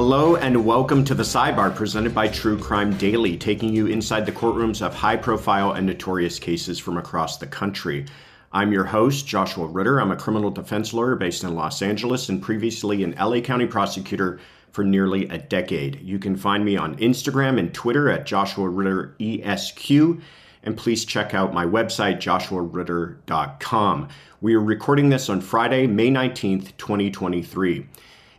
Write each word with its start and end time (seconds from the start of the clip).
Hello 0.00 0.36
and 0.36 0.64
welcome 0.64 1.02
to 1.06 1.12
the 1.12 1.24
Sidebar 1.24 1.74
presented 1.74 2.14
by 2.14 2.28
True 2.28 2.56
Crime 2.56 2.96
Daily, 2.98 3.36
taking 3.36 3.74
you 3.74 3.88
inside 3.88 4.26
the 4.26 4.30
courtrooms 4.30 4.80
of 4.80 4.94
high 4.94 5.16
profile 5.16 5.72
and 5.72 5.84
notorious 5.84 6.38
cases 6.38 6.78
from 6.78 6.96
across 6.96 7.38
the 7.38 7.48
country. 7.48 8.06
I'm 8.52 8.70
your 8.70 8.84
host, 8.84 9.26
Joshua 9.26 9.66
Ritter. 9.66 10.00
I'm 10.00 10.12
a 10.12 10.16
criminal 10.16 10.52
defense 10.52 10.94
lawyer 10.94 11.16
based 11.16 11.42
in 11.42 11.56
Los 11.56 11.82
Angeles 11.82 12.28
and 12.28 12.40
previously 12.40 13.02
an 13.02 13.16
LA 13.18 13.40
County 13.40 13.66
prosecutor 13.66 14.38
for 14.70 14.84
nearly 14.84 15.26
a 15.30 15.38
decade. 15.38 16.00
You 16.00 16.20
can 16.20 16.36
find 16.36 16.64
me 16.64 16.76
on 16.76 16.96
Instagram 16.98 17.58
and 17.58 17.74
Twitter 17.74 18.08
at 18.08 18.24
Joshua 18.24 18.68
Ritter 18.68 19.16
ESQ. 19.18 20.20
And 20.62 20.76
please 20.76 21.04
check 21.04 21.34
out 21.34 21.52
my 21.52 21.64
website, 21.64 22.18
joshuaritter.com. 22.18 24.08
We 24.40 24.54
are 24.54 24.60
recording 24.60 25.08
this 25.08 25.28
on 25.28 25.40
Friday, 25.40 25.88
May 25.88 26.08
19th, 26.08 26.76
2023. 26.76 27.84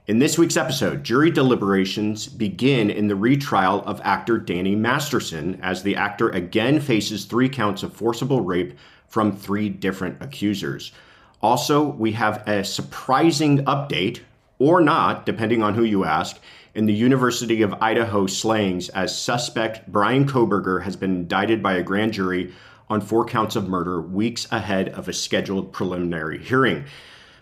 In 0.09 0.17
this 0.17 0.39
week's 0.39 0.57
episode, 0.57 1.03
jury 1.03 1.29
deliberations 1.29 2.25
begin 2.25 2.89
in 2.89 3.07
the 3.07 3.15
retrial 3.15 3.83
of 3.85 4.01
actor 4.03 4.39
Danny 4.39 4.73
Masterson 4.73 5.59
as 5.61 5.83
the 5.83 5.95
actor 5.95 6.29
again 6.29 6.79
faces 6.79 7.25
three 7.25 7.47
counts 7.47 7.83
of 7.83 7.93
forcible 7.93 8.41
rape 8.41 8.75
from 9.07 9.31
three 9.31 9.69
different 9.69 10.17
accusers. 10.19 10.91
Also, 11.43 11.83
we 11.83 12.13
have 12.13 12.41
a 12.47 12.63
surprising 12.63 13.63
update, 13.65 14.21
or 14.57 14.81
not, 14.81 15.27
depending 15.27 15.61
on 15.61 15.75
who 15.75 15.83
you 15.83 16.05
ask, 16.05 16.39
in 16.73 16.87
the 16.87 16.93
University 16.95 17.61
of 17.61 17.75
Idaho 17.79 18.25
slayings 18.25 18.89
as 18.89 19.15
suspect 19.15 19.91
Bryan 19.91 20.27
Kohberger 20.27 20.81
has 20.81 20.95
been 20.95 21.17
indicted 21.17 21.61
by 21.61 21.73
a 21.73 21.83
grand 21.83 22.13
jury 22.13 22.51
on 22.89 22.99
four 22.99 23.25
counts 23.25 23.55
of 23.55 23.69
murder 23.69 24.01
weeks 24.01 24.47
ahead 24.49 24.89
of 24.89 25.07
a 25.07 25.13
scheduled 25.13 25.71
preliminary 25.71 26.39
hearing. 26.39 26.85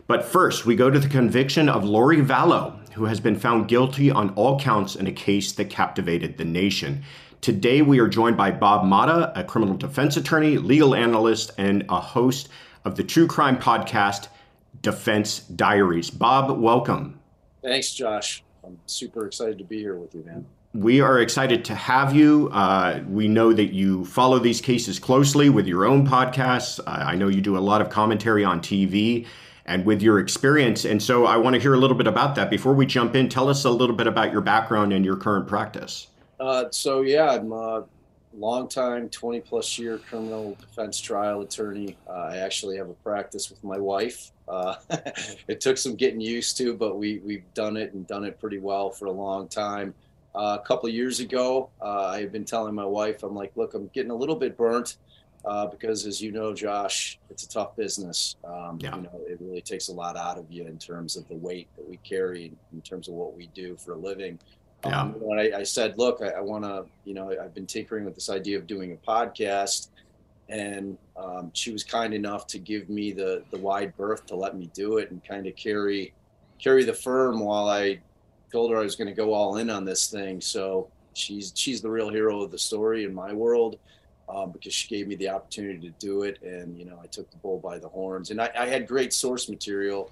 But 0.08 0.24
first, 0.24 0.66
we 0.66 0.78
go 0.78 0.90
to 0.90 1.00
the 1.00 1.10
conviction 1.10 1.68
of 1.68 1.84
Lori 1.84 2.22
Vallow, 2.22 2.80
who 2.94 3.06
has 3.06 3.20
been 3.20 3.38
found 3.38 3.68
guilty 3.68 4.10
on 4.10 4.30
all 4.36 4.58
counts 4.58 4.96
in 4.96 5.06
a 5.06 5.12
case 5.12 5.52
that 5.52 5.70
captivated 5.70 6.38
the 6.38 6.46
nation. 6.46 7.04
Today, 7.42 7.82
we 7.82 8.00
are 8.00 8.08
joined 8.08 8.38
by 8.38 8.52
Bob 8.52 8.86
Motta, 8.86 9.34
a 9.36 9.44
criminal 9.44 9.76
defense 9.76 10.16
attorney, 10.16 10.58
legal 10.58 10.96
analyst, 10.96 11.52
and 11.58 11.84
a 11.90 12.00
host 12.00 12.48
of 12.86 12.96
the 12.96 13.04
true 13.04 13.28
crime 13.28 13.58
podcast, 13.58 14.30
Defense 14.82 15.40
Diaries. 15.40 16.10
Bob, 16.10 16.58
welcome. 16.58 17.20
Thanks, 17.62 17.94
Josh. 17.94 18.44
I'm 18.64 18.80
super 18.86 19.28
excited 19.28 19.58
to 19.58 19.66
be 19.66 19.80
here 19.80 19.96
with 19.96 20.16
you, 20.16 20.24
man. 20.24 20.46
We 20.74 21.02
are 21.02 21.20
excited 21.20 21.66
to 21.66 21.76
have 21.76 22.16
you. 22.16 22.50
Uh, 22.54 23.02
we 23.10 23.28
know 23.28 23.52
that 23.52 23.74
you 23.74 24.06
follow 24.06 24.40
these 24.40 24.62
cases 24.62 25.00
closely 25.00 25.50
with 25.50 25.68
your 25.68 25.84
own 25.84 26.08
podcasts. 26.08 26.80
Uh, 26.80 26.84
I 26.86 27.16
know 27.16 27.28
you 27.28 27.42
do 27.42 27.58
a 27.58 27.60
lot 27.60 27.82
of 27.82 27.90
commentary 27.90 28.46
on 28.46 28.62
TV 28.62 29.26
and 29.68 29.86
with 29.86 30.02
your 30.02 30.20
experience. 30.20 30.86
And 30.86 31.04
so 31.04 31.26
I 31.26 31.38
want 31.38 31.56
to 31.56 31.60
hear 31.60 31.74
a 31.74 31.78
little 31.78 31.98
bit 31.98 32.08
about 32.08 32.36
that. 32.36 32.50
Before 32.50 32.74
we 32.74 32.86
jump 32.86 33.16
in, 33.16 33.28
tell 33.30 33.50
us 33.50 33.66
a 33.66 33.70
little 33.70 33.96
bit 33.96 34.08
about 34.08 34.32
your 34.32 34.42
background 34.42 34.94
and 34.94 35.04
your 35.04 35.18
current 35.18 35.48
practice. 35.48 36.08
Uh, 36.40 36.66
so, 36.72 37.02
yeah, 37.02 37.32
I'm 37.32 37.52
a 37.52 37.84
long-time, 38.34 39.10
20 39.10 39.42
plus 39.42 39.78
year 39.78 39.98
criminal 39.98 40.56
defense 40.60 41.00
trial 41.02 41.42
attorney. 41.42 41.98
Uh, 42.08 42.30
I 42.32 42.38
actually 42.38 42.78
have 42.78 42.90
a 42.90 42.94
practice 42.94 43.50
with 43.50 43.62
my 43.64 43.78
wife. 43.78 44.32
Uh, 44.48 44.76
it 45.48 45.60
took 45.60 45.78
some 45.78 45.96
getting 45.96 46.22
used 46.22 46.56
to, 46.58 46.74
but 46.74 46.98
we, 46.98 47.20
we've 47.20 47.54
done 47.54 47.76
it 47.76 47.94
and 47.94 48.08
done 48.08 48.24
it 48.24 48.40
pretty 48.40 48.60
well 48.60 48.90
for 48.90 49.06
a 49.06 49.12
long 49.12 49.50
time. 49.50 49.94
Uh, 50.34 50.58
a 50.62 50.66
couple 50.66 50.88
years 50.88 51.20
ago, 51.20 51.70
uh, 51.82 52.06
I 52.06 52.22
had 52.22 52.32
been 52.32 52.46
telling 52.46 52.76
my 52.76 52.86
wife, 52.86 53.24
I'm 53.24 53.36
like, 53.36 53.52
look, 53.58 53.74
I'm 53.74 53.88
getting 53.88 54.12
a 54.12 54.16
little 54.16 54.36
bit 54.36 54.56
burnt 54.56 54.98
uh, 55.48 55.66
because 55.66 56.06
as 56.06 56.22
you 56.22 56.32
know, 56.32 56.54
Josh, 56.54 57.20
it's 57.30 57.44
a 57.44 57.50
tough 57.50 57.76
business. 57.78 58.36
Um, 58.44 58.80
yeah. 58.82 58.96
You 58.96 59.04
know, 59.04 59.22
it 59.28 59.38
really 59.40 59.62
takes 59.62 59.88
a 59.88 59.94
lot 59.94 60.18
out 60.18 60.38
of 60.38 60.52
you 60.52 60.66
in 60.66 60.78
terms 60.78 61.16
of 61.16 61.26
the 61.30 61.36
weight 61.36 61.70
that 61.78 61.88
we 61.88 61.98
carry, 61.98 62.52
in 62.74 62.82
terms 62.82 63.08
of 63.08 63.14
what 63.14 63.36
we 63.36 63.48
do 63.56 63.78
for 63.78 63.94
a 63.94 63.98
living. 63.98 64.40
Yeah. 64.86 65.02
Um, 65.02 65.14
when 65.20 65.40
I, 65.40 65.60
I, 65.60 65.64
said, 65.64 65.98
look, 65.98 66.22
I, 66.22 66.32
I 66.32 66.42
want 66.42 66.66
to, 66.66 66.86
you 67.06 67.14
know, 67.14 67.34
I've 67.42 67.54
been 67.54 67.66
tinkering 67.66 68.04
with 68.04 68.14
this 68.14 68.30
idea 68.30 68.58
of 68.58 68.68
doing 68.68 68.92
a 68.92 69.10
podcast, 69.10 69.90
and 70.50 70.98
um, 71.16 71.50
she 71.54 71.72
was 71.72 71.84
kind 71.84 72.14
enough 72.14 72.46
to 72.48 72.60
give 72.60 72.90
me 72.90 73.12
the 73.12 73.44
the 73.52 73.58
wide 73.58 73.96
berth 73.98 74.26
to 74.28 74.36
let 74.36 74.58
me 74.58 74.70
do 74.74 74.98
it 74.98 75.12
and 75.12 75.24
kind 75.24 75.48
of 75.48 75.56
carry 75.56 76.14
carry 76.60 76.84
the 76.84 76.94
firm 76.94 77.40
while 77.40 77.70
I 77.70 78.00
told 78.52 78.72
her 78.72 78.78
I 78.78 78.84
was 78.84 78.96
going 78.96 79.10
to 79.10 79.14
go 79.14 79.34
all 79.34 79.58
in 79.58 79.70
on 79.70 79.86
this 79.86 80.10
thing. 80.10 80.42
So 80.42 80.90
she's 81.14 81.54
she's 81.56 81.82
the 81.82 81.90
real 81.90 82.10
hero 82.10 82.42
of 82.42 82.52
the 82.52 82.60
story 82.60 83.06
in 83.06 83.14
my 83.14 83.34
world 83.34 83.80
um, 84.30 84.52
because 84.52 84.74
she 84.74 84.88
gave 84.88 85.08
me 85.08 85.16
the 85.16 85.30
opportunity 85.30 85.80
to 85.80 85.94
do 86.00 86.24
it. 86.24 86.42
And, 86.42 86.78
you 86.78 86.86
know, 86.86 87.00
I 87.02 87.08
took 87.08 87.30
the 87.32 87.38
bull 87.38 87.60
by 87.60 87.80
the 87.80 87.88
horns. 87.88 88.32
And 88.32 88.42
I, 88.42 88.50
I 88.58 88.66
had 88.68 88.88
great 88.88 89.14
source 89.14 89.50
material 89.50 90.12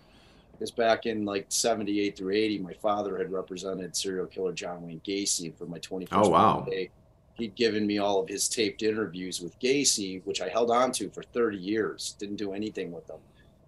because 0.51 0.71
back 0.71 1.05
in 1.05 1.25
like 1.25 1.45
78 1.49 2.17
through 2.17 2.33
80, 2.33 2.59
my 2.59 2.73
father 2.73 3.17
had 3.17 3.31
represented 3.31 3.95
serial 3.95 4.25
killer 4.25 4.53
John 4.53 4.85
Wayne 4.87 5.01
Gacy. 5.05 5.53
for 5.55 5.65
my 5.65 5.79
21st 5.79 6.07
oh, 6.13 6.29
wow. 6.29 6.59
birthday, 6.61 6.89
he'd 7.33 7.55
given 7.55 7.85
me 7.85 7.97
all 7.97 8.21
of 8.21 8.29
his 8.29 8.47
taped 8.47 8.81
interviews 8.81 9.41
with 9.41 9.59
Gacy, 9.59 10.21
which 10.25 10.41
I 10.41 10.47
held 10.47 10.71
on 10.71 10.91
to 10.93 11.09
for 11.09 11.23
30 11.23 11.57
years, 11.57 12.15
didn't 12.17 12.37
do 12.37 12.53
anything 12.53 12.91
with 12.91 13.05
them. 13.07 13.19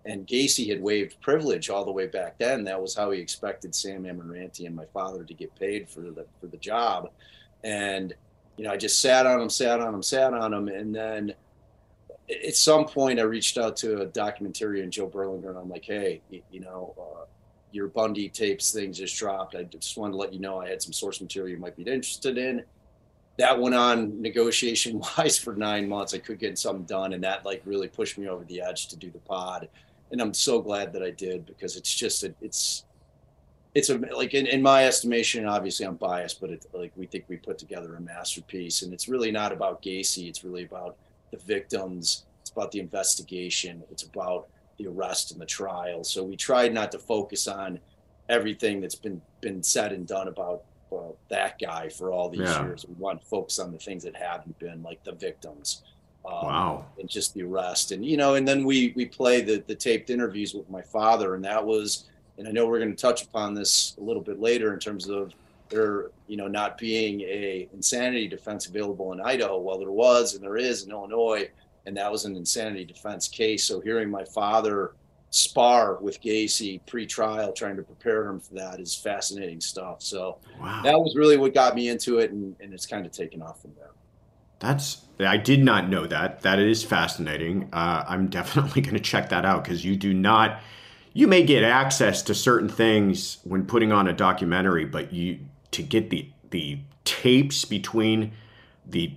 And 0.05 0.25
Gacy 0.25 0.69
had 0.69 0.81
waived 0.81 1.19
privilege 1.19 1.69
all 1.69 1.83
the 1.83 1.91
way 1.91 2.07
back 2.07 2.37
then. 2.37 2.63
That 2.63 2.81
was 2.81 2.95
how 2.95 3.11
he 3.11 3.19
expected 3.19 3.75
Sam 3.75 4.03
Amirante 4.03 4.65
and 4.65 4.73
my 4.73 4.85
father 4.93 5.25
to 5.25 5.33
get 5.33 5.53
paid 5.55 5.89
for 5.89 5.99
the 5.99 6.25
for 6.39 6.47
the 6.47 6.55
job. 6.55 7.09
And 7.65 8.13
you 8.57 8.63
know, 8.63 8.71
I 8.71 8.77
just 8.77 8.99
sat 8.99 9.25
on 9.25 9.39
them, 9.39 9.49
sat 9.49 9.79
on 9.79 9.91
them, 9.91 10.03
sat 10.03 10.33
on 10.33 10.51
them, 10.51 10.67
and 10.67 10.93
then 10.93 11.33
at 12.29 12.55
some 12.55 12.85
point 12.85 13.19
I 13.19 13.23
reached 13.23 13.57
out 13.57 13.77
to 13.77 14.01
a 14.01 14.07
documentarian, 14.07 14.89
Joe 14.89 15.07
Berlinger, 15.07 15.49
and 15.49 15.57
I'm 15.57 15.69
like, 15.69 15.85
hey, 15.85 16.21
you 16.29 16.59
know, 16.59 16.93
uh, 16.99 17.25
your 17.71 17.87
Bundy 17.87 18.29
tapes 18.29 18.71
thing 18.71 18.91
just 18.91 19.17
dropped. 19.17 19.55
I 19.55 19.63
just 19.63 19.97
wanted 19.97 20.13
to 20.13 20.17
let 20.17 20.33
you 20.33 20.39
know 20.39 20.59
I 20.59 20.69
had 20.69 20.81
some 20.81 20.93
source 20.93 21.21
material 21.21 21.55
you 21.55 21.61
might 21.61 21.75
be 21.75 21.83
interested 21.83 22.37
in. 22.37 22.63
That 23.37 23.59
went 23.59 23.75
on 23.75 24.19
negotiation 24.21 24.99
wise 25.17 25.37
for 25.37 25.55
nine 25.55 25.87
months. 25.87 26.13
I 26.13 26.17
could 26.17 26.39
get 26.39 26.57
something 26.57 26.85
done, 26.85 27.13
and 27.13 27.23
that 27.23 27.45
like 27.45 27.61
really 27.65 27.87
pushed 27.87 28.17
me 28.17 28.27
over 28.27 28.43
the 28.45 28.61
edge 28.61 28.87
to 28.87 28.97
do 28.97 29.11
the 29.11 29.19
pod. 29.19 29.69
And 30.11 30.21
I'm 30.21 30.33
so 30.33 30.61
glad 30.61 30.93
that 30.93 31.03
I 31.03 31.11
did 31.11 31.45
because 31.45 31.75
it's 31.75 31.93
just 31.93 32.23
a, 32.23 32.33
it's 32.41 32.85
it's 33.77 33.89
a 33.89 33.97
like 34.15 34.33
in, 34.33 34.45
in 34.47 34.61
my 34.61 34.85
estimation 34.85 35.45
obviously 35.45 35.85
i'm 35.85 35.95
biased 35.95 36.39
but 36.41 36.49
it's 36.49 36.67
like 36.73 36.91
we 36.95 37.05
think 37.05 37.23
we 37.27 37.37
put 37.37 37.57
together 37.57 37.95
a 37.95 38.01
masterpiece 38.01 38.81
and 38.81 38.93
it's 38.93 39.07
really 39.07 39.31
not 39.31 39.51
about 39.51 39.81
gacy 39.81 40.27
it's 40.27 40.43
really 40.43 40.63
about 40.63 40.95
the 41.31 41.37
victims 41.37 42.25
it's 42.41 42.51
about 42.51 42.71
the 42.71 42.79
investigation 42.79 43.83
it's 43.91 44.03
about 44.03 44.47
the 44.77 44.87
arrest 44.87 45.31
and 45.31 45.41
the 45.41 45.45
trial. 45.45 46.03
So 46.03 46.23
we 46.23 46.35
tried 46.35 46.73
not 46.73 46.91
to 46.93 46.99
focus 46.99 47.47
on 47.47 47.79
everything 48.29 48.81
that's 48.81 48.95
been 48.95 49.21
been 49.41 49.63
said 49.63 49.91
and 49.91 50.07
done 50.07 50.27
about 50.27 50.63
uh, 50.91 51.11
that 51.29 51.59
guy 51.59 51.89
for 51.89 52.11
all 52.11 52.29
these 52.29 52.41
yeah. 52.41 52.63
years. 52.63 52.85
We 52.87 52.95
want 52.95 53.21
to 53.21 53.27
focus 53.27 53.59
on 53.59 53.71
the 53.71 53.77
things 53.77 54.03
that 54.03 54.15
haven't 54.15 54.57
been 54.59 54.83
like 54.83 55.03
the 55.03 55.13
victims 55.13 55.83
um, 56.25 56.33
wow. 56.33 56.85
and 56.99 57.09
just 57.09 57.33
the 57.33 57.43
arrest. 57.43 57.91
And 57.91 58.05
you 58.05 58.17
know 58.17 58.35
and 58.35 58.47
then 58.47 58.63
we 58.63 58.93
we 58.95 59.05
play 59.05 59.41
the 59.41 59.63
the 59.67 59.75
taped 59.75 60.09
interviews 60.09 60.53
with 60.53 60.69
my 60.69 60.81
father 60.81 61.35
and 61.35 61.43
that 61.43 61.65
was 61.65 62.05
and 62.37 62.47
I 62.47 62.51
know 62.51 62.67
we're 62.67 62.79
going 62.79 62.95
to 62.95 63.01
touch 63.01 63.23
upon 63.23 63.53
this 63.53 63.95
a 63.97 64.01
little 64.01 64.21
bit 64.21 64.39
later 64.39 64.73
in 64.73 64.79
terms 64.79 65.09
of 65.09 65.33
there, 65.69 66.11
you 66.27 66.37
know, 66.37 66.47
not 66.47 66.77
being 66.77 67.21
a 67.21 67.67
insanity 67.73 68.27
defense 68.27 68.67
available 68.67 69.11
in 69.13 69.21
Idaho. 69.21 69.59
Well, 69.59 69.79
there 69.79 69.91
was 69.91 70.35
and 70.35 70.43
there 70.43 70.57
is 70.57 70.83
in 70.83 70.91
Illinois, 70.91 71.49
and 71.85 71.97
that 71.97 72.11
was 72.11 72.25
an 72.25 72.35
insanity 72.35 72.85
defense 72.85 73.27
case. 73.27 73.65
So 73.65 73.79
hearing 73.79 74.09
my 74.09 74.23
father 74.23 74.93
spar 75.29 75.95
with 75.95 76.21
Gacy 76.21 76.79
pre-trial, 76.85 77.51
trying 77.51 77.75
to 77.75 77.83
prepare 77.83 78.27
him 78.27 78.39
for 78.39 78.53
that, 78.55 78.79
is 78.79 78.95
fascinating 78.95 79.59
stuff. 79.59 80.01
So 80.01 80.37
wow. 80.59 80.81
that 80.83 80.97
was 80.97 81.15
really 81.15 81.37
what 81.37 81.53
got 81.53 81.75
me 81.75 81.89
into 81.89 82.19
it, 82.19 82.31
and, 82.31 82.55
and 82.59 82.73
it's 82.73 82.85
kind 82.85 83.05
of 83.05 83.11
taken 83.11 83.41
off 83.41 83.61
from 83.61 83.73
there. 83.77 83.91
That's 84.59 85.01
I 85.19 85.37
did 85.37 85.63
not 85.63 85.89
know 85.89 86.05
that. 86.07 86.41
That 86.41 86.59
is 86.59 86.83
fascinating. 86.83 87.69
Uh, 87.73 88.05
I'm 88.07 88.27
definitely 88.27 88.81
going 88.83 88.95
to 88.95 89.01
check 89.01 89.29
that 89.29 89.45
out 89.45 89.63
because 89.63 89.83
you 89.83 89.95
do 89.95 90.13
not. 90.13 90.61
You 91.17 91.25
may 91.25 91.41
get 91.41 91.63
access 91.63 92.21
to 92.21 92.35
certain 92.35 92.69
things 92.69 93.39
when 93.43 93.65
putting 93.65 93.91
on 93.91 94.07
a 94.07 94.13
documentary, 94.13 94.85
but 94.85 95.11
you 95.11 95.39
to 95.71 95.81
get 95.81 96.11
the 96.11 96.29
the 96.51 96.77
tapes 97.05 97.65
between 97.65 98.33
the 98.85 99.13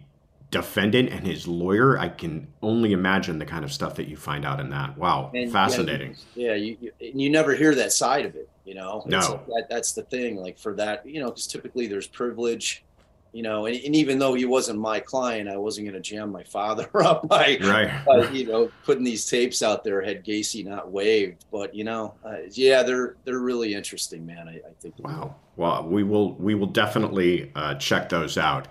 defendant 0.50 1.10
and 1.10 1.26
his 1.26 1.46
lawyer, 1.46 1.98
I 1.98 2.08
can 2.08 2.46
only 2.62 2.92
imagine 2.92 3.38
the 3.38 3.44
kind 3.44 3.66
of 3.66 3.70
stuff 3.70 3.96
that 3.96 4.08
you 4.08 4.16
find 4.16 4.46
out 4.46 4.60
in 4.60 4.70
that. 4.70 4.96
Wow, 4.96 5.30
and, 5.34 5.52
fascinating. 5.52 6.16
Yeah, 6.34 6.54
you, 6.54 6.78
you, 6.80 6.92
you 7.00 7.28
never 7.28 7.54
hear 7.54 7.74
that 7.74 7.92
side 7.92 8.24
of 8.24 8.34
it. 8.34 8.48
You 8.64 8.76
know, 8.76 9.02
no, 9.04 9.42
like 9.46 9.46
that, 9.46 9.66
that's 9.68 9.92
the 9.92 10.04
thing. 10.04 10.36
Like 10.36 10.58
for 10.58 10.72
that, 10.76 11.04
you 11.04 11.20
know, 11.20 11.26
because 11.26 11.46
typically 11.46 11.86
there's 11.86 12.06
privilege. 12.06 12.82
You 13.32 13.42
know, 13.42 13.66
and, 13.66 13.76
and 13.76 13.94
even 13.94 14.18
though 14.18 14.34
he 14.34 14.44
wasn't 14.44 14.80
my 14.80 14.98
client, 14.98 15.48
I 15.48 15.56
wasn't 15.56 15.86
going 15.86 16.00
to 16.00 16.00
jam 16.00 16.32
my 16.32 16.42
father 16.42 16.88
up 17.04 17.28
by, 17.28 17.58
right. 17.62 18.04
by, 18.04 18.28
you 18.30 18.46
know, 18.46 18.70
putting 18.84 19.04
these 19.04 19.24
tapes 19.24 19.62
out 19.62 19.84
there 19.84 20.02
had 20.02 20.24
Gacy 20.24 20.64
not 20.64 20.90
waived. 20.90 21.44
But 21.52 21.74
you 21.74 21.84
know, 21.84 22.14
uh, 22.24 22.38
yeah, 22.50 22.82
they're 22.82 23.16
they're 23.24 23.38
really 23.38 23.74
interesting, 23.74 24.26
man. 24.26 24.48
I, 24.48 24.56
I 24.56 24.72
think. 24.80 24.94
Wow. 24.98 25.36
Well, 25.56 25.86
we 25.86 26.02
will 26.02 26.34
we 26.34 26.54
will 26.54 26.66
definitely 26.66 27.52
uh, 27.54 27.74
check 27.74 28.08
those 28.08 28.38
out. 28.38 28.68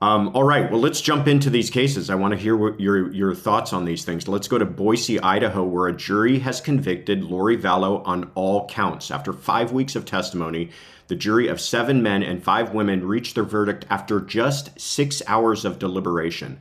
Um, 0.00 0.30
all 0.32 0.44
right, 0.44 0.70
well, 0.70 0.80
let's 0.80 1.00
jump 1.00 1.26
into 1.26 1.50
these 1.50 1.70
cases. 1.70 2.08
I 2.08 2.14
want 2.14 2.32
to 2.32 2.38
hear 2.38 2.56
what 2.56 2.78
your 2.78 3.12
your 3.12 3.34
thoughts 3.34 3.72
on 3.72 3.84
these 3.84 4.04
things. 4.04 4.28
Let's 4.28 4.46
go 4.46 4.56
to 4.56 4.64
Boise, 4.64 5.18
Idaho, 5.18 5.64
where 5.64 5.88
a 5.88 5.92
jury 5.92 6.38
has 6.38 6.60
convicted 6.60 7.24
Lori 7.24 7.56
Vallow 7.56 8.06
on 8.06 8.30
all 8.36 8.68
counts. 8.68 9.10
After 9.10 9.32
five 9.32 9.72
weeks 9.72 9.96
of 9.96 10.04
testimony, 10.04 10.70
the 11.08 11.16
jury 11.16 11.48
of 11.48 11.60
seven 11.60 12.02
men 12.02 12.22
and 12.22 12.42
five 12.42 12.72
women 12.72 13.06
reached 13.06 13.34
their 13.34 13.44
verdict 13.44 13.84
after 13.90 14.20
just 14.20 14.78
six 14.78 15.22
hours 15.26 15.64
of 15.64 15.78
deliberation. 15.78 16.60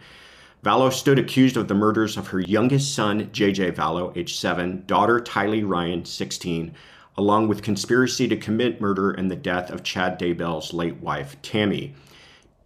Vallow 0.64 0.92
stood 0.92 1.20
accused 1.20 1.56
of 1.56 1.68
the 1.68 1.76
murders 1.76 2.18
of 2.18 2.30
her 2.30 2.40
youngest 2.40 2.96
son, 2.96 3.28
JJ 3.28 3.74
Vallow, 3.74 4.16
age 4.18 4.38
seven, 4.38 4.84
daughter 4.88 5.20
Tylee 5.20 5.68
Ryan, 5.68 6.04
16, 6.04 6.74
along 7.18 7.48
with 7.48 7.62
conspiracy 7.62 8.28
to 8.28 8.38
commit 8.38 8.82
murder 8.82 9.12
and 9.12 9.30
the 9.30 9.36
death 9.36 9.70
of 9.70 9.84
Chad 9.84 10.20
Daybell's 10.20 10.74
late 10.74 10.98
wife, 10.98 11.40
Tammy. 11.42 11.94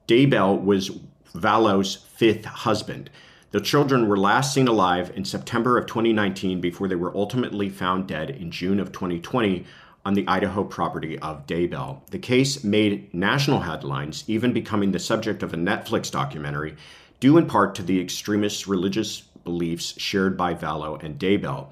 Daybell 0.08 0.64
was 0.64 0.92
Vallow's 1.34 1.96
fifth 1.96 2.46
husband. 2.46 3.10
The 3.52 3.62
children 3.62 4.08
were 4.08 4.18
last 4.18 4.54
seen 4.54 4.68
alive 4.68 5.12
in 5.16 5.26
September 5.26 5.78
of 5.78 5.86
2019 5.86 6.62
before 6.62 6.88
they 6.88 6.96
were 6.96 7.16
ultimately 7.16 7.70
found 7.70 8.08
dead 8.08 8.30
in 8.30 8.52
June 8.52 8.80
of 8.80 8.92
2020 8.92 9.66
on 10.06 10.14
the 10.14 10.28
Idaho 10.28 10.64
property 10.64 11.18
of 11.20 11.46
Daybell. 11.46 12.06
The 12.10 12.20
case 12.20 12.64
made 12.64 13.14
national 13.14 13.62
headlines, 13.62 14.24
even 14.28 14.54
becoming 14.54 14.92
the 14.92 15.00
subject 15.00 15.44
of 15.44 15.54
a 15.54 15.58
Netflix 15.58 16.12
documentary, 16.12 16.76
due 17.20 17.38
in 17.38 17.46
part 17.46 17.76
to 17.76 17.84
the 17.84 18.02
extremist 18.02 18.68
religious 18.68 19.22
beliefs 19.44 20.00
shared 20.00 20.38
by 20.38 20.54
Vallow 20.54 21.02
and 21.04 21.20
Daybell. 21.20 21.72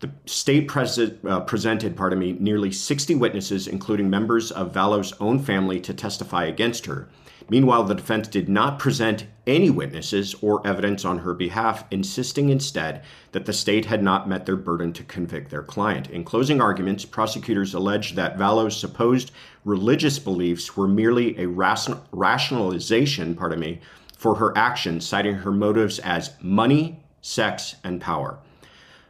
The 0.00 0.10
state 0.26 0.68
pres- 0.68 0.98
uh, 0.98 1.40
presented, 1.40 1.96
pardon 1.96 2.18
me, 2.18 2.32
nearly 2.32 2.70
60 2.70 3.14
witnesses, 3.14 3.66
including 3.66 4.10
members 4.10 4.50
of 4.50 4.72
Vallow's 4.72 5.14
own 5.20 5.38
family, 5.38 5.80
to 5.80 5.94
testify 5.94 6.44
against 6.44 6.86
her. 6.86 7.08
Meanwhile, 7.48 7.84
the 7.84 7.94
defense 7.94 8.26
did 8.28 8.48
not 8.48 8.78
present 8.78 9.26
any 9.46 9.68
witnesses 9.68 10.34
or 10.40 10.66
evidence 10.66 11.04
on 11.04 11.18
her 11.18 11.34
behalf, 11.34 11.84
insisting 11.90 12.48
instead 12.48 13.02
that 13.32 13.44
the 13.44 13.52
state 13.52 13.84
had 13.84 14.02
not 14.02 14.28
met 14.28 14.46
their 14.46 14.56
burden 14.56 14.92
to 14.94 15.04
convict 15.04 15.50
their 15.50 15.62
client. 15.62 16.08
In 16.08 16.24
closing 16.24 16.60
arguments, 16.60 17.04
prosecutors 17.04 17.74
alleged 17.74 18.16
that 18.16 18.38
Vallow's 18.38 18.78
supposed 18.78 19.30
religious 19.64 20.18
beliefs 20.18 20.76
were 20.76 20.88
merely 20.88 21.38
a 21.38 21.46
ration- 21.46 22.00
rationalization, 22.12 23.34
pardon 23.34 23.60
me, 23.60 23.80
for 24.16 24.36
her 24.36 24.56
actions, 24.56 25.06
citing 25.06 25.34
her 25.34 25.52
motives 25.52 25.98
as 25.98 26.30
money, 26.40 27.04
sex, 27.20 27.76
and 27.84 28.00
power. 28.00 28.38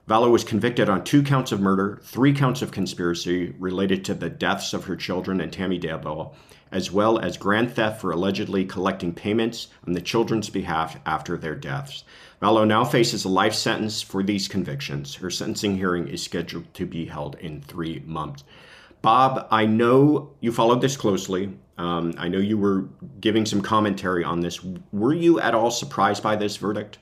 Vallow 0.09 0.31
was 0.31 0.45
convicted 0.45 0.89
on 0.89 1.03
two 1.03 1.23
counts 1.23 1.51
of 1.51 1.61
murder, 1.61 2.01
three 2.03 2.35
counts 2.35 2.61
of 2.61 2.71
conspiracy 2.71 3.55
related 3.59 4.05
to 4.05 4.15
the 4.15 4.29
deaths 4.29 4.75
of 4.75 4.85
her 4.85 4.97
children 4.97 5.41
and 5.41 5.53
Tammy 5.53 5.79
Daybell, 5.79 6.35
as 6.75 6.91
well 6.91 7.19
as 7.21 7.39
grand 7.39 7.73
theft 7.73 8.01
for 8.01 8.11
allegedly 8.11 8.65
collecting 8.65 9.15
payments 9.15 9.69
on 9.87 9.93
the 9.93 10.01
children's 10.01 10.51
behalf 10.51 10.99
after 11.07 11.39
their 11.39 11.55
deaths. 11.55 12.03
Vallow 12.43 12.67
now 12.67 12.85
faces 12.85 13.25
a 13.25 13.29
life 13.29 13.55
sentence 13.55 14.03
for 14.03 14.23
these 14.23 14.49
convictions. 14.49 15.15
Her 15.15 15.31
sentencing 15.31 15.77
hearing 15.77 16.09
is 16.09 16.23
scheduled 16.23 16.75
to 16.75 16.85
be 16.85 17.07
held 17.07 17.37
in 17.37 17.63
three 17.63 18.03
months. 18.05 18.43
Bob, 19.03 19.47
I 19.53 19.67
know 19.67 20.33
you 20.41 20.51
followed 20.51 20.81
this 20.81 20.97
closely. 20.97 21.57
Um, 21.79 22.13
I 22.19 22.27
know 22.29 22.39
you 22.39 22.59
were 22.59 22.89
giving 23.21 23.47
some 23.47 23.63
commentary 23.63 24.25
on 24.25 24.41
this. 24.41 24.61
Were 24.93 25.15
you 25.15 25.39
at 25.39 25.55
all 25.55 25.71
surprised 25.71 26.23
by 26.23 26.35
this 26.35 26.57
verdict? 26.57 26.99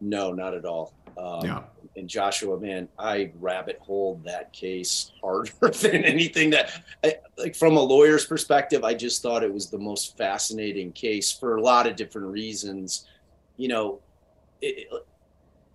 No, 0.00 0.32
not 0.32 0.54
at 0.54 0.64
all. 0.64 0.94
Um, 1.18 1.44
yeah 1.44 1.62
and 1.96 2.08
Joshua, 2.08 2.58
man, 2.58 2.88
I 2.98 3.32
rabbit 3.38 3.78
holed 3.80 4.24
that 4.24 4.52
case 4.52 5.12
harder 5.22 5.52
than 5.60 6.04
anything 6.04 6.50
that, 6.50 6.82
I, 7.04 7.16
like, 7.36 7.54
from 7.54 7.76
a 7.76 7.80
lawyer's 7.80 8.24
perspective, 8.24 8.84
I 8.84 8.94
just 8.94 9.22
thought 9.22 9.42
it 9.42 9.52
was 9.52 9.68
the 9.68 9.78
most 9.78 10.16
fascinating 10.16 10.92
case 10.92 11.32
for 11.32 11.56
a 11.56 11.60
lot 11.60 11.86
of 11.86 11.96
different 11.96 12.28
reasons. 12.28 13.06
You 13.56 13.68
know, 13.68 14.00
it, 14.62 14.88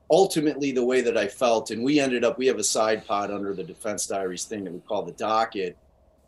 ultimately, 0.09 0.71
the 0.71 0.83
way 0.83 1.01
that 1.01 1.17
I 1.17 1.27
felt, 1.27 1.69
and 1.71 1.83
we 1.83 1.99
ended 1.99 2.23
up, 2.23 2.37
we 2.37 2.47
have 2.47 2.57
a 2.57 2.63
side 2.63 3.05
pod 3.05 3.29
under 3.29 3.53
the 3.53 3.63
Defense 3.63 4.07
Diaries 4.07 4.45
thing 4.45 4.63
that 4.63 4.73
we 4.73 4.79
call 4.79 5.03
the 5.03 5.11
docket, 5.13 5.77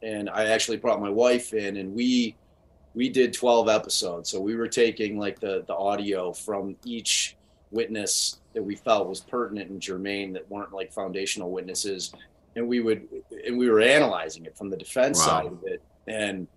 and 0.04 0.30
I 0.30 0.46
actually 0.46 0.78
brought 0.78 1.02
my 1.02 1.10
wife 1.10 1.54
in, 1.54 1.78
and 1.78 1.94
we 1.94 2.36
we 2.96 3.08
did 3.08 3.32
12 3.32 3.70
episodes 3.70 4.32
so 4.32 4.42
we 4.42 4.56
were 4.56 4.68
taking 4.68 5.20
like 5.20 5.40
the 5.40 5.64
the 5.68 5.76
audio 5.76 6.34
from 6.34 6.76
each 6.84 7.38
witness 7.70 8.39
that 8.54 8.64
we 8.64 8.76
felt 8.76 9.08
was 9.08 9.22
pertinent 9.22 9.70
and 9.70 9.82
germane 9.82 10.34
that 10.34 10.50
weren't 10.50 10.74
like 10.74 10.92
foundational 10.92 11.52
witnesses. 11.52 12.14
And 12.56 12.68
we 12.68 12.80
would 12.80 13.08
and 13.46 13.58
we 13.58 13.70
were 13.70 13.80
analyzing 13.80 14.46
it 14.46 14.58
from 14.58 14.70
the 14.70 14.78
defense 14.78 15.20
wow. 15.20 15.26
side 15.26 15.46
of 15.48 15.64
it. 15.66 15.82
And 16.08 16.48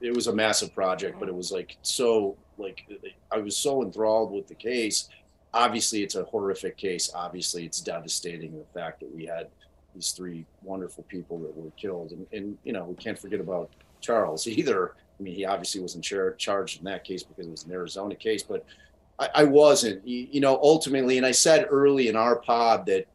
it 0.00 0.14
was 0.14 0.26
a 0.26 0.34
massive 0.34 0.74
project 0.74 1.18
but 1.18 1.28
it 1.28 1.34
was 1.34 1.50
like 1.52 1.76
so 1.82 2.36
like 2.58 2.86
i 3.30 3.38
was 3.38 3.56
so 3.56 3.82
enthralled 3.82 4.32
with 4.32 4.46
the 4.48 4.54
case. 4.54 5.08
Obviously 5.52 6.02
it's 6.02 6.16
a 6.16 6.24
horrific 6.24 6.76
case. 6.76 7.10
Obviously 7.14 7.64
it's 7.64 7.80
devastating 7.80 8.58
the 8.58 8.64
fact 8.78 9.00
that 9.00 9.14
we 9.14 9.24
had 9.26 9.48
these 9.94 10.10
three 10.10 10.44
wonderful 10.62 11.04
people 11.04 11.38
that 11.38 11.56
were 11.56 11.70
killed. 11.76 12.10
And, 12.10 12.26
and 12.32 12.58
you 12.64 12.72
know 12.72 12.84
we 12.84 12.96
can't 12.96 13.18
forget 13.18 13.40
about 13.40 13.70
charles 14.00 14.46
either. 14.46 14.94
I 15.20 15.22
mean 15.22 15.34
he 15.34 15.44
obviously 15.44 15.80
wasn't 15.80 16.04
char- 16.04 16.34
charged 16.34 16.78
in 16.78 16.84
that 16.86 17.04
case 17.04 17.22
because 17.22 17.46
it 17.46 17.50
was 17.50 17.64
an 17.64 17.72
arizona 17.72 18.14
case 18.14 18.42
but 18.42 18.64
I, 19.18 19.28
I 19.34 19.44
wasn't. 19.44 20.06
You, 20.06 20.28
you 20.30 20.40
know, 20.40 20.58
ultimately, 20.62 21.16
and 21.16 21.26
I 21.26 21.30
said 21.30 21.66
early 21.70 22.08
in 22.08 22.16
our 22.16 22.36
pod 22.36 22.86
that 22.86 23.06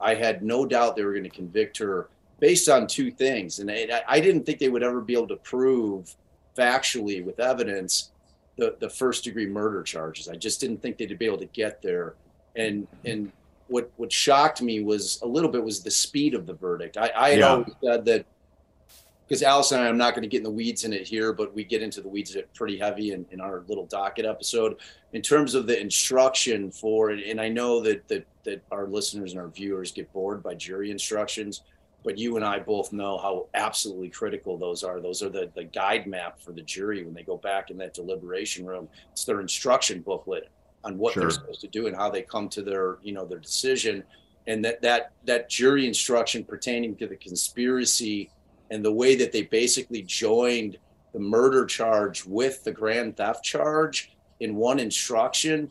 I 0.00 0.14
had 0.14 0.42
no 0.42 0.66
doubt 0.66 0.96
they 0.96 1.04
were 1.04 1.12
going 1.12 1.24
to 1.24 1.30
convict 1.30 1.78
her 1.78 2.08
based 2.40 2.68
on 2.68 2.86
two 2.86 3.10
things, 3.10 3.60
and 3.60 3.70
I, 3.70 4.02
I 4.08 4.20
didn't 4.20 4.44
think 4.44 4.58
they 4.58 4.68
would 4.68 4.82
ever 4.82 5.00
be 5.00 5.14
able 5.14 5.28
to 5.28 5.36
prove 5.36 6.14
factually 6.56 7.24
with 7.24 7.40
evidence 7.40 8.10
the 8.56 8.76
the 8.80 8.88
first 8.88 9.24
degree 9.24 9.46
murder 9.46 9.82
charges. 9.82 10.28
I 10.28 10.34
just 10.34 10.60
didn't 10.60 10.82
think 10.82 10.98
they'd 10.98 11.18
be 11.18 11.26
able 11.26 11.38
to 11.38 11.46
get 11.46 11.82
there, 11.82 12.14
and 12.56 12.86
and 13.04 13.32
what 13.68 13.90
what 13.96 14.12
shocked 14.12 14.60
me 14.62 14.82
was 14.82 15.20
a 15.22 15.26
little 15.26 15.50
bit 15.50 15.64
was 15.64 15.82
the 15.82 15.90
speed 15.90 16.34
of 16.34 16.46
the 16.46 16.54
verdict. 16.54 16.96
I, 16.96 17.10
I 17.16 17.30
had 17.30 17.38
yeah. 17.38 17.48
always 17.48 17.74
said 17.82 18.04
that 18.04 18.26
because 19.32 19.42
Allison 19.42 19.78
and 19.78 19.86
I, 19.86 19.88
I'm 19.88 19.96
not 19.96 20.12
going 20.12 20.24
to 20.24 20.28
get 20.28 20.38
in 20.38 20.44
the 20.44 20.50
weeds 20.50 20.84
in 20.84 20.92
it 20.92 21.08
here, 21.08 21.32
but 21.32 21.54
we 21.54 21.64
get 21.64 21.80
into 21.80 22.02
the 22.02 22.08
weeds 22.08 22.34
it 22.34 22.52
pretty 22.52 22.76
heavy 22.76 23.12
in, 23.12 23.24
in 23.30 23.40
our 23.40 23.64
little 23.66 23.86
docket 23.86 24.26
episode. 24.26 24.76
In 25.14 25.22
terms 25.22 25.54
of 25.54 25.66
the 25.66 25.80
instruction 25.80 26.70
for 26.70 27.10
it, 27.12 27.26
and 27.26 27.40
I 27.40 27.48
know 27.48 27.80
that, 27.80 28.06
that 28.08 28.26
that 28.44 28.62
our 28.70 28.86
listeners 28.86 29.32
and 29.32 29.40
our 29.40 29.48
viewers 29.48 29.90
get 29.90 30.12
bored 30.12 30.42
by 30.42 30.52
jury 30.52 30.90
instructions, 30.90 31.62
but 32.04 32.18
you 32.18 32.36
and 32.36 32.44
I 32.44 32.58
both 32.58 32.92
know 32.92 33.16
how 33.16 33.46
absolutely 33.54 34.10
critical 34.10 34.58
those 34.58 34.84
are. 34.84 35.00
Those 35.00 35.22
are 35.22 35.30
the, 35.30 35.50
the 35.54 35.64
guide 35.64 36.06
map 36.06 36.38
for 36.38 36.52
the 36.52 36.60
jury 36.60 37.02
when 37.02 37.14
they 37.14 37.22
go 37.22 37.38
back 37.38 37.70
in 37.70 37.78
that 37.78 37.94
deliberation 37.94 38.66
room. 38.66 38.86
It's 39.12 39.24
their 39.24 39.40
instruction 39.40 40.02
booklet 40.02 40.50
on 40.84 40.98
what 40.98 41.14
sure. 41.14 41.22
they're 41.22 41.30
supposed 41.30 41.62
to 41.62 41.68
do 41.68 41.86
and 41.86 41.96
how 41.96 42.10
they 42.10 42.20
come 42.20 42.50
to 42.50 42.60
their, 42.60 42.98
you 43.02 43.14
know, 43.14 43.24
their 43.24 43.38
decision. 43.38 44.04
And 44.46 44.62
that 44.66 44.82
that 44.82 45.12
that 45.24 45.48
jury 45.48 45.86
instruction 45.86 46.44
pertaining 46.44 46.96
to 46.96 47.06
the 47.06 47.16
conspiracy 47.16 48.28
and 48.72 48.84
the 48.84 48.92
way 48.92 49.14
that 49.16 49.32
they 49.32 49.42
basically 49.42 50.02
joined 50.02 50.78
the 51.12 51.18
murder 51.18 51.66
charge 51.66 52.24
with 52.24 52.64
the 52.64 52.72
grand 52.72 53.16
theft 53.16 53.44
charge 53.44 54.12
in 54.40 54.56
one 54.56 54.78
instruction 54.78 55.70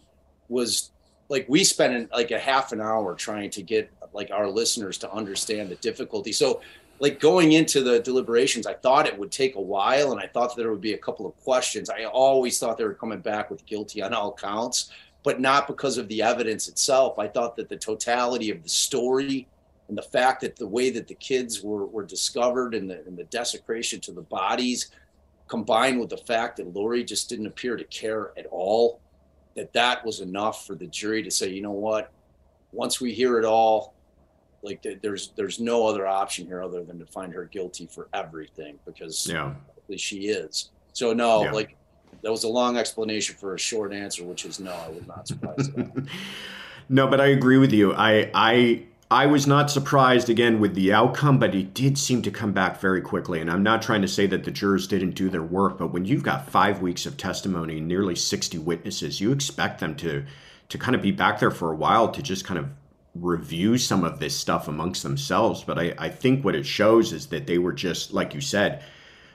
was 0.49 0.91
like 1.29 1.45
we 1.49 1.63
spent 1.63 2.11
like 2.11 2.31
a 2.31 2.39
half 2.39 2.71
an 2.71 2.79
hour 2.79 3.15
trying 3.15 3.49
to 3.49 3.63
get 3.63 3.89
like 4.13 4.29
our 4.31 4.47
listeners 4.47 4.97
to 4.97 5.11
understand 5.11 5.69
the 5.69 5.75
difficulty 5.75 6.31
so 6.31 6.61
like 6.99 7.19
going 7.19 7.53
into 7.53 7.81
the 7.81 7.99
deliberations 8.01 8.67
i 8.67 8.73
thought 8.73 9.07
it 9.07 9.17
would 9.17 9.31
take 9.31 9.55
a 9.55 9.61
while 9.61 10.11
and 10.11 10.21
i 10.21 10.27
thought 10.27 10.55
there 10.55 10.69
would 10.69 10.81
be 10.81 10.93
a 10.93 10.97
couple 10.97 11.25
of 11.25 11.35
questions 11.43 11.89
i 11.89 12.03
always 12.03 12.59
thought 12.59 12.77
they 12.77 12.83
were 12.83 12.93
coming 12.93 13.19
back 13.19 13.49
with 13.49 13.65
guilty 13.65 14.01
on 14.01 14.13
all 14.13 14.33
counts 14.33 14.91
but 15.23 15.39
not 15.39 15.67
because 15.67 15.97
of 15.97 16.07
the 16.07 16.21
evidence 16.21 16.67
itself. 16.67 17.19
I 17.19 17.27
thought 17.27 17.55
that 17.57 17.69
the 17.69 17.77
totality 17.77 18.49
of 18.49 18.63
the 18.63 18.69
story 18.69 19.47
and 19.91 19.97
the 19.97 20.03
fact 20.03 20.39
that 20.39 20.55
the 20.55 20.65
way 20.65 20.89
that 20.89 21.09
the 21.09 21.15
kids 21.15 21.61
were, 21.61 21.85
were 21.85 22.05
discovered 22.05 22.75
and 22.75 22.89
the, 22.89 23.03
and 23.05 23.17
the 23.17 23.25
desecration 23.25 23.99
to 23.99 24.13
the 24.13 24.21
bodies, 24.21 24.89
combined 25.49 25.99
with 25.99 26.09
the 26.09 26.15
fact 26.15 26.55
that 26.55 26.73
Lori 26.73 27.03
just 27.03 27.27
didn't 27.27 27.45
appear 27.45 27.75
to 27.75 27.83
care 27.83 28.31
at 28.37 28.45
all, 28.45 29.01
that 29.57 29.73
that 29.73 30.05
was 30.05 30.21
enough 30.21 30.65
for 30.65 30.75
the 30.75 30.87
jury 30.87 31.21
to 31.23 31.29
say, 31.29 31.49
you 31.49 31.61
know 31.61 31.71
what, 31.71 32.09
once 32.71 33.01
we 33.01 33.11
hear 33.11 33.37
it 33.37 33.43
all, 33.43 33.93
like 34.63 34.81
there's 35.01 35.33
there's 35.35 35.59
no 35.59 35.85
other 35.85 36.07
option 36.07 36.47
here 36.47 36.63
other 36.63 36.85
than 36.85 36.97
to 36.97 37.05
find 37.05 37.33
her 37.33 37.43
guilty 37.43 37.85
for 37.85 38.07
everything 38.13 38.79
because 38.85 39.27
yeah. 39.27 39.51
she 39.97 40.27
is. 40.27 40.69
So 40.93 41.11
no, 41.11 41.43
yeah. 41.43 41.51
like 41.51 41.75
that 42.21 42.31
was 42.31 42.45
a 42.45 42.47
long 42.47 42.77
explanation 42.77 43.35
for 43.35 43.55
a 43.55 43.59
short 43.59 43.91
answer, 43.91 44.23
which 44.23 44.45
is 44.45 44.61
no, 44.61 44.71
I 44.71 44.87
would 44.87 45.05
not 45.05 45.27
surprise. 45.27 45.69
no, 46.87 47.07
but 47.07 47.19
I 47.19 47.27
agree 47.27 47.57
with 47.57 47.73
you. 47.73 47.93
I 47.93 48.31
I 48.33 48.83
I 49.11 49.25
was 49.25 49.45
not 49.45 49.69
surprised 49.69 50.29
again 50.29 50.61
with 50.61 50.73
the 50.73 50.93
outcome, 50.93 51.37
but 51.37 51.53
it 51.53 51.73
did 51.73 51.97
seem 51.97 52.21
to 52.21 52.31
come 52.31 52.53
back 52.53 52.79
very 52.79 53.01
quickly. 53.01 53.41
And 53.41 53.51
I'm 53.51 53.61
not 53.61 53.81
trying 53.81 54.01
to 54.03 54.07
say 54.07 54.25
that 54.27 54.45
the 54.45 54.51
jurors 54.51 54.87
didn't 54.87 55.15
do 55.15 55.29
their 55.29 55.43
work, 55.43 55.77
but 55.77 55.91
when 55.91 56.05
you've 56.05 56.23
got 56.23 56.49
five 56.49 56.81
weeks 56.81 57.05
of 57.05 57.17
testimony, 57.17 57.81
nearly 57.81 58.15
60 58.15 58.57
witnesses, 58.59 59.19
you 59.19 59.33
expect 59.33 59.81
them 59.81 59.95
to 59.97 60.23
to 60.69 60.77
kind 60.77 60.95
of 60.95 61.01
be 61.01 61.11
back 61.11 61.41
there 61.41 61.51
for 61.51 61.73
a 61.73 61.75
while 61.75 62.09
to 62.09 62.21
just 62.21 62.45
kind 62.45 62.57
of 62.57 62.69
review 63.13 63.77
some 63.77 64.05
of 64.05 64.19
this 64.19 64.33
stuff 64.33 64.69
amongst 64.69 65.03
themselves. 65.03 65.65
But 65.65 65.77
I, 65.77 65.93
I 65.97 66.07
think 66.07 66.45
what 66.45 66.55
it 66.55 66.65
shows 66.65 67.11
is 67.11 67.27
that 67.27 67.45
they 67.45 67.57
were 67.57 67.73
just, 67.73 68.13
like 68.13 68.33
you 68.33 68.39
said, 68.39 68.81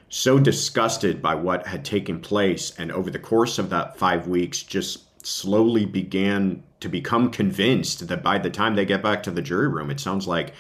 so 0.09 0.39
disgusted 0.39 1.21
by 1.21 1.35
what 1.35 1.67
had 1.67 1.85
taken 1.85 2.21
place 2.21 2.73
and 2.79 2.91
over 2.91 3.11
the 3.11 3.19
course 3.19 3.59
of 3.59 3.69
that 3.69 3.99
five 3.99 4.27
weeks 4.27 4.63
just 4.63 5.06
slowly 5.27 5.85
began 5.85 6.63
to 6.81 6.89
become 6.89 7.31
convinced 7.31 8.09
that 8.09 8.23
by 8.23 8.39
the 8.39 8.51
time 8.51 8.75
they 8.75 8.85
get 8.85 9.03
back 9.03 9.23
to 9.23 9.31
the 9.31 9.43
jury 9.43 9.69
room 9.69 9.91
it 9.91 10.01
sounds 10.01 10.27
like 10.27 10.53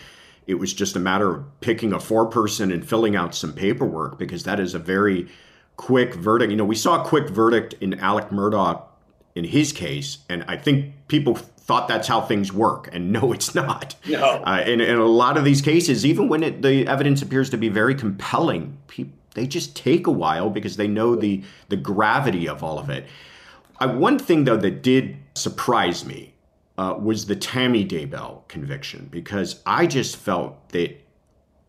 it 0.46 0.54
was 0.54 0.72
just 0.72 0.96
a 0.96 1.00
matter 1.00 1.34
of 1.34 1.60
picking 1.60 1.92
a 1.92 2.00
four 2.00 2.26
person 2.26 2.70
and 2.70 2.88
filling 2.88 3.16
out 3.16 3.34
some 3.34 3.52
paperwork 3.52 4.18
because 4.18 4.44
that 4.44 4.58
is 4.58 4.74
a 4.74 4.78
very 4.78 5.28
quick 5.76 6.14
verdict 6.14 6.50
you 6.50 6.56
know 6.56 6.64
we 6.64 6.74
saw 6.74 7.02
a 7.02 7.04
quick 7.04 7.28
verdict 7.28 7.74
in 7.80 7.94
alec 8.00 8.28
Murdaugh 8.30 8.82
in 9.34 9.44
his 9.44 9.72
case 9.72 10.18
and 10.28 10.44
i 10.48 10.56
think 10.56 10.94
people 11.08 11.34
thought 11.34 11.86
that's 11.86 12.08
how 12.08 12.20
things 12.20 12.52
work 12.52 12.88
and 12.92 13.12
no 13.12 13.32
it's 13.32 13.54
not 13.54 13.94
no. 14.08 14.42
Uh, 14.44 14.64
in, 14.66 14.80
in 14.80 14.98
a 14.98 15.04
lot 15.04 15.36
of 15.36 15.44
these 15.44 15.62
cases 15.62 16.04
even 16.04 16.28
when 16.28 16.42
it, 16.42 16.62
the 16.62 16.86
evidence 16.86 17.22
appears 17.22 17.50
to 17.50 17.56
be 17.56 17.68
very 17.68 17.94
compelling 17.94 18.76
people 18.88 19.16
they 19.36 19.46
just 19.46 19.76
take 19.76 20.06
a 20.06 20.10
while 20.10 20.50
because 20.50 20.76
they 20.76 20.88
know 20.88 21.14
the 21.14 21.44
the 21.68 21.76
gravity 21.76 22.48
of 22.48 22.64
all 22.64 22.78
of 22.78 22.90
it. 22.90 23.06
I, 23.78 23.86
one 23.86 24.18
thing 24.18 24.44
though 24.44 24.56
that 24.56 24.82
did 24.82 25.16
surprise 25.34 26.04
me 26.04 26.34
uh, 26.78 26.96
was 26.98 27.26
the 27.26 27.36
Tammy 27.36 27.86
Daybell 27.86 28.46
conviction 28.48 29.08
because 29.10 29.62
I 29.66 29.86
just 29.86 30.16
felt 30.16 30.70
that 30.70 31.00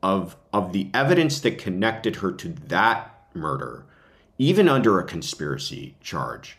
of 0.03 0.35
of 0.53 0.73
the 0.73 0.89
evidence 0.93 1.39
that 1.41 1.57
connected 1.57 2.17
her 2.17 2.31
to 2.31 2.49
that 2.67 3.13
murder, 3.33 3.85
even 4.37 4.69
under 4.69 4.99
a 4.99 5.03
conspiracy 5.03 5.95
charge, 6.01 6.57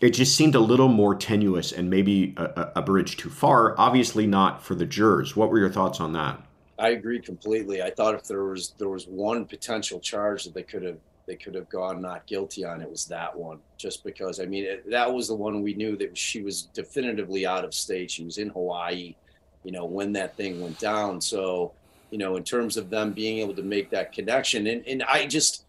it 0.00 0.10
just 0.10 0.36
seemed 0.36 0.54
a 0.54 0.60
little 0.60 0.88
more 0.88 1.14
tenuous 1.14 1.72
and 1.72 1.90
maybe 1.90 2.34
a, 2.36 2.72
a 2.76 2.82
bridge 2.82 3.16
too 3.16 3.30
far. 3.30 3.78
Obviously, 3.78 4.26
not 4.26 4.62
for 4.62 4.74
the 4.74 4.86
jurors. 4.86 5.36
What 5.36 5.50
were 5.50 5.58
your 5.58 5.70
thoughts 5.70 6.00
on 6.00 6.12
that? 6.14 6.40
I 6.78 6.90
agree 6.90 7.20
completely. 7.20 7.82
I 7.82 7.90
thought 7.90 8.14
if 8.14 8.24
there 8.24 8.44
was 8.44 8.70
there 8.78 8.88
was 8.88 9.06
one 9.06 9.44
potential 9.44 10.00
charge 10.00 10.44
that 10.44 10.54
they 10.54 10.62
could 10.62 10.82
have 10.82 10.98
they 11.30 11.36
could 11.36 11.54
have 11.54 11.68
gone 11.68 12.02
not 12.02 12.26
guilty 12.26 12.64
on, 12.64 12.82
it 12.82 12.90
was 12.90 13.04
that 13.04 13.36
one. 13.36 13.60
Just 13.76 14.02
because 14.02 14.40
I 14.40 14.46
mean 14.46 14.64
it, 14.64 14.90
that 14.90 15.12
was 15.12 15.28
the 15.28 15.34
one 15.36 15.62
we 15.62 15.74
knew 15.74 15.96
that 15.96 16.18
she 16.18 16.42
was 16.42 16.62
definitively 16.62 17.46
out 17.46 17.64
of 17.64 17.72
state. 17.72 18.10
She 18.10 18.24
was 18.24 18.38
in 18.38 18.48
Hawaii, 18.48 19.14
you 19.62 19.70
know, 19.70 19.84
when 19.84 20.12
that 20.14 20.36
thing 20.36 20.60
went 20.60 20.80
down. 20.80 21.20
So 21.20 21.70
you 22.10 22.18
know, 22.18 22.34
in 22.34 22.42
terms 22.42 22.76
of 22.76 22.90
them 22.90 23.12
being 23.12 23.38
able 23.38 23.54
to 23.54 23.62
make 23.62 23.90
that 23.90 24.10
connection, 24.10 24.66
and 24.66 24.84
and 24.88 25.04
I 25.04 25.26
just 25.26 25.66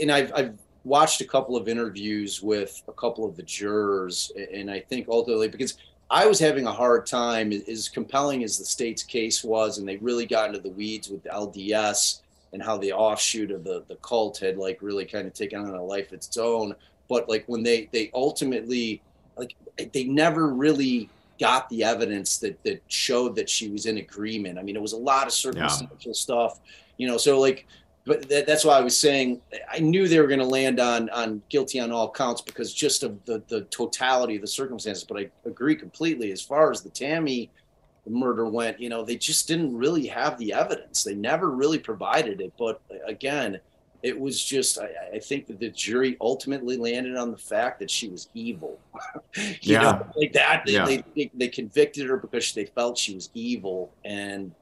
and 0.00 0.12
I've 0.12 0.32
I've 0.32 0.54
watched 0.84 1.20
a 1.20 1.24
couple 1.24 1.56
of 1.56 1.66
interviews 1.66 2.40
with 2.40 2.80
a 2.86 2.92
couple 2.92 3.24
of 3.24 3.36
the 3.36 3.42
jurors, 3.42 4.30
and 4.54 4.70
I 4.70 4.78
think 4.78 5.08
ultimately 5.08 5.48
because 5.48 5.78
I 6.12 6.28
was 6.28 6.38
having 6.38 6.68
a 6.68 6.72
hard 6.72 7.06
time, 7.06 7.50
as 7.50 7.88
compelling 7.88 8.44
as 8.44 8.56
the 8.56 8.64
state's 8.64 9.02
case 9.02 9.42
was, 9.42 9.78
and 9.78 9.88
they 9.88 9.96
really 9.96 10.26
got 10.26 10.46
into 10.46 10.60
the 10.60 10.70
weeds 10.70 11.08
with 11.08 11.24
the 11.24 11.30
LDS 11.30 12.20
and 12.52 12.62
how 12.62 12.76
the 12.76 12.92
offshoot 12.92 13.50
of 13.50 13.64
the, 13.64 13.84
the 13.88 13.96
cult 13.96 14.38
had 14.38 14.56
like 14.56 14.78
really 14.80 15.04
kind 15.04 15.26
of 15.26 15.34
taken 15.34 15.60
on 15.60 15.74
a 15.74 15.82
life 15.82 16.08
of 16.08 16.14
its 16.14 16.36
own. 16.36 16.74
But 17.08 17.28
like 17.28 17.44
when 17.46 17.62
they 17.62 17.88
they 17.92 18.10
ultimately 18.14 19.02
like 19.36 19.54
they 19.92 20.04
never 20.04 20.48
really 20.48 21.08
got 21.38 21.68
the 21.68 21.84
evidence 21.84 22.38
that 22.38 22.62
that 22.64 22.82
showed 22.88 23.36
that 23.36 23.48
she 23.48 23.68
was 23.68 23.86
in 23.86 23.98
agreement. 23.98 24.58
I 24.58 24.62
mean, 24.62 24.76
it 24.76 24.82
was 24.82 24.92
a 24.92 24.98
lot 24.98 25.26
of 25.26 25.32
circumstantial 25.32 25.98
yeah. 26.00 26.12
stuff, 26.12 26.60
you 26.96 27.06
know. 27.06 27.18
So 27.18 27.38
like 27.38 27.66
but 28.06 28.28
that, 28.28 28.46
that's 28.46 28.64
why 28.64 28.78
I 28.78 28.80
was 28.80 28.98
saying 28.98 29.42
I 29.70 29.80
knew 29.80 30.06
they 30.06 30.20
were 30.20 30.28
going 30.28 30.40
to 30.40 30.46
land 30.46 30.78
on 30.78 31.10
on 31.10 31.42
guilty 31.48 31.80
on 31.80 31.90
all 31.90 32.10
counts 32.10 32.40
because 32.40 32.72
just 32.72 33.02
of 33.02 33.22
the 33.24 33.42
the 33.48 33.62
totality 33.62 34.36
of 34.36 34.42
the 34.42 34.48
circumstances. 34.48 35.04
But 35.04 35.18
I 35.18 35.30
agree 35.44 35.74
completely 35.74 36.30
as 36.30 36.40
far 36.40 36.70
as 36.70 36.82
the 36.82 36.90
Tammy 36.90 37.50
murder 38.10 38.46
went. 38.46 38.80
You 38.80 38.88
know, 38.88 39.04
they 39.04 39.16
just 39.16 39.48
didn't 39.48 39.76
really 39.76 40.06
have 40.06 40.38
the 40.38 40.52
evidence. 40.52 41.04
They 41.04 41.14
never 41.14 41.50
really 41.50 41.78
provided 41.78 42.40
it. 42.40 42.52
But 42.58 42.80
uh, 42.90 42.96
again, 43.06 43.60
it 44.02 44.18
was 44.18 44.42
just 44.42 44.78
I, 44.78 44.90
I 45.14 45.18
think 45.18 45.46
that 45.46 45.58
the 45.58 45.70
jury 45.70 46.16
ultimately 46.20 46.76
landed 46.76 47.16
on 47.16 47.30
the 47.30 47.38
fact 47.38 47.78
that 47.80 47.90
she 47.90 48.08
was 48.08 48.28
evil. 48.34 48.78
you 49.36 49.54
yeah. 49.62 49.82
know, 49.82 50.06
like 50.16 50.32
that. 50.32 50.62
They, 50.66 50.72
yeah. 50.72 51.00
they, 51.14 51.30
they 51.34 51.48
convicted 51.48 52.08
her 52.08 52.16
because 52.16 52.52
they 52.52 52.66
felt 52.66 52.98
she 52.98 53.14
was 53.14 53.30
evil 53.34 53.92
and 54.04 54.52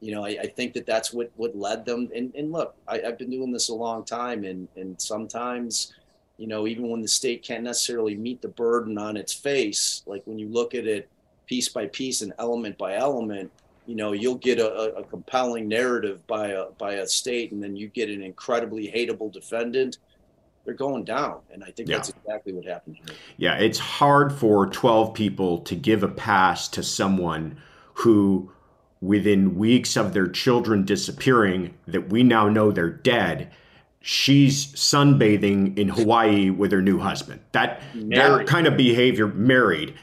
you 0.00 0.12
know, 0.12 0.24
I, 0.24 0.38
I, 0.42 0.46
think 0.46 0.74
that 0.74 0.86
that's 0.86 1.12
what 1.12 1.30
what 1.36 1.56
led 1.56 1.84
them. 1.84 2.08
And, 2.14 2.32
and 2.34 2.52
look, 2.52 2.74
I, 2.86 2.98
have 2.98 3.18
been 3.18 3.30
doing 3.30 3.50
this 3.50 3.68
a 3.68 3.74
long 3.74 4.04
time, 4.04 4.44
and 4.44 4.68
and 4.76 5.00
sometimes, 5.00 5.92
you 6.36 6.46
know, 6.46 6.66
even 6.66 6.88
when 6.88 7.02
the 7.02 7.08
state 7.08 7.42
can't 7.42 7.64
necessarily 7.64 8.14
meet 8.14 8.40
the 8.40 8.48
burden 8.48 8.96
on 8.96 9.16
its 9.16 9.32
face, 9.32 10.02
like 10.06 10.22
when 10.24 10.38
you 10.38 10.48
look 10.48 10.74
at 10.74 10.86
it 10.86 11.08
piece 11.48 11.68
by 11.68 11.86
piece 11.86 12.22
and 12.22 12.32
element 12.38 12.78
by 12.78 12.94
element, 12.94 13.50
you 13.86 13.96
know, 13.96 14.12
you'll 14.12 14.36
get 14.36 14.60
a, 14.60 14.94
a 14.96 15.04
compelling 15.04 15.66
narrative 15.66 16.24
by 16.26 16.48
a 16.48 16.66
by 16.78 16.94
a 16.94 17.06
state, 17.06 17.52
and 17.52 17.62
then 17.62 17.74
you 17.74 17.88
get 17.88 18.10
an 18.10 18.22
incredibly 18.22 18.86
hateable 18.86 19.32
defendant. 19.32 19.98
They're 20.64 20.74
going 20.74 21.04
down, 21.04 21.40
and 21.50 21.64
I 21.64 21.70
think 21.70 21.88
yeah. 21.88 21.96
that's 21.96 22.10
exactly 22.10 22.52
what 22.52 22.66
happened 22.66 22.96
here. 22.96 23.16
Yeah, 23.38 23.54
it's 23.56 23.78
hard 23.78 24.32
for 24.32 24.66
twelve 24.66 25.14
people 25.14 25.58
to 25.60 25.74
give 25.74 26.02
a 26.02 26.08
pass 26.08 26.68
to 26.68 26.82
someone 26.82 27.58
who 27.94 28.52
within 29.00 29.56
weeks 29.56 29.96
of 29.96 30.12
their 30.12 30.26
children 30.26 30.84
disappearing 30.84 31.72
that 31.86 32.10
we 32.10 32.22
now 32.22 32.48
know 32.48 32.70
they're 32.70 32.90
dead 32.90 33.50
she's 34.00 34.72
sunbathing 34.74 35.76
in 35.76 35.88
Hawaii 35.88 36.50
with 36.50 36.72
her 36.72 36.82
new 36.82 36.98
husband 36.98 37.40
that 37.52 37.82
married. 37.94 38.16
that 38.16 38.46
kind 38.46 38.66
of 38.66 38.76
behavior 38.76 39.26
married 39.26 39.94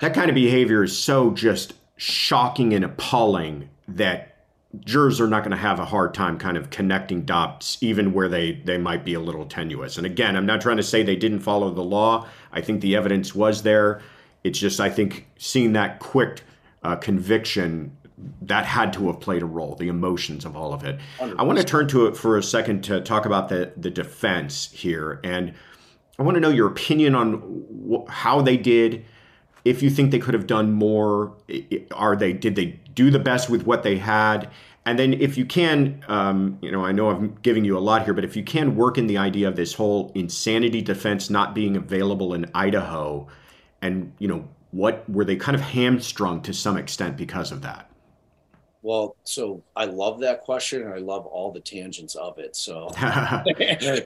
that 0.00 0.14
kind 0.14 0.28
of 0.28 0.34
behavior 0.34 0.82
is 0.82 0.96
so 0.96 1.30
just 1.30 1.74
shocking 1.96 2.74
and 2.74 2.84
appalling 2.84 3.68
that 3.88 4.36
jurors 4.80 5.20
are 5.20 5.28
not 5.28 5.42
going 5.42 5.52
to 5.52 5.56
have 5.56 5.78
a 5.78 5.84
hard 5.84 6.12
time 6.12 6.38
kind 6.38 6.56
of 6.56 6.68
connecting 6.70 7.22
dots 7.22 7.78
even 7.80 8.12
where 8.12 8.28
they 8.28 8.52
they 8.64 8.76
might 8.76 9.04
be 9.04 9.14
a 9.14 9.20
little 9.20 9.46
tenuous 9.46 9.96
and 9.96 10.04
again 10.04 10.36
i'm 10.36 10.44
not 10.44 10.60
trying 10.60 10.76
to 10.76 10.82
say 10.82 11.02
they 11.02 11.16
didn't 11.16 11.40
follow 11.40 11.70
the 11.70 11.82
law 11.82 12.26
i 12.52 12.60
think 12.60 12.82
the 12.82 12.94
evidence 12.94 13.34
was 13.34 13.62
there 13.62 14.02
it's 14.44 14.58
just 14.58 14.78
i 14.78 14.90
think 14.90 15.26
seeing 15.38 15.72
that 15.72 15.98
quick 15.98 16.42
uh, 16.82 16.94
conviction 16.96 17.96
that 18.42 18.64
had 18.64 18.92
to 18.94 19.06
have 19.08 19.20
played 19.20 19.42
a 19.42 19.46
role, 19.46 19.74
the 19.74 19.88
emotions 19.88 20.44
of 20.44 20.56
all 20.56 20.72
of 20.72 20.84
it. 20.84 20.98
100%. 21.18 21.34
I 21.38 21.42
want 21.42 21.58
to 21.58 21.64
turn 21.64 21.86
to 21.88 22.06
it 22.06 22.16
for 22.16 22.38
a 22.38 22.42
second 22.42 22.82
to 22.84 23.00
talk 23.00 23.26
about 23.26 23.48
the, 23.48 23.72
the 23.76 23.90
defense 23.90 24.70
here. 24.72 25.20
And 25.22 25.52
I 26.18 26.22
want 26.22 26.36
to 26.36 26.40
know 26.40 26.48
your 26.48 26.66
opinion 26.66 27.14
on 27.14 27.64
wh- 27.90 28.10
how 28.10 28.40
they 28.40 28.56
did. 28.56 29.04
If 29.66 29.82
you 29.82 29.90
think 29.90 30.12
they 30.12 30.18
could 30.18 30.34
have 30.34 30.46
done 30.46 30.72
more, 30.72 31.34
are 31.92 32.16
they 32.16 32.32
did 32.32 32.54
they 32.54 32.78
do 32.94 33.10
the 33.10 33.18
best 33.18 33.50
with 33.50 33.66
what 33.66 33.82
they 33.82 33.98
had? 33.98 34.50
And 34.86 34.96
then, 35.00 35.14
if 35.14 35.36
you 35.36 35.44
can, 35.44 36.04
um, 36.06 36.58
you 36.62 36.70
know, 36.70 36.84
I 36.84 36.92
know 36.92 37.10
I'm 37.10 37.36
giving 37.42 37.64
you 37.64 37.76
a 37.76 37.80
lot 37.80 38.04
here, 38.04 38.14
but 38.14 38.24
if 38.24 38.36
you 38.36 38.44
can 38.44 38.76
work 38.76 38.96
in 38.96 39.08
the 39.08 39.18
idea 39.18 39.48
of 39.48 39.56
this 39.56 39.74
whole 39.74 40.12
insanity 40.14 40.80
defense 40.80 41.28
not 41.28 41.56
being 41.56 41.76
available 41.76 42.34
in 42.34 42.48
Idaho, 42.54 43.26
and 43.82 44.12
you 44.20 44.28
know, 44.28 44.48
what 44.70 45.08
were 45.10 45.24
they 45.24 45.34
kind 45.34 45.56
of 45.56 45.60
hamstrung 45.60 46.40
to 46.42 46.54
some 46.54 46.76
extent 46.76 47.16
because 47.16 47.50
of 47.50 47.62
that? 47.62 47.90
Well, 48.82 49.16
so 49.24 49.64
I 49.74 49.86
love 49.86 50.20
that 50.20 50.42
question 50.42 50.82
and 50.82 50.94
I 50.94 50.98
love 50.98 51.26
all 51.26 51.50
the 51.50 51.58
tangents 51.58 52.14
of 52.14 52.38
it. 52.38 52.54
So 52.54 52.90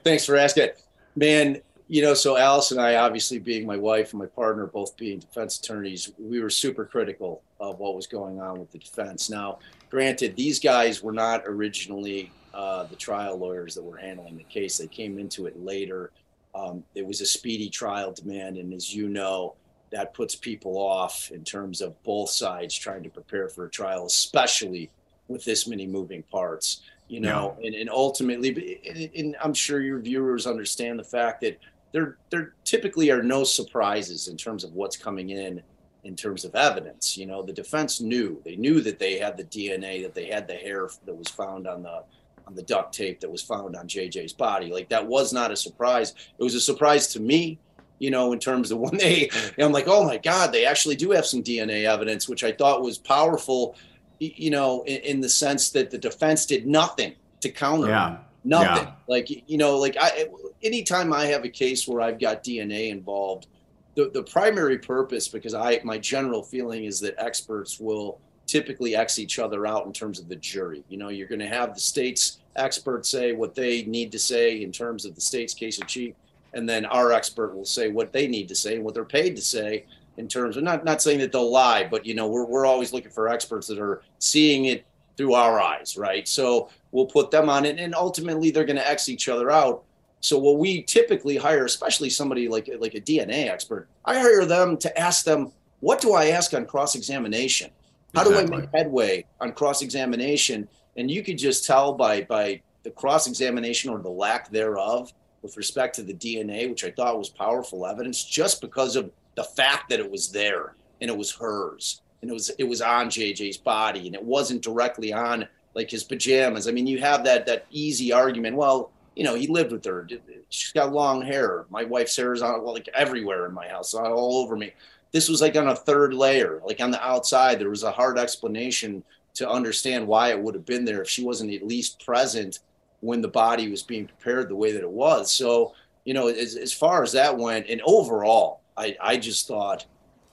thanks 0.03 0.25
for 0.25 0.35
asking. 0.35 0.69
Man, 1.15 1.61
you 1.91 2.01
know, 2.01 2.13
so 2.13 2.37
Alice 2.37 2.71
and 2.71 2.79
I, 2.79 2.95
obviously 2.95 3.37
being 3.37 3.67
my 3.67 3.75
wife 3.75 4.13
and 4.13 4.19
my 4.21 4.25
partner, 4.25 4.65
both 4.65 4.95
being 4.95 5.19
defense 5.19 5.59
attorneys, 5.59 6.13
we 6.17 6.39
were 6.39 6.49
super 6.49 6.85
critical 6.85 7.41
of 7.59 7.79
what 7.79 7.97
was 7.97 8.07
going 8.07 8.39
on 8.39 8.61
with 8.61 8.71
the 8.71 8.77
defense. 8.77 9.29
Now, 9.29 9.59
granted, 9.89 10.37
these 10.37 10.57
guys 10.57 11.03
were 11.03 11.11
not 11.11 11.43
originally 11.45 12.31
uh, 12.53 12.83
the 12.83 12.95
trial 12.95 13.35
lawyers 13.35 13.75
that 13.75 13.83
were 13.83 13.97
handling 13.97 14.37
the 14.37 14.45
case. 14.45 14.77
They 14.77 14.87
came 14.87 15.19
into 15.19 15.47
it 15.47 15.61
later. 15.61 16.11
Um, 16.55 16.81
it 16.95 17.05
was 17.05 17.19
a 17.19 17.25
speedy 17.25 17.69
trial 17.69 18.13
demand. 18.13 18.55
And 18.55 18.73
as 18.73 18.95
you 18.95 19.09
know, 19.09 19.55
that 19.89 20.13
puts 20.13 20.33
people 20.33 20.77
off 20.77 21.29
in 21.33 21.43
terms 21.43 21.81
of 21.81 22.01
both 22.03 22.29
sides 22.29 22.73
trying 22.73 23.03
to 23.03 23.09
prepare 23.09 23.49
for 23.49 23.65
a 23.65 23.69
trial, 23.69 24.05
especially 24.05 24.89
with 25.27 25.43
this 25.43 25.67
many 25.67 25.87
moving 25.87 26.23
parts. 26.23 26.83
You 27.09 27.19
know, 27.19 27.57
yeah. 27.59 27.67
and, 27.67 27.75
and 27.75 27.89
ultimately, 27.89 28.79
and, 28.89 29.09
and 29.13 29.35
I'm 29.43 29.53
sure 29.53 29.81
your 29.81 29.99
viewers 29.99 30.47
understand 30.47 30.97
the 30.97 31.03
fact 31.03 31.41
that 31.41 31.59
there 31.91 32.17
there 32.29 32.53
typically 32.63 33.11
are 33.11 33.23
no 33.23 33.43
surprises 33.43 34.27
in 34.27 34.37
terms 34.37 34.63
of 34.63 34.73
what's 34.73 34.97
coming 34.97 35.29
in 35.29 35.61
in 36.03 36.15
terms 36.15 36.45
of 36.45 36.55
evidence. 36.55 37.17
You 37.17 37.25
know, 37.25 37.43
the 37.43 37.53
defense 37.53 38.01
knew 38.01 38.41
they 38.43 38.55
knew 38.55 38.81
that 38.81 38.99
they 38.99 39.19
had 39.19 39.37
the 39.37 39.43
DNA, 39.43 40.01
that 40.03 40.15
they 40.15 40.25
had 40.25 40.47
the 40.47 40.55
hair 40.55 40.89
that 41.05 41.15
was 41.15 41.27
found 41.27 41.67
on 41.67 41.83
the 41.83 42.03
on 42.47 42.55
the 42.55 42.63
duct 42.63 42.93
tape 42.93 43.19
that 43.19 43.31
was 43.31 43.41
found 43.41 43.75
on 43.75 43.87
JJ's 43.87 44.33
body. 44.33 44.71
Like 44.71 44.89
that 44.89 45.05
was 45.05 45.31
not 45.31 45.51
a 45.51 45.55
surprise. 45.55 46.13
It 46.37 46.43
was 46.43 46.55
a 46.55 46.61
surprise 46.61 47.07
to 47.09 47.19
me 47.19 47.59
you 48.01 48.09
know, 48.09 48.33
in 48.33 48.39
terms 48.39 48.71
of 48.71 48.79
when 48.79 48.97
they, 48.97 49.29
I'm 49.57 49.71
like, 49.71 49.87
oh 49.87 50.03
my 50.03 50.17
God, 50.17 50.51
they 50.51 50.65
actually 50.65 50.95
do 50.95 51.11
have 51.11 51.25
some 51.25 51.43
DNA 51.43 51.85
evidence, 51.85 52.27
which 52.27 52.43
I 52.43 52.51
thought 52.51 52.81
was 52.81 52.97
powerful, 52.97 53.75
you 54.19 54.49
know, 54.49 54.83
in, 54.83 55.01
in 55.01 55.21
the 55.21 55.29
sense 55.29 55.69
that 55.69 55.91
the 55.91 55.97
defense 55.97 56.45
did 56.45 56.65
nothing 56.67 57.13
to 57.41 57.49
counter. 57.49 57.89
Yeah. 57.89 58.17
Nothing. 58.43 58.87
Yeah. 58.87 58.93
Like, 59.07 59.49
you 59.49 59.57
know, 59.57 59.77
like 59.77 59.97
I, 59.99 60.27
anytime 60.63 61.13
I 61.13 61.25
have 61.25 61.43
a 61.43 61.49
case 61.49 61.87
where 61.87 62.01
I've 62.01 62.19
got 62.19 62.43
DNA 62.43 62.89
involved, 62.89 63.47
the, 63.95 64.09
the 64.09 64.23
primary 64.23 64.77
purpose, 64.77 65.27
because 65.27 65.53
I, 65.53 65.79
my 65.83 65.97
general 65.97 66.41
feeling 66.41 66.85
is 66.85 66.99
that 67.01 67.15
experts 67.17 67.79
will 67.79 68.19
typically 68.47 68.95
X 68.95 69.19
each 69.19 69.37
other 69.37 69.67
out 69.67 69.85
in 69.85 69.93
terms 69.93 70.19
of 70.19 70.27
the 70.27 70.35
jury. 70.37 70.83
You 70.89 70.97
know, 70.97 71.09
you're 71.09 71.27
going 71.27 71.39
to 71.39 71.47
have 71.47 71.73
the 71.73 71.79
state's 71.79 72.39
experts 72.55 73.09
say 73.09 73.31
what 73.31 73.55
they 73.55 73.83
need 73.83 74.11
to 74.11 74.19
say 74.19 74.61
in 74.61 74.71
terms 74.71 75.05
of 75.05 75.15
the 75.15 75.21
state's 75.21 75.53
case 75.53 75.79
in 75.79 75.87
chief 75.87 76.15
and 76.53 76.67
then 76.67 76.85
our 76.85 77.11
expert 77.11 77.55
will 77.55 77.65
say 77.65 77.89
what 77.89 78.11
they 78.11 78.27
need 78.27 78.47
to 78.49 78.55
say 78.55 78.75
and 78.75 78.83
what 78.83 78.93
they're 78.93 79.05
paid 79.05 79.35
to 79.35 79.41
say 79.41 79.85
in 80.17 80.27
terms 80.27 80.57
of 80.57 80.63
not 80.63 80.83
not 80.83 81.01
saying 81.01 81.19
that 81.19 81.31
they'll 81.31 81.51
lie, 81.51 81.87
but 81.89 82.05
you 82.05 82.13
know 82.13 82.27
we're 82.27 82.45
we're 82.45 82.65
always 82.65 82.91
looking 82.93 83.11
for 83.11 83.29
experts 83.29 83.67
that 83.67 83.79
are 83.79 84.01
seeing 84.19 84.65
it 84.65 84.85
through 85.17 85.33
our 85.33 85.59
eyes, 85.59 85.97
right? 85.97 86.27
So 86.27 86.69
we'll 86.91 87.05
put 87.05 87.31
them 87.31 87.49
on 87.49 87.65
it, 87.65 87.79
and 87.79 87.93
ultimately 87.95 88.51
they're 88.51 88.65
going 88.65 88.77
to 88.77 88.89
X 88.89 89.09
each 89.09 89.29
other 89.29 89.51
out. 89.51 89.83
So 90.19 90.37
what 90.37 90.59
we 90.59 90.83
typically 90.83 91.35
hire, 91.35 91.65
especially 91.65 92.09
somebody 92.09 92.47
like 92.47 92.69
like 92.79 92.95
a 92.95 93.01
DNA 93.01 93.49
expert, 93.49 93.87
I 94.05 94.19
hire 94.19 94.45
them 94.45 94.77
to 94.77 94.99
ask 94.99 95.25
them, 95.25 95.51
what 95.79 96.01
do 96.01 96.13
I 96.13 96.27
ask 96.27 96.53
on 96.53 96.65
cross 96.65 96.95
examination? 96.95 97.71
How 98.13 98.21
exactly. 98.21 98.47
do 98.47 98.53
I 98.53 98.59
make 98.59 98.69
headway 98.73 99.25
on 99.39 99.53
cross 99.53 99.81
examination? 99.81 100.67
And 100.97 101.09
you 101.09 101.23
could 101.23 101.37
just 101.37 101.65
tell 101.65 101.93
by 101.93 102.21
by 102.21 102.61
the 102.83 102.91
cross 102.91 103.27
examination 103.27 103.89
or 103.89 103.99
the 103.99 104.09
lack 104.09 104.51
thereof 104.51 105.11
with 105.41 105.57
respect 105.57 105.95
to 105.95 106.03
the 106.03 106.13
DNA, 106.13 106.69
which 106.69 106.83
I 106.83 106.91
thought 106.91 107.17
was 107.17 107.29
powerful 107.29 107.85
evidence, 107.87 108.23
just 108.23 108.61
because 108.61 108.95
of 108.95 109.11
the 109.35 109.43
fact 109.43 109.89
that 109.89 109.99
it 109.99 110.09
was 110.09 110.31
there 110.31 110.75
and 110.99 111.09
it 111.09 111.17
was 111.17 111.31
hers 111.31 112.00
and 112.21 112.29
it 112.29 112.33
was 112.33 112.49
it 112.57 112.63
was 112.63 112.81
on 112.81 113.07
JJ's 113.07 113.57
body 113.57 114.05
and 114.07 114.15
it 114.15 114.23
wasn't 114.23 114.61
directly 114.61 115.13
on 115.13 115.47
like 115.73 115.89
his 115.89 116.03
pajamas. 116.03 116.67
I 116.67 116.71
mean, 116.71 116.87
you 116.87 116.99
have 116.99 117.23
that 117.23 117.45
that 117.45 117.65
easy 117.71 118.11
argument. 118.11 118.55
Well, 118.55 118.91
you 119.15 119.23
know, 119.23 119.35
he 119.35 119.47
lived 119.47 119.71
with 119.71 119.85
her. 119.85 120.07
She's 120.49 120.71
got 120.71 120.93
long 120.93 121.21
hair. 121.21 121.65
My 121.69 121.83
wife's 121.83 122.15
hair 122.15 122.33
is 122.33 122.41
on 122.41 122.63
like 122.63 122.89
everywhere 122.93 123.45
in 123.45 123.53
my 123.53 123.67
house, 123.67 123.93
all 123.93 124.37
over 124.37 124.55
me. 124.55 124.73
This 125.11 125.27
was 125.27 125.41
like 125.41 125.55
on 125.57 125.67
a 125.67 125.75
third 125.75 126.13
layer, 126.13 126.61
like 126.65 126.79
on 126.79 126.91
the 126.91 127.03
outside. 127.03 127.59
There 127.59 127.69
was 127.69 127.83
a 127.83 127.91
hard 127.91 128.17
explanation 128.17 129.03
to 129.33 129.49
understand 129.49 130.07
why 130.07 130.29
it 130.29 130.39
would 130.39 130.55
have 130.55 130.65
been 130.65 130.85
there 130.85 131.01
if 131.01 131.09
she 131.09 131.23
wasn't 131.23 131.53
at 131.53 131.65
least 131.65 132.05
present 132.05 132.59
when 133.01 133.21
the 133.21 133.27
body 133.27 133.69
was 133.69 133.83
being 133.83 134.05
prepared 134.05 134.49
the 134.49 134.55
way 134.55 134.71
that 134.71 134.81
it 134.81 134.89
was. 134.89 135.31
So, 135.31 135.73
you 136.05 136.13
know, 136.13 136.27
as, 136.27 136.55
as 136.55 136.71
far 136.71 137.03
as 137.03 137.11
that 137.13 137.37
went, 137.37 137.67
and 137.67 137.81
overall, 137.83 138.61
I, 138.77 138.95
I 139.01 139.17
just 139.17 139.47
thought 139.47 139.85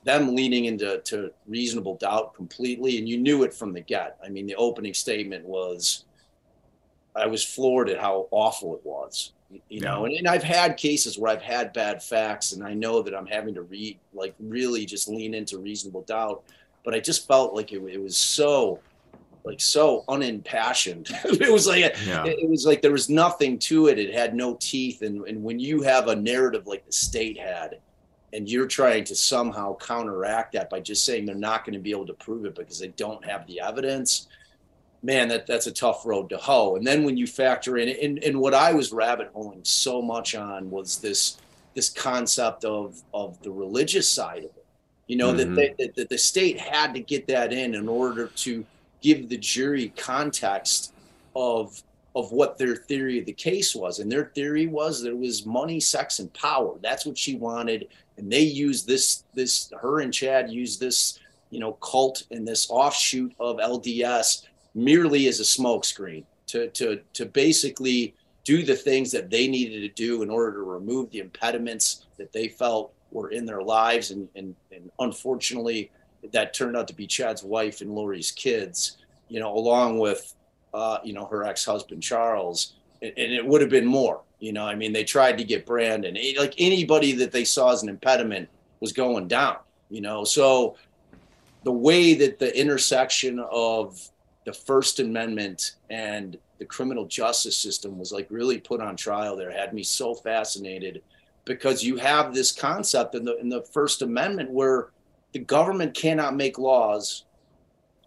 them 0.05 0.35
leaning 0.35 0.67
into 0.67 0.99
to 0.99 1.31
reasonable 1.47 1.97
doubt 1.97 2.35
completely, 2.35 2.99
and 2.99 3.09
you 3.09 3.19
knew 3.19 3.43
it 3.43 3.53
from 3.53 3.73
the 3.73 3.81
get. 3.81 4.17
I 4.25 4.29
mean, 4.29 4.47
the 4.47 4.55
opening 4.57 4.95
statement 4.95 5.45
was, 5.45 6.05
I 7.15 7.27
was 7.27 7.45
floored 7.45 7.89
at 7.89 8.01
how 8.01 8.29
awful 8.31 8.75
it 8.75 8.81
was. 8.85 9.33
You 9.51 9.61
yeah. 9.69 9.91
know, 9.91 10.05
and, 10.05 10.15
and 10.15 10.29
I've 10.29 10.43
had 10.43 10.77
cases 10.77 11.19
where 11.19 11.33
I've 11.33 11.43
had 11.43 11.73
bad 11.73 12.03
facts, 12.03 12.53
and 12.53 12.63
I 12.63 12.75
know 12.75 13.03
that 13.03 13.15
I'm 13.15 13.27
having 13.27 13.55
to 13.55 13.63
read, 13.63 13.99
like, 14.13 14.35
really 14.39 14.85
just 14.85 15.09
lean 15.09 15.35
into 15.35 15.59
reasonable 15.59 16.03
doubt. 16.03 16.43
But 16.85 16.95
I 16.95 17.01
just 17.01 17.27
felt 17.27 17.55
like 17.55 17.73
it, 17.73 17.83
it 17.83 18.01
was 18.01 18.17
so 18.17 18.81
like 19.45 19.61
so 19.61 20.05
unimpassioned. 20.09 21.09
it 21.25 21.51
was 21.51 21.67
like 21.67 21.81
yeah. 22.07 22.25
it, 22.25 22.39
it, 22.41 22.49
was 22.49 22.67
like 22.67 22.83
there 22.83 22.93
was 22.93 23.09
nothing 23.09 23.59
to 23.61 23.89
it. 23.89 23.99
It 23.99 24.15
had 24.15 24.35
no 24.35 24.57
teeth. 24.61 25.03
And 25.03 25.27
and 25.27 25.43
when 25.43 25.59
you 25.59 25.83
have 25.83 26.09
a 26.09 26.17
narrative 26.17 26.67
like 26.67 26.85
the 26.87 26.93
state 26.93 27.39
had, 27.39 27.79
and 28.33 28.49
you're 28.49 28.67
trying 28.67 29.05
to 29.05 29.15
somehow 29.15 29.77
counteract 29.77 30.53
that 30.53 30.69
by 30.69 30.81
just 30.81 31.05
saying 31.05 31.25
they're 31.25 31.35
not 31.35 31.65
going 31.65 31.75
to 31.75 31.81
be 31.81 31.91
able 31.91 32.07
to 32.07 32.15
prove 32.15 32.45
it 32.45 32.55
because 32.55 32.79
they 32.79 32.89
don't 32.89 33.25
have 33.25 33.47
the 33.47 33.61
evidence, 33.61 34.29
man, 35.03 35.29
that 35.29 35.47
that's 35.47 35.67
a 35.67 35.73
tough 35.73 36.05
road 36.05 36.29
to 36.31 36.37
hoe. 36.37 36.77
And 36.77 36.87
then 36.87 37.05
when 37.05 37.17
you 37.17 37.27
factor 37.27 37.79
in 37.79 37.89
and, 37.89 38.23
and 38.23 38.41
what 38.41 38.55
I 38.55 38.73
was 38.73 38.93
rabbit 38.93 39.31
holing 39.33 39.61
so 39.65 40.03
much 40.03 40.35
on 40.35 40.71
was 40.71 40.99
this 40.99 41.39
this 41.75 41.89
concept 41.89 42.65
of 42.65 43.01
of 43.15 43.41
the 43.43 43.51
religious 43.51 44.11
side 44.11 44.39
of 44.39 44.45
it. 44.45 44.65
You 45.07 45.17
know 45.17 45.33
mm-hmm. 45.33 45.55
that, 45.55 45.77
they, 45.79 45.91
that 45.97 46.09
the 46.09 46.19
state 46.19 46.59
had 46.59 46.93
to 46.95 47.01
get 47.01 47.27
that 47.29 47.53
in 47.53 47.75
in 47.75 47.89
order 47.89 48.27
to 48.27 48.65
give 49.01 49.29
the 49.29 49.39
jury 49.39 49.93
context 49.97 50.93
of 51.35 51.83
of 52.17 52.33
what 52.33 52.59
their 52.59 52.75
theory 52.75 53.19
of 53.19 53.27
the 53.27 53.33
case 53.33 53.75
was 53.75 54.01
and 54.01 54.11
their 54.11 54.27
theory 54.35 54.67
was 54.67 55.03
that 55.03 55.11
it 55.11 55.19
was 55.19 55.47
money 55.47 55.79
sex 55.79 56.19
and 56.19 56.33
power 56.33 56.75
that's 56.83 57.07
what 57.07 57.17
she 57.17 57.37
wanted 57.37 57.87
and 58.19 58.31
they 58.31 58.41
used 58.41 58.87
this 58.87 59.25
this 59.35 59.73
her 59.81 60.01
and 60.01 60.13
chad 60.13 60.51
used 60.51 60.81
this 60.81 61.19
you 61.51 61.61
know 61.61 61.73
cult 61.75 62.25
and 62.31 62.47
this 62.47 62.69
offshoot 62.71 63.33
of 63.41 63.57
lds 63.57 64.47
merely 64.75 65.27
as 65.29 65.41
a 65.41 65.43
smokescreen 65.43 66.25
to 66.47 66.69
to 66.69 67.01
to 67.13 67.25
basically 67.25 68.15
do 68.45 68.63
the 68.63 68.77
things 68.77 69.11
that 69.13 69.31
they 69.31 69.47
needed 69.49 69.81
to 69.81 69.89
do 70.03 70.23
in 70.23 70.31
order 70.31 70.53
to 70.53 70.63
remove 70.63 71.11
the 71.11 71.19
impediments 71.19 72.07
that 72.17 72.33
they 72.33 72.49
felt 72.49 72.93
were 73.11 73.31
in 73.31 73.47
their 73.47 73.63
lives 73.63 74.11
and 74.11 74.29
and, 74.35 74.55
and 74.73 74.91
unfortunately 74.99 75.91
that 76.33 76.55
turned 76.55 76.77
out 76.77 76.89
to 76.89 76.95
be 76.95 77.07
Chad's 77.07 77.43
wife 77.43 77.81
and 77.81 77.95
Lori's 77.95 78.31
kids, 78.31 78.99
you 79.29 79.41
know, 79.41 79.55
along 79.57 79.99
with, 79.99 80.35
uh, 80.75 80.99
you 81.05 81.13
know, 81.13 81.27
her 81.27 81.45
ex-husband 81.45 82.03
Charles, 82.03 82.75
and, 83.03 83.13
and 83.17 83.33
it 83.33 83.45
would 83.47 83.61
have 83.61 83.71
been 83.71 83.87
more. 83.87 84.21
You 84.41 84.53
know, 84.53 84.65
I 84.65 84.75
mean, 84.75 84.93
they 84.93 85.05
tried 85.05 85.39
to 85.39 85.45
get 85.45 85.67
Brandon, 85.67 86.17
like 86.39 86.55
anybody 86.59 87.13
that 87.13 87.33
they 87.33 87.45
saw 87.45 87.73
as 87.73 87.83
an 87.83 87.89
impediment 87.89 88.49
was 88.81 88.93
going 88.93 89.29
down. 89.29 89.57
You 89.91 90.01
know, 90.01 90.25
so 90.25 90.77
the 91.65 91.73
way 91.73 92.15
that 92.15 92.39
the 92.39 92.59
intersection 92.59 93.41
of 93.51 94.01
the 94.45 94.53
First 94.53 95.01
Amendment 95.01 95.77
and 95.91 96.39
the 96.59 96.65
criminal 96.65 97.07
justice 97.07 97.57
system 97.57 97.99
was 97.99 98.13
like 98.13 98.27
really 98.31 98.59
put 98.59 98.81
on 98.81 98.97
trial 98.97 99.37
there 99.37 99.51
had 99.51 99.73
me 99.73 99.83
so 99.83 100.15
fascinated 100.15 101.03
because 101.45 101.83
you 101.83 101.97
have 101.97 102.35
this 102.35 102.53
concept 102.53 103.15
in 103.15 103.25
the 103.25 103.39
in 103.39 103.49
the 103.49 103.63
First 103.63 104.03
Amendment 104.03 104.51
where 104.51 104.89
the 105.33 105.39
government 105.41 105.95
cannot 105.95 106.37
make 106.37 106.59
laws 106.59 107.25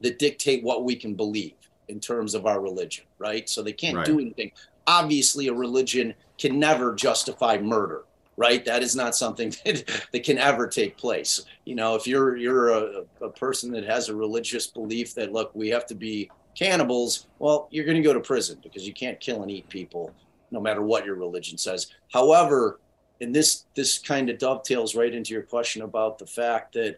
that 0.01 0.19
dictate 0.19 0.63
what 0.63 0.83
we 0.83 0.95
can 0.95 1.13
believe 1.13 1.53
in 1.87 1.99
terms 1.99 2.33
of 2.33 2.45
our 2.45 2.61
religion, 2.61 3.05
right? 3.19 3.47
So 3.49 3.61
they 3.61 3.73
can't 3.73 3.97
right. 3.97 4.05
do 4.05 4.19
anything. 4.19 4.51
Obviously, 4.87 5.47
a 5.47 5.53
religion 5.53 6.13
can 6.37 6.59
never 6.59 6.95
justify 6.95 7.57
murder, 7.57 8.03
right? 8.37 8.65
That 8.65 8.83
is 8.83 8.95
not 8.95 9.15
something 9.15 9.49
that, 9.65 10.07
that 10.11 10.23
can 10.23 10.37
ever 10.37 10.67
take 10.67 10.97
place. 10.97 11.45
You 11.65 11.75
know, 11.75 11.95
if 11.95 12.07
you're 12.07 12.37
you're 12.37 12.69
a, 12.69 13.03
a 13.21 13.29
person 13.29 13.71
that 13.71 13.83
has 13.85 14.09
a 14.09 14.15
religious 14.15 14.67
belief 14.67 15.13
that 15.15 15.31
look, 15.31 15.53
we 15.53 15.69
have 15.69 15.85
to 15.87 15.95
be 15.95 16.29
cannibals, 16.55 17.27
well, 17.39 17.67
you're 17.71 17.85
going 17.85 17.97
to 17.97 18.03
go 18.03 18.13
to 18.13 18.19
prison 18.19 18.59
because 18.61 18.85
you 18.85 18.93
can't 18.93 19.19
kill 19.19 19.41
and 19.41 19.51
eat 19.51 19.69
people, 19.69 20.13
no 20.51 20.59
matter 20.59 20.81
what 20.81 21.05
your 21.05 21.15
religion 21.15 21.57
says. 21.57 21.87
However, 22.11 22.79
and 23.21 23.33
this 23.33 23.65
this 23.75 23.99
kind 23.99 24.29
of 24.29 24.37
dovetails 24.37 24.95
right 24.95 25.13
into 25.13 25.33
your 25.33 25.43
question 25.43 25.83
about 25.83 26.17
the 26.17 26.25
fact 26.25 26.73
that 26.73 26.97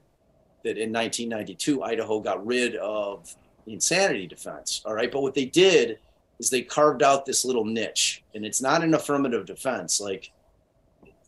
that 0.64 0.78
in 0.78 0.94
1992 0.94 1.84
Idaho 1.84 2.20
got 2.22 2.46
rid 2.46 2.76
of 2.78 3.36
the 3.66 3.74
insanity 3.74 4.28
defense. 4.28 4.82
All 4.86 4.94
right, 4.94 5.12
but 5.12 5.22
what 5.22 5.34
they 5.34 5.46
did 5.46 6.00
is 6.40 6.50
they 6.50 6.62
carved 6.62 7.04
out 7.04 7.26
this 7.26 7.46
little 7.46 7.66
niche, 7.66 8.24
and 8.34 8.46
it's 8.46 8.62
not 8.62 8.84
an 8.84 8.94
affirmative 8.94 9.46
defense. 9.46 10.00
Like 10.00 10.32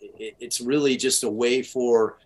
it, 0.01 0.35
it's 0.39 0.61
really 0.61 0.97
just 0.97 1.23
a 1.23 1.29
way 1.29 1.61
for 1.61 2.17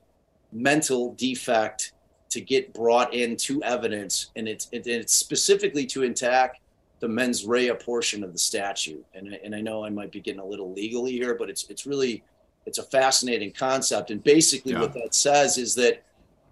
mental 0.51 1.13
defect 1.13 1.93
to 2.29 2.41
get 2.41 2.73
brought 2.73 3.13
into 3.13 3.61
evidence, 3.63 4.31
and 4.35 4.47
it's 4.47 4.67
it, 4.71 4.87
it's 4.87 5.15
specifically 5.15 5.85
to 5.87 6.03
attack 6.03 6.61
the 6.99 7.07
mens 7.07 7.45
rea 7.45 7.73
portion 7.73 8.23
of 8.23 8.33
the 8.33 8.39
statute. 8.39 9.05
And 9.13 9.33
and 9.43 9.55
I 9.55 9.61
know 9.61 9.83
I 9.83 9.89
might 9.89 10.11
be 10.11 10.21
getting 10.21 10.41
a 10.41 10.45
little 10.45 10.73
legally 10.73 11.11
here, 11.11 11.35
but 11.35 11.49
it's 11.49 11.69
it's 11.69 11.85
really 11.85 12.23
it's 12.65 12.77
a 12.77 12.83
fascinating 12.83 13.51
concept. 13.51 14.11
And 14.11 14.23
basically, 14.23 14.73
yeah. 14.73 14.81
what 14.81 14.93
that 14.93 15.13
says 15.13 15.57
is 15.57 15.75
that 15.75 16.03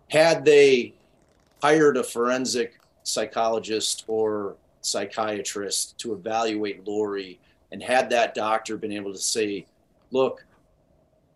had 0.09 0.45
they 0.45 0.93
hired 1.61 1.97
a 1.97 2.03
forensic 2.03 2.79
psychologist 3.03 4.05
or 4.07 4.55
psychiatrist 4.87 5.97
to 5.99 6.13
evaluate 6.13 6.87
Lori 6.87 7.39
and 7.71 7.83
had 7.83 8.09
that 8.09 8.33
doctor 8.33 8.77
been 8.77 8.91
able 8.91 9.13
to 9.13 9.19
say, 9.19 9.65
look, 10.11 10.45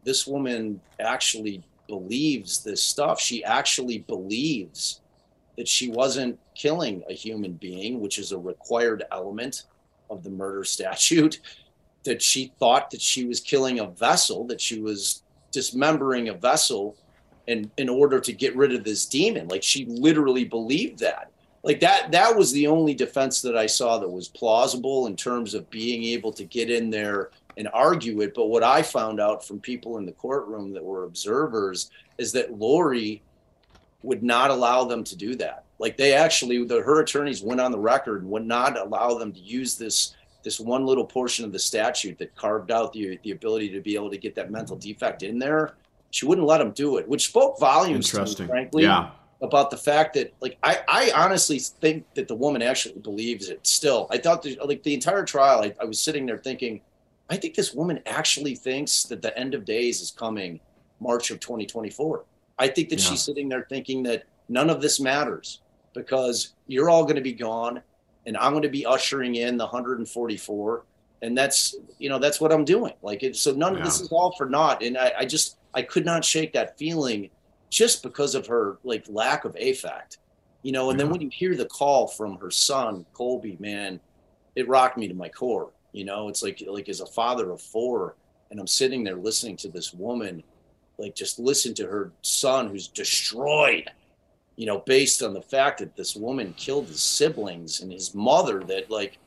this 0.03 0.25
woman 0.25 0.79
actually 0.99 1.63
believes 1.87 2.63
this 2.63 2.83
stuff. 2.83 3.19
She 3.19 3.43
actually 3.43 3.99
believes 3.99 5.01
that 5.57 5.67
she 5.67 5.89
wasn't 5.89 6.39
killing 6.55 7.03
a 7.09 7.13
human 7.13 7.53
being, 7.53 7.99
which 7.99 8.17
is 8.17 8.31
a 8.31 8.37
required 8.37 9.03
element 9.11 9.63
of 10.09 10.23
the 10.23 10.29
murder 10.29 10.63
statute. 10.63 11.39
That 12.03 12.19
she 12.19 12.51
thought 12.57 12.89
that 12.89 12.99
she 12.99 13.25
was 13.25 13.39
killing 13.39 13.77
a 13.77 13.85
vessel, 13.85 14.47
that 14.47 14.59
she 14.59 14.81
was 14.81 15.21
dismembering 15.51 16.29
a 16.29 16.33
vessel 16.33 16.97
and 17.47 17.69
in 17.77 17.89
order 17.89 18.19
to 18.19 18.33
get 18.33 18.55
rid 18.55 18.73
of 18.73 18.83
this 18.83 19.05
demon. 19.05 19.47
Like 19.47 19.61
she 19.61 19.85
literally 19.85 20.45
believed 20.45 20.97
that. 20.99 21.31
Like 21.63 21.80
that 21.82 22.12
that 22.12 22.36
was 22.36 22.52
the 22.52 22.67
only 22.67 22.93
defense 22.93 23.41
that 23.41 23.56
I 23.56 23.67
saw 23.67 24.00
that 24.00 24.10
was 24.10 24.28
plausible 24.28 25.08
in 25.08 25.15
terms 25.15 25.54
of 25.54 25.69
being 25.69 26.04
able 26.06 26.34
to 26.34 26.43
get 26.43 26.71
in 26.71 26.89
there 26.89 27.30
and 27.58 27.69
argue 27.74 28.21
it. 28.21 28.34
But 28.34 28.47
what 28.47 28.63
I 28.63 28.82
found 28.82 29.19
out 29.19 29.45
from 29.45 29.60
people 29.60 29.97
in 29.97 30.06
the 30.06 30.12
courtroom 30.13 30.74
that 30.74 30.84
were 30.84 31.04
observers 31.04 31.91
is 32.17 32.32
that 32.32 32.58
Lori 32.58 33.21
would 34.04 34.24
not 34.24 34.50
allow 34.50 34.84
them 34.84 35.04
to 35.04 35.15
do 35.15 35.36
that. 35.36 35.65
Like 35.78 35.97
they 35.97 36.13
actually, 36.13 36.63
the, 36.65 36.82
her 36.82 37.02
attorneys 37.02 37.41
went 37.41 37.62
on 37.62 37.71
the 37.71 37.80
record 37.80 38.21
and 38.21 38.32
would 38.32 38.45
not 38.45 38.78
allow 38.78 39.17
them 39.17 39.32
to 39.32 39.39
use 39.39 39.78
this 39.78 40.15
this 40.43 40.60
one 40.60 40.88
little 40.88 41.06
portion 41.06 41.45
of 41.45 41.52
the 41.52 41.60
statute 41.60 42.17
that 42.17 42.36
carved 42.36 42.71
out 42.71 42.93
the 42.93 43.19
the 43.24 43.32
ability 43.32 43.69
to 43.69 43.82
be 43.82 43.95
able 43.95 44.10
to 44.10 44.17
get 44.17 44.34
that 44.36 44.50
mental 44.50 44.76
defect 44.76 45.21
in 45.21 45.38
there. 45.38 45.76
She 46.10 46.26
wouldn't 46.26 46.47
let 46.47 46.58
them 46.58 46.71
do 46.71 46.97
it, 46.97 47.08
which 47.08 47.28
spoke 47.28 47.60
volumes 47.60 48.10
to 48.10 48.26
me, 48.26 48.47
frankly. 48.47 48.84
Yeah. 48.84 49.12
About 49.41 49.71
the 49.71 49.77
fact 49.77 50.13
that, 50.13 50.34
like, 50.39 50.58
I, 50.62 50.82
I 50.88 51.12
honestly 51.15 51.58
think 51.58 52.06
that 52.13 52.27
the 52.27 52.36
woman 52.36 52.62
actually 52.62 52.99
believes 52.99 53.49
it 53.49 53.65
still. 53.65 54.08
I 54.12 54.19
thought, 54.19 54.43
that, 54.43 54.67
like, 54.67 54.84
the 54.84 54.93
entire 54.93 55.23
trial, 55.25 55.62
I, 55.62 55.73
I 55.82 55.86
was 55.86 55.99
sitting 55.99 56.27
there 56.27 56.38
thinking, 56.38 56.82
I 57.27 57.38
think 57.38 57.56
this 57.56 57.73
woman 57.73 58.01
actually 58.06 58.54
thinks 58.54 59.04
that 59.06 59.23
the 59.23 59.36
end 59.36 59.56
of 59.56 59.65
days 59.65 59.99
is 60.01 60.12
coming 60.12 60.60
March 60.99 61.32
of 61.32 61.39
2024. 61.39 62.23
I 62.60 62.67
think 62.67 62.89
that 62.89 62.99
yeah. 62.99 63.10
she's 63.10 63.23
sitting 63.23 63.49
there 63.49 63.65
thinking 63.67 64.04
that 64.04 64.25
none 64.47 64.69
of 64.69 64.82
this 64.82 64.99
matters 64.99 65.62
because 65.93 66.54
you're 66.67 66.89
all 66.89 67.04
going 67.04 67.15
to 67.15 67.21
be 67.21 67.34
gone 67.34 67.82
and 68.25 68.38
I'm 68.38 68.51
going 68.51 68.63
to 68.63 68.69
be 68.69 68.86
ushering 68.86 69.36
in 69.36 69.58
the 69.58 69.65
144 69.65 70.84
and 71.23 71.38
that's 71.38 71.75
you 71.99 72.10
know 72.10 72.19
that's 72.19 72.39
what 72.39 72.51
I'm 72.51 72.65
doing 72.65 72.93
like 73.01 73.23
it, 73.23 73.36
so 73.36 73.51
none 73.51 73.73
yeah. 73.73 73.80
of 73.80 73.86
this 73.86 73.99
is 74.01 74.12
all 74.12 74.34
for 74.38 74.47
naught 74.47 74.84
and 74.84 74.97
I, 74.97 75.13
I 75.19 75.25
just 75.25 75.58
I 75.73 75.82
could 75.82 76.06
not 76.06 76.23
shake 76.23 76.54
that 76.54 76.77
feeling 76.77 77.30
just 77.71 78.03
because 78.03 78.36
of 78.36 78.45
her 78.45 78.77
like 78.84 79.03
lack 79.10 79.45
of 79.45 79.55
affect 79.60 80.19
you 80.62 80.71
know 80.71 80.91
and 80.91 80.99
yeah. 80.99 81.05
then 81.05 81.12
when 81.12 81.21
you 81.21 81.29
hear 81.29 81.55
the 81.55 81.65
call 81.65 82.07
from 82.07 82.38
her 82.38 82.51
son 82.51 83.03
Colby 83.13 83.57
man 83.60 83.99
it 84.55 84.67
rocked 84.67 84.97
me 84.97 85.07
to 85.07 85.15
my 85.15 85.29
core 85.29 85.71
you 85.91 86.05
know, 86.05 86.29
it's 86.29 86.41
like 86.41 86.63
like 86.67 86.89
as 86.89 87.01
a 87.01 87.05
father 87.05 87.51
of 87.51 87.62
four, 87.62 88.15
and 88.49 88.60
I'm 88.60 88.67
sitting 88.67 89.03
there 89.03 89.15
listening 89.15 89.57
to 89.57 89.69
this 89.69 89.93
woman, 89.93 90.43
like 90.97 91.15
just 91.15 91.39
listen 91.39 91.73
to 91.75 91.88
her 91.88 92.12
son 92.21 92.69
who's 92.69 92.88
destroyed, 92.88 93.89
you 94.55 94.65
know, 94.65 94.79
based 94.79 95.21
on 95.21 95.34
the 95.34 95.41
fact 95.41 95.79
that 95.79 95.95
this 95.95 96.15
woman 96.15 96.53
killed 96.55 96.88
his 96.88 97.01
siblings 97.01 97.81
and 97.81 97.91
his 97.91 98.15
mother. 98.15 98.62
That 98.62 98.89
like, 98.89 99.17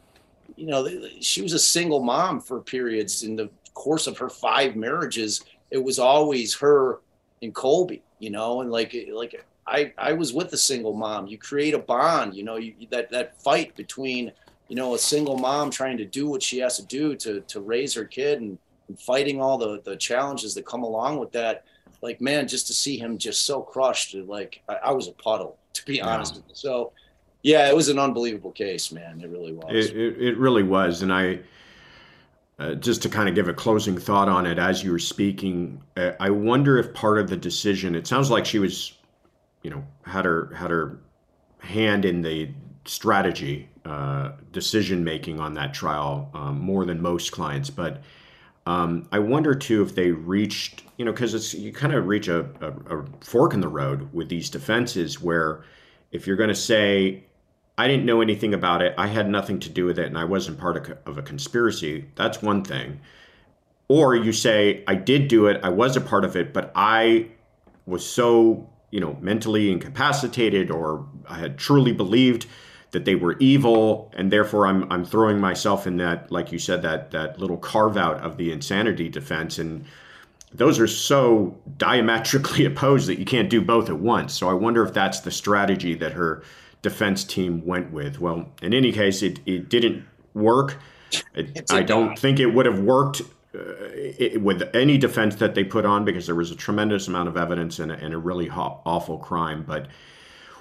you 0.56 0.66
know, 0.66 0.88
she 1.20 1.42
was 1.42 1.52
a 1.52 1.58
single 1.58 2.02
mom 2.02 2.40
for 2.40 2.60
periods 2.60 3.22
in 3.22 3.36
the 3.36 3.50
course 3.74 4.06
of 4.06 4.16
her 4.18 4.30
five 4.30 4.76
marriages. 4.76 5.44
It 5.70 5.82
was 5.82 5.98
always 5.98 6.54
her 6.54 7.00
and 7.42 7.54
Colby, 7.54 8.02
you 8.18 8.30
know, 8.30 8.60
and 8.60 8.70
like 8.70 8.94
like 9.12 9.44
I 9.66 9.92
I 9.98 10.12
was 10.12 10.32
with 10.32 10.52
a 10.52 10.58
single 10.58 10.94
mom. 10.94 11.26
You 11.26 11.38
create 11.38 11.74
a 11.74 11.78
bond, 11.78 12.34
you 12.34 12.44
know, 12.44 12.56
you, 12.56 12.74
that 12.90 13.10
that 13.10 13.40
fight 13.42 13.74
between 13.76 14.32
you 14.68 14.76
know, 14.76 14.94
a 14.94 14.98
single 14.98 15.36
mom 15.36 15.70
trying 15.70 15.96
to 15.98 16.04
do 16.04 16.28
what 16.28 16.42
she 16.42 16.58
has 16.58 16.76
to 16.76 16.86
do 16.86 17.14
to 17.16 17.40
to 17.42 17.60
raise 17.60 17.94
her 17.94 18.04
kid 18.04 18.40
and, 18.40 18.58
and 18.88 18.98
fighting 18.98 19.40
all 19.40 19.58
the 19.58 19.80
the 19.84 19.96
challenges 19.96 20.54
that 20.54 20.66
come 20.66 20.82
along 20.82 21.18
with 21.18 21.32
that. 21.32 21.64
Like, 22.02 22.20
man, 22.20 22.48
just 22.48 22.66
to 22.66 22.74
see 22.74 22.98
him 22.98 23.16
just 23.16 23.46
so 23.46 23.62
crushed, 23.62 24.14
like 24.14 24.62
I, 24.68 24.74
I 24.86 24.92
was 24.92 25.08
a 25.08 25.12
puddle, 25.12 25.56
to 25.74 25.84
be 25.86 26.02
honest. 26.02 26.42
So, 26.52 26.92
yeah, 27.42 27.68
it 27.68 27.74
was 27.74 27.88
an 27.88 27.98
unbelievable 27.98 28.50
case, 28.52 28.92
man. 28.92 29.22
It 29.22 29.30
really 29.30 29.52
was. 29.52 29.70
It, 29.70 29.96
it, 29.96 30.22
it 30.22 30.38
really 30.38 30.62
was, 30.62 31.02
and 31.02 31.12
I. 31.12 31.40
Uh, 32.56 32.74
just 32.74 33.02
to 33.02 33.08
kind 33.08 33.28
of 33.28 33.34
give 33.34 33.48
a 33.48 33.52
closing 33.52 33.98
thought 33.98 34.28
on 34.28 34.46
it 34.46 34.60
as 34.60 34.84
you 34.84 34.92
were 34.92 34.98
speaking, 34.98 35.82
uh, 35.96 36.12
I 36.20 36.30
wonder 36.30 36.78
if 36.78 36.94
part 36.94 37.18
of 37.18 37.28
the 37.28 37.36
decision. 37.36 37.96
It 37.96 38.06
sounds 38.06 38.30
like 38.30 38.46
she 38.46 38.60
was, 38.60 38.92
you 39.62 39.70
know, 39.70 39.84
had 40.04 40.24
her 40.24 40.54
had 40.54 40.70
her 40.70 41.00
hand 41.58 42.04
in 42.04 42.22
the 42.22 42.48
strategy 42.84 43.68
uh, 43.84 44.32
decision 44.52 45.02
making 45.02 45.40
on 45.40 45.54
that 45.54 45.74
trial 45.74 46.30
um, 46.34 46.60
more 46.60 46.84
than 46.84 47.02
most 47.02 47.32
clients. 47.32 47.70
But 47.70 48.02
um, 48.66 49.08
I 49.12 49.18
wonder 49.18 49.54
too 49.54 49.82
if 49.82 49.94
they 49.94 50.10
reached, 50.10 50.84
you 50.96 51.04
know, 51.04 51.12
because 51.12 51.34
it's 51.34 51.54
you 51.54 51.72
kind 51.72 51.92
of 51.92 52.06
reach 52.06 52.28
a, 52.28 52.46
a, 52.60 52.98
a, 52.98 53.04
fork 53.20 53.52
in 53.52 53.60
the 53.60 53.68
road 53.68 54.12
with 54.12 54.28
these 54.28 54.48
defenses 54.48 55.20
where 55.20 55.64
if 56.12 56.26
you're 56.26 56.36
going 56.36 56.48
to 56.48 56.54
say, 56.54 57.24
I 57.76 57.88
didn't 57.88 58.06
know 58.06 58.20
anything 58.20 58.54
about 58.54 58.82
it, 58.82 58.94
I 58.96 59.08
had 59.08 59.28
nothing 59.28 59.58
to 59.60 59.68
do 59.68 59.84
with 59.84 59.98
it, 59.98 60.06
and 60.06 60.16
I 60.16 60.24
wasn't 60.24 60.58
part 60.58 60.76
of, 61.06 61.18
a 61.18 61.22
conspiracy, 61.22 62.06
that's 62.14 62.40
one 62.40 62.62
thing. 62.62 63.00
Or 63.88 64.14
you 64.14 64.32
say, 64.32 64.84
I 64.86 64.94
did 64.94 65.28
do 65.28 65.46
it, 65.46 65.60
I 65.62 65.70
was 65.70 65.96
a 65.96 66.00
part 66.00 66.24
of 66.24 66.36
it, 66.36 66.52
but 66.52 66.70
I 66.74 67.26
was 67.86 68.06
so, 68.06 68.70
you 68.90 69.00
know, 69.00 69.18
mentally 69.20 69.70
incapacitated 69.70 70.70
or 70.70 71.06
I 71.28 71.38
had 71.38 71.58
truly 71.58 71.92
believed 71.92 72.46
that 72.94 73.04
they 73.04 73.16
were 73.16 73.36
evil, 73.40 74.10
and 74.16 74.30
therefore 74.30 74.66
I'm 74.66 74.90
I'm 74.90 75.04
throwing 75.04 75.38
myself 75.40 75.86
in 75.86 75.98
that, 75.98 76.32
like 76.32 76.52
you 76.52 76.58
said, 76.58 76.80
that 76.82 77.10
that 77.10 77.38
little 77.38 77.58
carve 77.58 77.98
out 77.98 78.20
of 78.20 78.38
the 78.38 78.52
insanity 78.52 79.08
defense, 79.10 79.58
and 79.58 79.84
those 80.54 80.78
are 80.78 80.86
so 80.86 81.58
diametrically 81.76 82.64
opposed 82.72 83.08
that 83.08 83.18
you 83.18 83.26
can't 83.26 83.50
do 83.50 83.60
both 83.60 83.90
at 83.90 83.98
once. 83.98 84.32
So 84.32 84.48
I 84.48 84.54
wonder 84.54 84.82
if 84.82 84.94
that's 84.94 85.20
the 85.20 85.30
strategy 85.30 85.94
that 85.96 86.12
her 86.12 86.42
defense 86.84 87.24
team 87.24 87.64
went 87.66 87.90
with. 87.90 88.20
Well, 88.20 88.48
in 88.62 88.72
any 88.72 88.92
case, 88.92 89.22
it 89.22 89.40
it 89.46 89.68
didn't 89.68 90.04
work. 90.34 90.78
It, 91.34 91.72
I 91.72 91.82
don't 91.82 92.16
think 92.16 92.38
it 92.38 92.46
would 92.46 92.66
have 92.66 92.80
worked 92.80 93.22
uh, 93.54 93.58
it, 93.94 94.40
with 94.40 94.62
any 94.74 94.98
defense 94.98 95.36
that 95.36 95.54
they 95.54 95.64
put 95.64 95.84
on 95.84 96.04
because 96.04 96.26
there 96.26 96.34
was 96.34 96.50
a 96.50 96.56
tremendous 96.56 97.08
amount 97.08 97.28
of 97.28 97.36
evidence 97.36 97.78
and 97.78 97.90
a, 97.90 97.94
and 97.94 98.12
a 98.12 98.18
really 98.18 98.46
ho- 98.46 98.80
awful 98.84 99.18
crime, 99.18 99.64
but 99.66 99.88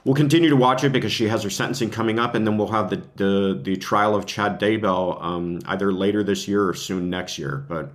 we'll 0.05 0.15
continue 0.15 0.49
to 0.49 0.55
watch 0.55 0.83
it 0.83 0.91
because 0.91 1.11
she 1.11 1.27
has 1.27 1.43
her 1.43 1.49
sentencing 1.49 1.89
coming 1.89 2.19
up, 2.19 2.35
and 2.35 2.47
then 2.47 2.57
we'll 2.57 2.67
have 2.67 2.89
the 2.89 3.03
the, 3.15 3.59
the 3.61 3.75
trial 3.75 4.15
of 4.15 4.25
Chad 4.25 4.59
Daybell 4.59 5.21
um, 5.21 5.59
either 5.65 5.91
later 5.91 6.23
this 6.23 6.47
year 6.47 6.67
or 6.67 6.73
soon 6.73 7.09
next 7.09 7.37
year. 7.37 7.65
But 7.67 7.91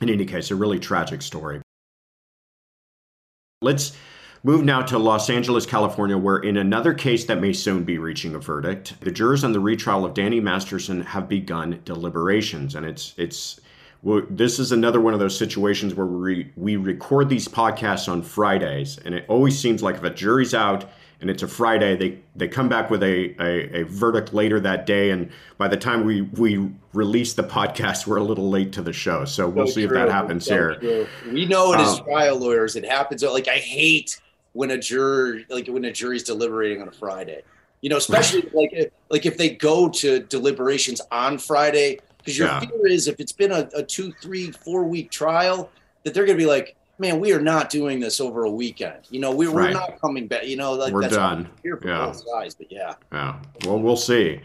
in 0.00 0.08
any 0.08 0.24
case, 0.24 0.50
a 0.50 0.56
really 0.56 0.78
tragic 0.78 1.20
story. 1.22 1.60
Let's 3.62 3.94
move 4.42 4.64
now 4.64 4.82
to 4.82 4.98
Los 4.98 5.28
Angeles, 5.28 5.66
California, 5.66 6.16
where 6.16 6.38
in 6.38 6.56
another 6.56 6.94
case 6.94 7.24
that 7.26 7.40
may 7.40 7.52
soon 7.52 7.84
be 7.84 7.98
reaching 7.98 8.34
a 8.34 8.38
verdict, 8.38 8.94
the 9.00 9.10
jurors 9.10 9.44
on 9.44 9.52
the 9.52 9.60
retrial 9.60 10.04
of 10.04 10.14
Danny 10.14 10.40
Masterson 10.40 11.02
have 11.02 11.28
begun 11.28 11.80
deliberations, 11.84 12.74
and 12.74 12.86
it's 12.86 13.14
it's. 13.16 13.60
Well, 14.02 14.22
this 14.30 14.58
is 14.58 14.72
another 14.72 14.98
one 14.98 15.12
of 15.12 15.20
those 15.20 15.36
situations 15.36 15.94
where 15.94 16.06
we, 16.06 16.50
we 16.56 16.76
record 16.76 17.28
these 17.28 17.46
podcasts 17.46 18.10
on 18.10 18.22
Fridays, 18.22 18.96
and 19.04 19.14
it 19.14 19.26
always 19.28 19.58
seems 19.58 19.82
like 19.82 19.96
if 19.96 20.02
a 20.02 20.08
jury's 20.08 20.54
out, 20.54 20.90
and 21.20 21.28
it's 21.28 21.42
a 21.42 21.48
Friday. 21.48 21.96
They 21.96 22.18
they 22.34 22.48
come 22.48 22.68
back 22.68 22.90
with 22.90 23.02
a, 23.02 23.34
a, 23.38 23.80
a, 23.80 23.84
verdict 23.84 24.32
later 24.32 24.58
that 24.60 24.86
day, 24.86 25.10
and 25.10 25.30
by 25.58 25.68
the 25.68 25.76
time 25.76 26.04
we 26.04 26.22
we 26.22 26.70
release 26.94 27.34
the 27.34 27.44
podcast, 27.44 28.06
we're 28.06 28.16
a 28.16 28.24
little 28.24 28.48
late 28.48 28.72
to 28.72 28.82
the 28.82 28.92
show. 28.92 29.26
So 29.26 29.48
we'll 29.48 29.66
so 29.66 29.74
see 29.74 29.86
true. 29.86 29.98
if 29.98 30.06
that 30.06 30.12
happens 30.12 30.46
so 30.46 30.54
here. 30.54 30.74
True. 30.76 31.06
We 31.30 31.44
know 31.44 31.74
it 31.74 31.80
um, 31.80 31.86
as 31.86 32.00
trial 32.00 32.38
lawyers, 32.38 32.76
it 32.76 32.86
happens. 32.86 33.22
Like 33.22 33.48
I 33.48 33.58
hate 33.58 34.18
when 34.52 34.70
a 34.72 34.78
juror 34.78 35.40
like 35.48 35.66
when 35.68 35.84
a 35.84 35.92
jury's 35.92 36.22
deliberating 36.22 36.82
on 36.82 36.88
a 36.88 36.92
Friday. 36.92 37.42
You 37.80 37.88
know, 37.88 37.96
especially 37.96 38.42
like 38.52 38.92
like 39.08 39.26
if 39.26 39.38
they 39.38 39.50
go 39.50 39.88
to 39.88 40.20
deliberations 40.20 41.00
on 41.10 41.38
Friday, 41.38 42.00
because 42.18 42.36
your 42.36 42.48
yeah. 42.48 42.60
fear 42.60 42.86
is 42.86 43.08
if 43.08 43.20
it's 43.20 43.32
been 43.32 43.52
a, 43.52 43.68
a 43.74 43.82
two, 43.82 44.12
three, 44.20 44.50
four 44.50 44.84
week 44.84 45.10
trial, 45.10 45.70
that 46.04 46.12
they're 46.12 46.26
gonna 46.26 46.36
be 46.36 46.46
like, 46.46 46.76
man, 46.98 47.18
we 47.18 47.32
are 47.32 47.40
not 47.40 47.70
doing 47.70 47.98
this 47.98 48.20
over 48.20 48.44
a 48.44 48.50
weekend. 48.50 48.98
You 49.10 49.20
know, 49.20 49.34
we, 49.34 49.46
right. 49.46 49.72
not 49.72 50.00
coming 50.00 50.26
back. 50.26 50.46
You 50.46 50.56
know, 50.56 50.74
like 50.74 50.92
we're 50.92 51.02
that's 51.02 51.16
done. 51.16 51.48
Here 51.62 51.76
for 51.78 51.88
yeah. 51.88 52.06
both 52.06 52.22
sides, 52.28 52.54
but 52.54 52.70
yeah. 52.70 52.94
Yeah. 53.10 53.40
Well, 53.64 53.80
we'll 53.80 53.96
see. 53.96 54.40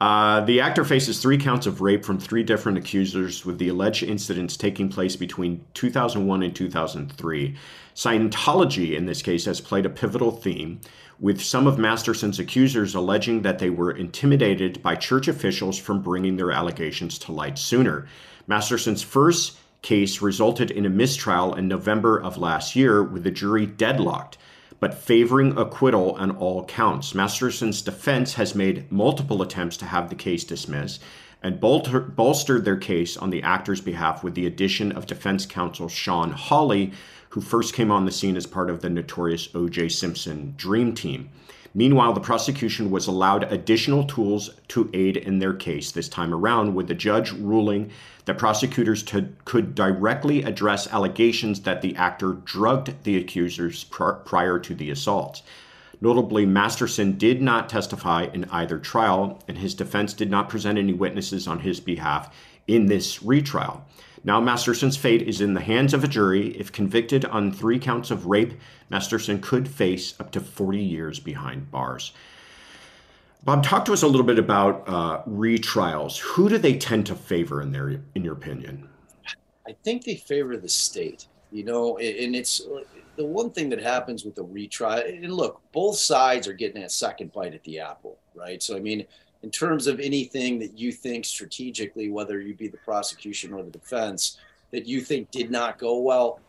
Uh, 0.00 0.40
the 0.40 0.60
actor 0.60 0.84
faces 0.84 1.22
three 1.22 1.38
counts 1.38 1.66
of 1.66 1.80
rape 1.80 2.04
from 2.04 2.18
three 2.18 2.42
different 2.42 2.76
accusers, 2.76 3.46
with 3.46 3.58
the 3.58 3.68
alleged 3.68 4.02
incidents 4.02 4.56
taking 4.56 4.88
place 4.88 5.14
between 5.16 5.64
2001 5.74 6.42
and 6.42 6.54
2003. 6.54 7.56
Scientology, 7.94 8.96
in 8.96 9.06
this 9.06 9.22
case, 9.22 9.44
has 9.44 9.60
played 9.60 9.86
a 9.86 9.90
pivotal 9.90 10.32
theme, 10.32 10.80
with 11.20 11.40
some 11.40 11.68
of 11.68 11.78
Masterson's 11.78 12.40
accusers 12.40 12.94
alleging 12.94 13.42
that 13.42 13.60
they 13.60 13.70
were 13.70 13.92
intimidated 13.92 14.82
by 14.82 14.96
church 14.96 15.28
officials 15.28 15.78
from 15.78 16.02
bringing 16.02 16.36
their 16.36 16.50
allegations 16.50 17.18
to 17.20 17.32
light 17.32 17.56
sooner. 17.56 18.08
Masterson's 18.48 19.02
first 19.02 19.56
case 19.80 20.20
resulted 20.20 20.72
in 20.72 20.84
a 20.84 20.90
mistrial 20.90 21.54
in 21.54 21.68
November 21.68 22.20
of 22.20 22.36
last 22.36 22.74
year 22.74 23.02
with 23.02 23.22
the 23.22 23.30
jury 23.30 23.64
deadlocked, 23.64 24.38
but 24.80 24.92
favoring 24.92 25.56
acquittal 25.56 26.12
on 26.12 26.32
all 26.32 26.64
counts. 26.64 27.14
Masterson's 27.14 27.80
defense 27.80 28.34
has 28.34 28.56
made 28.56 28.90
multiple 28.90 29.40
attempts 29.40 29.76
to 29.76 29.84
have 29.84 30.08
the 30.08 30.16
case 30.16 30.42
dismissed, 30.42 31.00
and 31.42 31.60
bolstered 31.60 32.64
their 32.64 32.76
case 32.76 33.16
on 33.18 33.30
the 33.30 33.42
actor's 33.42 33.82
behalf 33.82 34.24
with 34.24 34.34
the 34.34 34.46
addition 34.46 34.90
of 34.92 35.06
defense 35.06 35.46
counsel 35.46 35.88
Shawn 35.88 36.32
Holley, 36.32 36.92
who 37.34 37.40
first 37.40 37.74
came 37.74 37.90
on 37.90 38.04
the 38.04 38.12
scene 38.12 38.36
as 38.36 38.46
part 38.46 38.70
of 38.70 38.80
the 38.80 38.88
notorious 38.88 39.48
O.J. 39.56 39.88
Simpson 39.88 40.54
Dream 40.56 40.94
Team. 40.94 41.28
Meanwhile, 41.74 42.12
the 42.12 42.20
prosecution 42.20 42.92
was 42.92 43.08
allowed 43.08 43.52
additional 43.52 44.04
tools 44.04 44.50
to 44.68 44.88
aid 44.94 45.16
in 45.16 45.40
their 45.40 45.52
case 45.52 45.90
this 45.90 46.08
time 46.08 46.32
around, 46.32 46.76
with 46.76 46.86
the 46.86 46.94
judge 46.94 47.32
ruling 47.32 47.90
that 48.26 48.38
prosecutors 48.38 49.02
could 49.02 49.74
directly 49.74 50.44
address 50.44 50.86
allegations 50.92 51.62
that 51.62 51.82
the 51.82 51.96
actor 51.96 52.34
drugged 52.44 53.02
the 53.02 53.16
accusers 53.16 53.82
pr- 53.82 54.12
prior 54.12 54.60
to 54.60 54.72
the 54.72 54.90
assaults. 54.90 55.42
Notably, 56.00 56.46
Masterson 56.46 57.18
did 57.18 57.42
not 57.42 57.68
testify 57.68 58.28
in 58.32 58.44
either 58.52 58.78
trial, 58.78 59.42
and 59.48 59.58
his 59.58 59.74
defense 59.74 60.14
did 60.14 60.30
not 60.30 60.48
present 60.48 60.78
any 60.78 60.92
witnesses 60.92 61.48
on 61.48 61.58
his 61.58 61.80
behalf 61.80 62.32
in 62.68 62.86
this 62.86 63.24
retrial. 63.24 63.84
Now, 64.26 64.40
Masterson's 64.40 64.96
fate 64.96 65.22
is 65.22 65.42
in 65.42 65.52
the 65.52 65.60
hands 65.60 65.92
of 65.92 66.02
a 66.02 66.08
jury. 66.08 66.56
If 66.56 66.72
convicted 66.72 67.26
on 67.26 67.52
three 67.52 67.78
counts 67.78 68.10
of 68.10 68.24
rape, 68.24 68.54
Masterson 68.88 69.38
could 69.40 69.68
face 69.68 70.18
up 70.18 70.30
to 70.32 70.40
40 70.40 70.82
years 70.82 71.20
behind 71.20 71.70
bars. 71.70 72.12
Bob, 73.44 73.62
talk 73.62 73.84
to 73.84 73.92
us 73.92 74.02
a 74.02 74.06
little 74.06 74.24
bit 74.24 74.38
about 74.38 74.88
uh, 74.88 75.22
retrials. 75.28 76.18
Who 76.18 76.48
do 76.48 76.56
they 76.56 76.78
tend 76.78 77.04
to 77.06 77.14
favor 77.14 77.60
in 77.60 77.70
their, 77.70 78.00
in 78.14 78.24
your 78.24 78.32
opinion? 78.32 78.88
I 79.68 79.76
think 79.84 80.04
they 80.04 80.16
favor 80.16 80.56
the 80.56 80.70
state. 80.70 81.26
You 81.52 81.64
know, 81.64 81.98
and 81.98 82.34
it's 82.34 82.62
the 83.16 83.24
one 83.24 83.50
thing 83.50 83.68
that 83.68 83.80
happens 83.80 84.24
with 84.24 84.34
the 84.34 84.42
retrial. 84.42 85.02
And 85.06 85.32
look, 85.32 85.60
both 85.72 85.96
sides 85.96 86.48
are 86.48 86.54
getting 86.54 86.82
a 86.82 86.88
second 86.88 87.32
bite 87.32 87.54
at 87.54 87.62
the 87.62 87.78
apple, 87.78 88.18
right? 88.34 88.60
So, 88.62 88.74
I 88.74 88.80
mean, 88.80 89.06
in 89.44 89.50
terms 89.50 89.86
of 89.86 90.00
anything 90.00 90.58
that 90.58 90.78
you 90.78 90.90
think 90.90 91.26
strategically, 91.26 92.08
whether 92.08 92.40
you 92.40 92.54
be 92.54 92.66
the 92.66 92.78
prosecution 92.78 93.52
or 93.52 93.62
the 93.62 93.70
defense, 93.70 94.38
that 94.70 94.86
you 94.86 95.02
think 95.02 95.30
did 95.30 95.50
not 95.50 95.78
go 95.78 95.98
well, 95.98 96.40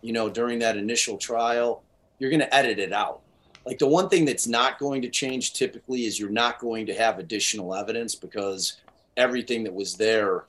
you 0.00 0.14
know, 0.14 0.30
during 0.30 0.58
that 0.60 0.78
initial 0.78 1.18
trial, 1.18 1.82
you're 2.18 2.30
going 2.30 2.40
to 2.40 2.54
edit 2.54 2.78
it 2.78 2.90
out. 2.90 3.20
Like 3.66 3.78
the 3.78 3.86
one 3.86 4.08
thing 4.08 4.24
that's 4.24 4.46
not 4.46 4.78
going 4.78 5.02
to 5.02 5.10
change 5.10 5.52
typically 5.52 6.06
is 6.06 6.18
you're 6.18 6.30
not 6.30 6.58
going 6.58 6.86
to 6.86 6.94
have 6.94 7.18
additional 7.18 7.74
evidence 7.74 8.14
because 8.14 8.78
everything 9.18 9.62
that 9.64 9.74
was 9.74 9.94
there 9.96 10.46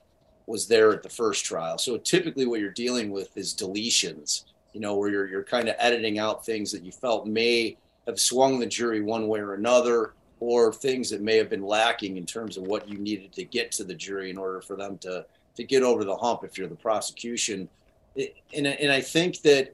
was 0.47 0.69
there 0.69 0.93
at 0.93 1.03
the 1.03 1.09
first 1.09 1.43
trial. 1.43 1.77
So 1.77 1.97
typically 1.97 2.45
what 2.45 2.61
you're 2.61 2.71
dealing 2.71 3.11
with 3.11 3.35
is 3.35 3.53
deletions, 3.53 4.45
you 4.71 4.79
know, 4.79 4.95
where 4.95 5.09
you're 5.09 5.27
you're 5.27 5.43
kind 5.43 5.67
of 5.67 5.75
editing 5.79 6.17
out 6.17 6.45
things 6.45 6.71
that 6.71 6.81
you 6.81 6.93
felt 6.93 7.27
may 7.27 7.75
have 8.07 8.21
swung 8.21 8.57
the 8.57 8.65
jury 8.65 9.01
one 9.01 9.27
way 9.27 9.41
or 9.41 9.53
another 9.53 10.13
or 10.39 10.71
things 10.71 11.09
that 11.09 11.21
may 11.21 11.37
have 11.37 11.49
been 11.49 11.63
lacking 11.63 12.17
in 12.17 12.25
terms 12.25 12.57
of 12.57 12.63
what 12.63 12.87
you 12.87 12.97
needed 12.97 13.33
to 13.33 13.43
get 13.43 13.71
to 13.73 13.83
the 13.83 13.93
jury 13.93 14.29
in 14.29 14.37
order 14.37 14.61
for 14.61 14.75
them 14.75 14.97
to 14.99 15.25
to 15.55 15.63
get 15.63 15.83
over 15.83 16.05
the 16.05 16.15
hump 16.15 16.43
if 16.43 16.57
you're 16.57 16.67
the 16.67 16.75
prosecution. 16.75 17.67
It, 18.15 18.35
and, 18.55 18.65
and 18.65 18.91
I 18.91 19.01
think 19.01 19.41
that 19.41 19.73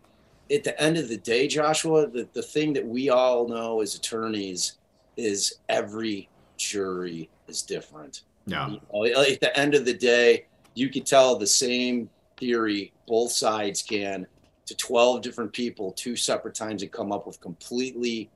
at 0.52 0.64
the 0.64 0.80
end 0.82 0.98
of 0.98 1.08
the 1.10 1.18
day, 1.18 1.48
Joshua, 1.48 2.08
the, 2.08 2.28
the 2.34 2.42
thing 2.42 2.74
that 2.74 2.86
we 2.86 3.10
all 3.10 3.48
know 3.48 3.82
as 3.82 3.96
attorneys 3.96 4.78
is 5.16 5.60
every 5.70 6.28
jury 6.58 7.30
is 7.48 7.62
different. 7.62 8.22
Yeah. 8.48 8.70
You 8.70 8.82
know, 8.94 9.06
at 9.06 9.40
the 9.40 9.58
end 9.58 9.76
of 9.76 9.86
the 9.86 9.94
day, 9.94 10.46
you 10.74 10.90
could 10.90 11.06
tell 11.06 11.38
the 11.38 11.48
same 11.48 12.10
theory, 12.38 12.92
both 13.08 13.32
sides 13.32 13.82
can, 13.82 14.28
to 14.66 14.76
12 14.76 15.22
different 15.22 15.54
people 15.54 15.92
two 15.92 16.16
separate 16.16 16.56
times 16.56 16.82
and 16.82 16.92
come 16.92 17.12
up 17.12 17.28
with 17.28 17.40
completely 17.40 18.30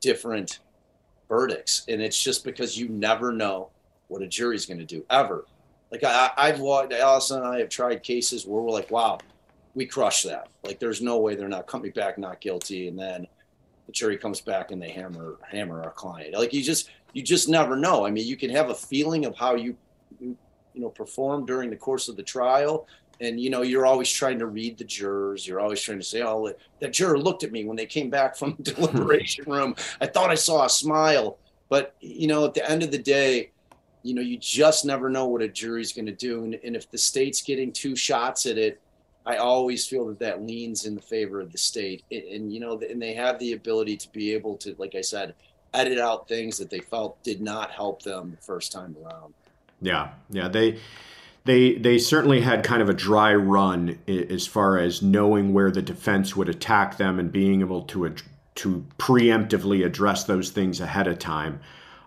different 0.00 0.60
verdicts. 1.28 1.84
And 1.88 2.00
it's 2.00 2.20
just 2.20 2.44
because 2.44 2.78
you 2.78 2.88
never 2.88 3.32
know 3.32 3.70
what 4.08 4.22
a 4.22 4.26
jury's 4.26 4.66
going 4.66 4.78
to 4.78 4.84
do 4.84 5.04
ever. 5.10 5.44
Like 5.90 6.04
I, 6.04 6.30
I've 6.36 6.60
watched, 6.60 6.92
Allison 6.92 7.38
and 7.38 7.46
I 7.46 7.58
have 7.58 7.68
tried 7.68 8.02
cases 8.02 8.46
where 8.46 8.62
we're 8.62 8.70
like, 8.70 8.90
wow, 8.90 9.18
we 9.74 9.86
crushed 9.86 10.24
that. 10.24 10.48
Like 10.64 10.78
there's 10.78 11.02
no 11.02 11.18
way 11.18 11.34
they're 11.34 11.48
not 11.48 11.66
coming 11.66 11.92
back 11.92 12.18
not 12.18 12.40
guilty. 12.40 12.88
And 12.88 12.98
then 12.98 13.26
the 13.86 13.92
jury 13.92 14.16
comes 14.16 14.40
back 14.40 14.70
and 14.70 14.82
they 14.82 14.90
hammer, 14.90 15.36
hammer 15.48 15.82
our 15.82 15.92
client. 15.92 16.34
Like 16.34 16.52
you 16.52 16.62
just, 16.62 16.90
you 17.12 17.22
just 17.22 17.48
never 17.48 17.76
know. 17.76 18.04
I 18.04 18.10
mean, 18.10 18.26
you 18.26 18.36
can 18.36 18.50
have 18.50 18.70
a 18.70 18.74
feeling 18.74 19.24
of 19.26 19.36
how 19.36 19.54
you, 19.54 19.76
you, 20.20 20.36
you 20.74 20.82
know, 20.82 20.90
perform 20.90 21.46
during 21.46 21.70
the 21.70 21.76
course 21.76 22.08
of 22.08 22.16
the 22.16 22.22
trial, 22.22 22.86
and 23.20 23.40
you 23.40 23.50
know 23.50 23.62
you're 23.62 23.86
always 23.86 24.10
trying 24.10 24.38
to 24.38 24.46
read 24.46 24.78
the 24.78 24.84
jurors. 24.84 25.46
You're 25.46 25.60
always 25.60 25.80
trying 25.80 25.98
to 25.98 26.04
say 26.04 26.22
oh 26.22 26.52
that 26.80 26.92
juror 26.92 27.18
looked 27.18 27.44
at 27.44 27.52
me 27.52 27.64
when 27.64 27.76
they 27.76 27.86
came 27.86 28.10
back 28.10 28.36
from 28.36 28.56
the 28.58 28.72
deliberation 28.72 29.44
room. 29.46 29.74
I 30.00 30.06
thought 30.06 30.30
i 30.30 30.34
saw 30.34 30.64
a 30.64 30.70
smile. 30.70 31.38
But 31.68 31.94
you 32.00 32.26
know 32.26 32.44
at 32.44 32.54
the 32.54 32.68
end 32.68 32.82
of 32.82 32.90
the 32.90 32.98
day 32.98 33.50
you 34.02 34.14
know 34.14 34.22
you 34.22 34.38
just 34.38 34.84
never 34.84 35.10
know 35.10 35.26
what 35.26 35.42
a 35.42 35.48
jury's 35.48 35.92
going 35.92 36.06
to 36.06 36.12
do. 36.12 36.44
And, 36.44 36.58
and 36.62 36.76
if 36.76 36.90
the 36.90 36.98
state's 36.98 37.42
getting 37.42 37.72
two 37.72 37.96
shots 37.96 38.46
at 38.46 38.58
it 38.58 38.80
i 39.24 39.36
always 39.38 39.84
feel 39.88 40.06
that 40.06 40.20
that 40.20 40.46
leans 40.46 40.86
in 40.86 40.94
the 40.94 41.02
favor 41.02 41.40
of 41.40 41.50
the 41.50 41.58
state. 41.58 42.04
And, 42.12 42.22
and 42.22 42.52
you 42.52 42.60
know 42.60 42.80
and 42.80 43.00
they 43.02 43.14
have 43.14 43.38
the 43.38 43.52
ability 43.52 43.96
to 43.96 44.12
be 44.12 44.32
able 44.32 44.56
to 44.58 44.74
like 44.78 44.94
i 44.94 45.00
said 45.00 45.34
edit 45.76 45.98
out 45.98 46.26
things 46.26 46.56
that 46.58 46.70
they 46.70 46.80
felt 46.80 47.22
did 47.22 47.40
not 47.40 47.70
help 47.70 48.02
them 48.02 48.30
the 48.30 48.44
first 48.44 48.72
time 48.72 48.96
around. 49.04 49.34
Yeah. 49.80 50.10
Yeah 50.30 50.48
they 50.48 50.78
they 51.46 51.74
they 51.74 51.98
certainly 51.98 52.40
had 52.40 52.64
kind 52.64 52.82
of 52.82 52.88
a 52.88 52.94
dry 52.94 53.34
run 53.34 53.98
as 54.06 54.46
far 54.46 54.78
as 54.78 55.00
knowing 55.00 55.52
where 55.52 55.70
the 55.70 55.82
defense 55.82 56.36
would 56.36 56.48
attack 56.48 56.96
them 56.96 57.18
and 57.18 57.32
being 57.32 57.60
able 57.60 57.82
to 57.82 58.14
to 58.56 58.84
preemptively 58.98 59.84
address 59.84 60.24
those 60.24 60.50
things 60.50 60.80
ahead 60.80 61.06
of 61.06 61.18
time. 61.18 61.60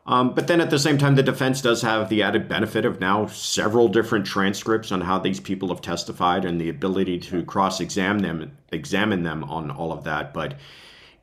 Um, 0.06 0.34
but 0.34 0.48
then 0.48 0.60
at 0.60 0.72
the 0.72 0.80
same 0.80 0.98
time, 0.98 1.16
the 1.16 1.24
defense 1.24 1.62
does 1.62 1.84
have 1.84 2.10
the 2.10 2.24
added 2.24 2.50
benefit 2.50 2.84
of 2.84 3.00
now 3.00 3.28
several 3.28 3.88
different 3.88 4.26
transcripts 4.26 4.92
on 4.92 5.02
how 5.02 5.20
these 5.20 5.40
people 5.40 5.70
have 5.70 5.82
testified 5.82 6.46
and 6.46 6.60
the 6.60 6.70
ability 6.70 7.20
to 7.20 7.44
cross-examine 7.44 8.24
them, 8.24 8.58
examine 8.72 9.22
them 9.22 9.44
on 9.44 9.70
all 9.70 9.92
of 9.92 10.06
that. 10.06 10.34
But 10.34 10.56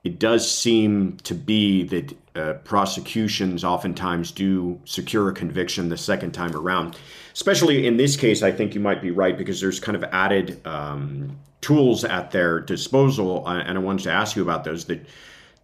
it 0.07 0.21
does 0.21 0.49
seem 0.49 1.17
to 1.25 1.35
be 1.35 1.83
that 1.83 2.17
uh, 2.37 2.53
prosecutions 2.63 3.65
oftentimes 3.65 4.31
do 4.31 4.81
secure 4.85 5.29
a 5.29 5.33
conviction 5.33 5.89
the 5.89 5.97
second 5.99 6.31
time 6.31 6.55
around. 6.55 6.97
Especially 7.33 7.89
in 7.89 7.97
this 7.97 8.17
case, 8.17 8.41
I 8.41 8.53
think 8.53 8.73
you 8.73 8.81
might 8.81 9.03
be 9.03 9.11
right 9.11 9.37
because 9.37 9.61
there's 9.61 9.81
kind 9.81 9.97
of 9.97 10.05
added 10.13 10.65
um, 10.65 11.37
tools 11.61 12.05
at 12.05 12.31
their 12.31 12.61
disposal, 12.61 13.45
uh, 13.49 13.59
and 13.59 13.77
I 13.77 13.81
wanted 13.81 14.05
to 14.05 14.13
ask 14.13 14.37
you 14.37 14.43
about 14.43 14.63
those. 14.63 14.85
That 14.85 15.05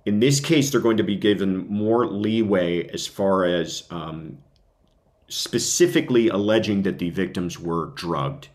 in 0.07 0.19
this 0.19 0.41
case, 0.41 0.73
they're 0.73 0.81
going 0.81 0.97
to 0.97 1.05
be 1.05 1.15
given 1.15 1.69
more 1.69 2.09
leeway 2.09 2.89
as 2.89 3.07
far 3.07 3.45
as 3.45 3.85
um, 3.91 4.39
specifically 5.29 6.31
alleging 6.31 6.83
that 6.83 6.99
the 6.99 7.11
victims 7.11 7.61
were 7.61 7.93
drugged. 7.95 8.49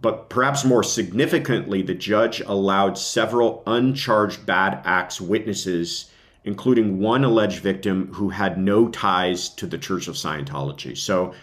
But 0.00 0.30
perhaps 0.30 0.64
more 0.64 0.82
significantly, 0.82 1.82
the 1.82 1.94
judge 1.94 2.40
allowed 2.40 2.96
several 2.96 3.62
uncharged 3.66 4.46
bad 4.46 4.80
acts 4.84 5.20
witnesses, 5.20 6.10
including 6.44 7.00
one 7.00 7.24
alleged 7.24 7.60
victim 7.60 8.12
who 8.14 8.28
had 8.28 8.58
no 8.58 8.88
ties 8.88 9.48
to 9.50 9.66
the 9.66 9.78
Church 9.78 10.06
of 10.06 10.14
Scientology. 10.14 10.96
So, 10.96 11.34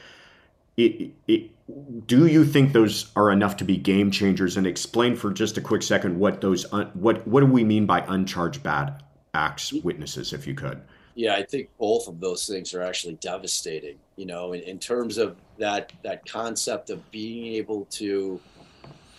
it, 0.77 1.11
it, 1.27 1.51
do 2.07 2.27
you 2.27 2.45
think 2.45 2.71
those 2.71 3.11
are 3.15 3.31
enough 3.31 3.57
to 3.57 3.63
be 3.63 3.77
game 3.77 4.11
changers? 4.11 4.55
And 4.55 4.67
explain 4.67 5.15
for 5.15 5.31
just 5.31 5.57
a 5.57 5.61
quick 5.61 5.81
second 5.81 6.19
what 6.19 6.41
those 6.41 6.71
un, 6.71 6.91
what 6.93 7.27
what 7.27 7.41
do 7.41 7.47
we 7.47 7.63
mean 7.63 7.85
by 7.85 8.05
uncharged 8.07 8.63
bad 8.63 9.03
acts 9.33 9.73
witnesses, 9.73 10.31
if 10.31 10.47
you 10.47 10.53
could. 10.53 10.81
Yeah, 11.15 11.35
I 11.35 11.43
think 11.43 11.69
both 11.79 12.09
of 12.09 12.19
those 12.19 12.45
things 12.45 12.73
are 12.73 12.81
actually 12.81 13.15
devastating. 13.15 13.97
You 14.17 14.25
know, 14.25 14.53
in, 14.53 14.61
in 14.61 14.79
terms 14.79 15.17
of 15.17 15.37
that 15.57 15.93
that 16.03 16.25
concept 16.29 16.89
of 16.89 17.09
being 17.09 17.55
able 17.55 17.85
to 17.91 18.39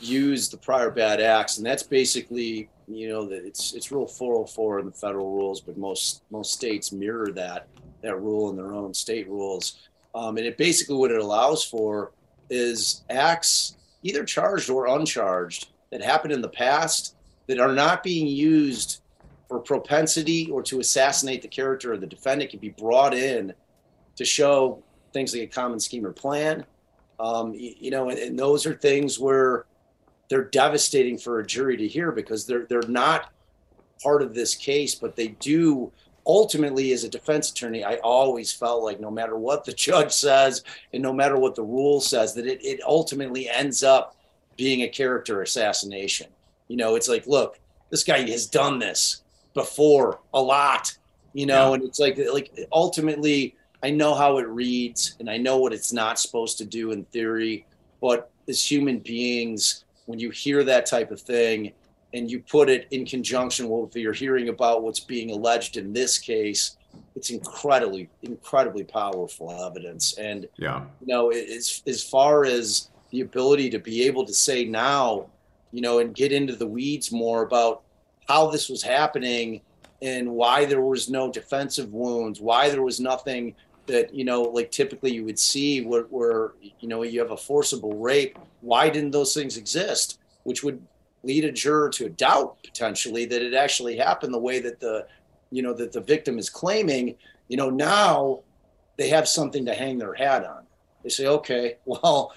use 0.00 0.50
the 0.50 0.58
prior 0.58 0.90
bad 0.90 1.20
acts, 1.20 1.56
and 1.56 1.66
that's 1.66 1.82
basically 1.82 2.68
you 2.86 3.08
know 3.08 3.24
that 3.26 3.46
it's 3.46 3.72
it's 3.72 3.90
Rule 3.90 4.06
404 4.06 4.80
in 4.80 4.86
the 4.86 4.92
federal 4.92 5.34
rules, 5.34 5.62
but 5.62 5.78
most 5.78 6.22
most 6.30 6.52
states 6.52 6.92
mirror 6.92 7.32
that 7.32 7.66
that 8.02 8.20
rule 8.20 8.50
in 8.50 8.56
their 8.56 8.74
own 8.74 8.92
state 8.92 9.26
rules. 9.28 9.88
Um, 10.14 10.36
and 10.36 10.46
it 10.46 10.56
basically 10.58 10.96
what 10.96 11.10
it 11.10 11.20
allows 11.20 11.64
for 11.64 12.12
is 12.50 13.04
acts 13.10 13.76
either 14.02 14.24
charged 14.24 14.70
or 14.70 14.86
uncharged 14.86 15.68
that 15.90 16.02
happened 16.02 16.32
in 16.32 16.40
the 16.40 16.48
past 16.48 17.16
that 17.48 17.58
are 17.58 17.72
not 17.72 18.02
being 18.02 18.26
used 18.26 18.95
for 19.48 19.60
propensity 19.60 20.50
or 20.50 20.62
to 20.62 20.80
assassinate 20.80 21.42
the 21.42 21.48
character 21.48 21.92
of 21.92 22.00
the 22.00 22.06
defendant 22.06 22.50
can 22.50 22.58
be 22.58 22.70
brought 22.70 23.14
in 23.14 23.52
to 24.16 24.24
show 24.24 24.82
things 25.12 25.32
like 25.32 25.42
a 25.42 25.46
common 25.46 25.78
scheme 25.78 26.04
or 26.04 26.12
plan. 26.12 26.64
Um, 27.18 27.54
you, 27.54 27.74
you, 27.78 27.90
know, 27.90 28.10
and, 28.10 28.18
and, 28.18 28.38
those 28.38 28.66
are 28.66 28.74
things 28.74 29.18
where 29.18 29.64
they're 30.28 30.44
devastating 30.44 31.16
for 31.16 31.40
a 31.40 31.46
jury 31.46 31.76
to 31.76 31.88
hear 31.88 32.12
because 32.12 32.46
they're 32.46 32.66
they're 32.66 32.82
not 32.82 33.32
part 34.02 34.20
of 34.20 34.34
this 34.34 34.54
case, 34.54 34.94
but 34.94 35.16
they 35.16 35.28
do 35.28 35.90
ultimately 36.26 36.92
as 36.92 37.04
a 37.04 37.08
defense 37.08 37.50
attorney 37.50 37.84
i 37.84 37.94
always 37.96 38.52
felt 38.52 38.82
like 38.82 39.00
no 39.00 39.10
matter 39.10 39.36
what 39.36 39.64
the 39.64 39.72
judge 39.86 40.12
says 40.12 40.64
and 40.92 41.02
no 41.02 41.12
matter 41.12 41.36
what 41.36 41.54
the 41.54 41.62
rule 41.62 42.00
says 42.00 42.34
that 42.34 42.46
it, 42.46 42.62
it 42.64 42.80
ultimately 42.84 43.48
ends 43.48 43.82
up 43.82 44.16
being 44.56 44.82
a 44.82 44.88
character 44.88 45.42
assassination 45.42 46.26
you 46.68 46.76
know 46.76 46.96
it's 46.96 47.08
like 47.08 47.26
look 47.26 47.60
this 47.90 48.02
guy 48.02 48.28
has 48.28 48.46
done 48.46 48.78
this 48.78 49.22
before 49.56 50.20
a 50.34 50.40
lot, 50.40 50.96
you 51.32 51.46
know, 51.46 51.70
yeah. 51.70 51.74
and 51.74 51.82
it's 51.82 51.98
like 51.98 52.20
like 52.30 52.52
ultimately 52.70 53.56
I 53.82 53.90
know 53.90 54.14
how 54.14 54.38
it 54.38 54.46
reads 54.46 55.16
and 55.18 55.28
I 55.28 55.38
know 55.38 55.56
what 55.56 55.72
it's 55.72 55.92
not 55.92 56.20
supposed 56.20 56.58
to 56.58 56.64
do 56.64 56.92
in 56.92 57.04
theory. 57.06 57.66
But 58.00 58.30
as 58.46 58.62
human 58.62 58.98
beings, 59.00 59.84
when 60.04 60.18
you 60.18 60.30
hear 60.30 60.62
that 60.64 60.84
type 60.86 61.10
of 61.10 61.20
thing 61.20 61.72
and 62.12 62.30
you 62.30 62.40
put 62.40 62.68
it 62.68 62.86
in 62.90 63.06
conjunction 63.06 63.68
with 63.68 63.96
you're 63.96 64.12
hearing 64.12 64.50
about 64.50 64.82
what's 64.82 65.00
being 65.00 65.30
alleged 65.30 65.78
in 65.78 65.92
this 65.92 66.18
case, 66.18 66.76
it's 67.16 67.30
incredibly, 67.30 68.10
incredibly 68.22 68.84
powerful 68.84 69.50
evidence. 69.50 70.18
And 70.18 70.46
yeah, 70.56 70.84
you 71.00 71.06
know, 71.06 71.30
as 71.30 71.82
as 71.86 72.04
far 72.04 72.44
as 72.44 72.90
the 73.10 73.22
ability 73.22 73.70
to 73.70 73.78
be 73.78 74.04
able 74.04 74.26
to 74.26 74.34
say 74.34 74.66
now, 74.66 75.26
you 75.72 75.80
know, 75.80 76.00
and 76.00 76.14
get 76.14 76.30
into 76.30 76.54
the 76.54 76.66
weeds 76.66 77.10
more 77.10 77.42
about 77.42 77.82
how 78.28 78.50
this 78.50 78.68
was 78.68 78.82
happening 78.82 79.60
and 80.02 80.30
why 80.30 80.64
there 80.64 80.82
was 80.82 81.08
no 81.08 81.30
defensive 81.30 81.92
wounds, 81.92 82.40
why 82.40 82.68
there 82.68 82.82
was 82.82 83.00
nothing 83.00 83.54
that 83.86 84.12
you 84.12 84.24
know 84.24 84.42
like 84.42 84.70
typically 84.70 85.14
you 85.14 85.24
would 85.24 85.38
see 85.38 85.80
where, 85.82 86.02
where 86.02 86.52
you 86.80 86.88
know 86.88 87.02
you 87.02 87.20
have 87.20 87.30
a 87.30 87.36
forcible 87.36 87.96
rape 87.98 88.36
why 88.66 88.90
didn't 88.90 89.12
those 89.12 89.32
things 89.32 89.56
exist? 89.56 90.18
Which 90.42 90.64
would 90.64 90.84
lead 91.22 91.44
a 91.44 91.52
juror 91.52 91.88
to 91.90 92.08
doubt 92.08 92.56
potentially 92.64 93.24
that 93.26 93.42
it 93.42 93.54
actually 93.54 93.96
happened 93.96 94.34
the 94.34 94.38
way 94.38 94.58
that 94.60 94.80
the 94.80 95.06
you 95.50 95.62
know 95.62 95.72
that 95.74 95.92
the 95.92 96.00
victim 96.00 96.38
is 96.38 96.50
claiming. 96.50 97.16
You 97.48 97.56
know 97.56 97.70
now 97.70 98.40
they 98.96 99.08
have 99.10 99.28
something 99.28 99.64
to 99.66 99.74
hang 99.74 99.98
their 99.98 100.14
hat 100.14 100.44
on. 100.44 100.66
They 101.02 101.10
say 101.10 101.26
okay 101.26 101.76
well 101.84 102.34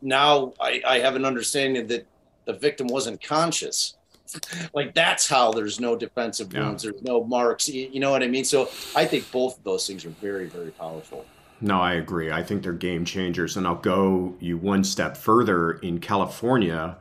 now 0.00 0.52
i, 0.60 0.80
I 0.86 0.98
have 1.00 1.16
an 1.16 1.24
understanding 1.24 1.88
that 1.88 2.06
the 2.44 2.52
victim 2.52 2.86
wasn't 2.86 3.20
conscious 3.20 3.96
like 4.74 4.94
that's 4.94 5.28
how 5.28 5.52
there's 5.52 5.80
no 5.80 5.96
defensive 5.96 6.52
wounds, 6.52 6.84
yeah. 6.84 6.90
there's 6.90 7.02
no 7.02 7.24
marks. 7.24 7.68
You, 7.68 8.00
know 8.00 8.10
what 8.10 8.22
I 8.22 8.28
mean? 8.28 8.44
So 8.44 8.68
I 8.94 9.04
think 9.04 9.30
both 9.30 9.58
of 9.58 9.64
those 9.64 9.86
things 9.86 10.04
are 10.04 10.10
very, 10.10 10.46
very 10.46 10.70
powerful. 10.70 11.24
No, 11.60 11.80
I 11.80 11.94
agree. 11.94 12.30
I 12.30 12.42
think 12.42 12.62
they're 12.62 12.72
game 12.72 13.04
changers. 13.04 13.56
And 13.56 13.66
I'll 13.66 13.74
go 13.74 14.36
you 14.40 14.56
one 14.56 14.84
step 14.84 15.16
further. 15.16 15.72
In 15.72 15.98
California, 15.98 16.96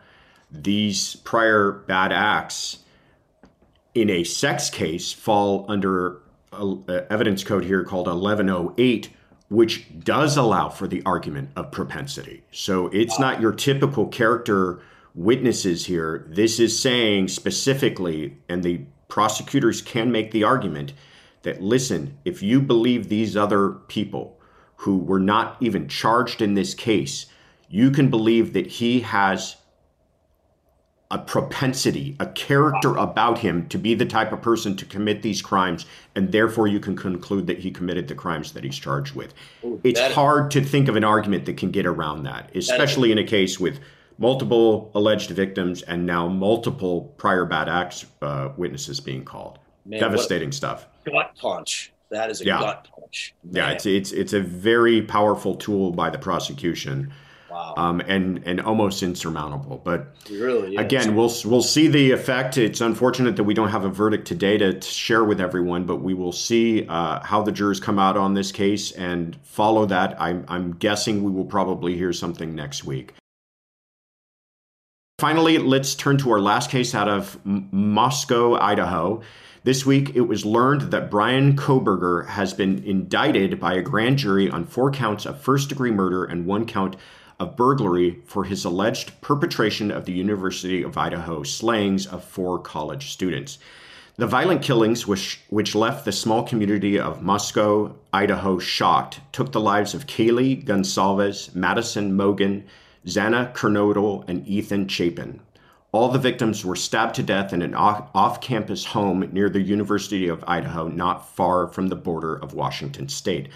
these 0.51 1.15
prior 1.17 1.71
bad 1.71 2.11
acts 2.11 2.79
in 3.93 4.09
a 4.09 4.23
sex 4.23 4.69
case 4.69 5.13
fall 5.13 5.65
under 5.67 6.21
evidence 7.09 7.43
code 7.43 7.65
here 7.65 7.83
called 7.83 8.07
1108 8.07 9.09
which 9.49 9.87
does 10.03 10.35
allow 10.35 10.69
for 10.69 10.87
the 10.87 11.01
argument 11.05 11.49
of 11.55 11.71
propensity. 11.71 12.43
So 12.51 12.87
it's 12.87 13.19
not 13.19 13.39
your 13.39 13.53
typical 13.53 14.07
character 14.07 14.81
witnesses 15.17 15.87
here. 15.87 16.25
This 16.29 16.59
is 16.59 16.79
saying 16.79 17.27
specifically, 17.29 18.37
and 18.47 18.63
the 18.63 18.81
prosecutors 19.07 19.81
can 19.81 20.11
make 20.11 20.31
the 20.31 20.43
argument 20.43 20.93
that 21.41 21.61
listen, 21.61 22.17
if 22.23 22.43
you 22.43 22.61
believe 22.61 23.09
these 23.09 23.35
other 23.35 23.69
people 23.69 24.39
who 24.77 24.97
were 24.97 25.19
not 25.19 25.57
even 25.59 25.87
charged 25.87 26.41
in 26.41 26.53
this 26.53 26.73
case, 26.75 27.25
you 27.67 27.89
can 27.89 28.09
believe 28.09 28.53
that 28.53 28.67
he 28.67 29.01
has 29.01 29.57
a 31.09 31.17
propensity, 31.17 32.15
a 32.19 32.27
character 32.27 32.95
about 32.97 33.39
him 33.39 33.67
to 33.69 33.77
be 33.77 33.95
the 33.95 34.05
type 34.05 34.33
of 34.33 34.41
person 34.41 34.75
to 34.75 34.85
commit 34.85 35.21
these 35.21 35.41
crimes, 35.41 35.85
and 36.15 36.31
therefore 36.31 36.67
you 36.67 36.79
can 36.79 36.95
conclude 36.95 37.47
that 37.47 37.59
he 37.59 37.71
committed 37.71 38.07
the 38.07 38.15
crimes 38.15 38.51
that 38.51 38.63
he's 38.63 38.77
charged 38.77 39.15
with. 39.15 39.33
Ooh, 39.63 39.79
it's 39.83 40.01
hard 40.13 40.51
to 40.51 40.61
think 40.61 40.89
of 40.89 40.97
an 40.97 41.05
argument 41.05 41.45
that 41.45 41.57
can 41.57 41.71
get 41.71 41.85
around 41.85 42.23
that, 42.23 42.53
especially 42.55 43.09
that 43.09 43.19
in 43.19 43.25
a 43.25 43.27
case 43.27 43.57
with 43.59 43.79
multiple 44.17 44.91
alleged 44.95 45.31
victims, 45.31 45.81
and 45.83 46.05
now 46.05 46.27
multiple 46.27 47.13
prior 47.17 47.45
bad 47.45 47.69
acts 47.69 48.05
uh, 48.21 48.49
witnesses 48.57 48.99
being 48.99 49.23
called. 49.23 49.59
Man, 49.85 49.99
Devastating 49.99 50.51
stuff. 50.51 50.87
Gut 51.05 51.31
punch. 51.39 51.93
That 52.09 52.29
is 52.29 52.41
a 52.41 52.45
yeah. 52.45 52.59
gut 52.59 52.87
punch. 52.93 53.33
Man. 53.43 53.55
Yeah, 53.55 53.71
it's 53.71 53.85
it's 53.85 54.11
it's 54.11 54.33
a 54.33 54.41
very 54.41 55.01
powerful 55.01 55.55
tool 55.55 55.91
by 55.91 56.09
the 56.09 56.17
prosecution. 56.17 57.13
Wow. 57.49 57.73
Um, 57.77 58.01
and 58.01 58.43
and 58.45 58.61
almost 58.61 59.01
insurmountable. 59.01 59.81
But 59.83 60.13
really, 60.29 60.75
again, 60.75 61.15
we'll 61.15 61.33
we'll 61.45 61.61
see 61.61 61.87
the 61.87 62.11
effect. 62.11 62.57
It's 62.57 62.81
unfortunate 62.81 63.35
that 63.37 63.45
we 63.45 63.53
don't 63.53 63.69
have 63.69 63.85
a 63.85 63.89
verdict 63.89 64.27
today 64.27 64.57
to, 64.57 64.73
to 64.73 64.87
share 64.87 65.23
with 65.23 65.41
everyone, 65.41 65.85
but 65.85 65.97
we 65.97 66.13
will 66.13 66.33
see 66.33 66.85
uh, 66.87 67.21
how 67.23 67.41
the 67.41 67.51
jurors 67.51 67.79
come 67.79 67.99
out 67.99 68.17
on 68.17 68.33
this 68.33 68.51
case 68.51 68.91
and 68.91 69.37
follow 69.43 69.85
that. 69.85 70.21
I'm 70.21 70.45
I'm 70.47 70.73
guessing 70.73 71.23
we 71.23 71.31
will 71.31 71.45
probably 71.45 71.95
hear 71.95 72.13
something 72.13 72.53
next 72.53 72.83
week. 72.83 73.13
Finally, 75.19 75.57
let's 75.57 75.95
turn 75.95 76.15
to 76.15 76.29
our 76.29 76.39
last 76.39 76.69
case 76.69 76.93
out 76.93 77.09
of 77.09 77.39
M- 77.43 77.67
Moscow, 77.71 78.53
Idaho. 78.53 79.19
This 79.63 79.83
week, 79.83 80.11
it 80.15 80.21
was 80.21 80.45
learned 80.45 80.91
that 80.91 81.09
Bryan 81.09 81.55
Kohberger 81.55 82.27
has 82.27 82.53
been 82.53 82.83
indicted 82.83 83.59
by 83.59 83.73
a 83.73 83.81
grand 83.81 84.19
jury 84.19 84.47
on 84.47 84.63
four 84.63 84.91
counts 84.91 85.25
of 85.25 85.41
first 85.41 85.69
degree 85.69 85.89
murder 85.89 86.23
and 86.23 86.45
one 86.45 86.67
count 86.67 86.97
of 87.39 87.55
burglary 87.55 88.19
for 88.27 88.43
his 88.43 88.63
alleged 88.63 89.19
perpetration 89.21 89.89
of 89.89 90.05
the 90.05 90.13
University 90.13 90.83
of 90.83 90.99
Idaho 90.99 91.41
slayings 91.41 92.05
of 92.05 92.23
four 92.23 92.59
college 92.59 93.09
students. 93.09 93.57
The 94.17 94.27
violent 94.27 94.61
killings, 94.61 95.07
which, 95.07 95.41
which 95.49 95.73
left 95.73 96.05
the 96.05 96.11
small 96.11 96.43
community 96.43 96.99
of 96.99 97.23
Moscow, 97.23 97.95
Idaho, 98.13 98.59
shocked, 98.59 99.21
took 99.31 99.51
the 99.51 99.61
lives 99.61 99.95
of 99.95 100.05
Kaylee 100.05 100.63
Goncalves, 100.63 101.55
Madison 101.55 102.15
Mogen, 102.15 102.65
Xana 103.07 103.53
Kernodle, 103.53 104.27
and 104.27 104.45
Ethan 104.45 104.87
Chapin. 104.89 105.39
All 105.93 106.09
the 106.09 106.19
victims 106.19 106.65
were 106.65 106.75
stabbed 106.75 107.15
to 107.15 107.23
death 107.23 107.53
in 107.53 107.61
an 107.61 107.73
off 107.73 108.41
campus 108.41 108.83
home 108.83 109.21
near 109.31 109.49
the 109.49 109.61
University 109.61 110.27
of 110.27 110.43
Idaho, 110.45 110.89
not 110.89 111.27
far 111.33 111.69
from 111.69 111.87
the 111.87 111.95
border 111.95 112.35
of 112.35 112.53
Washington 112.53 113.07
state. 113.07 113.47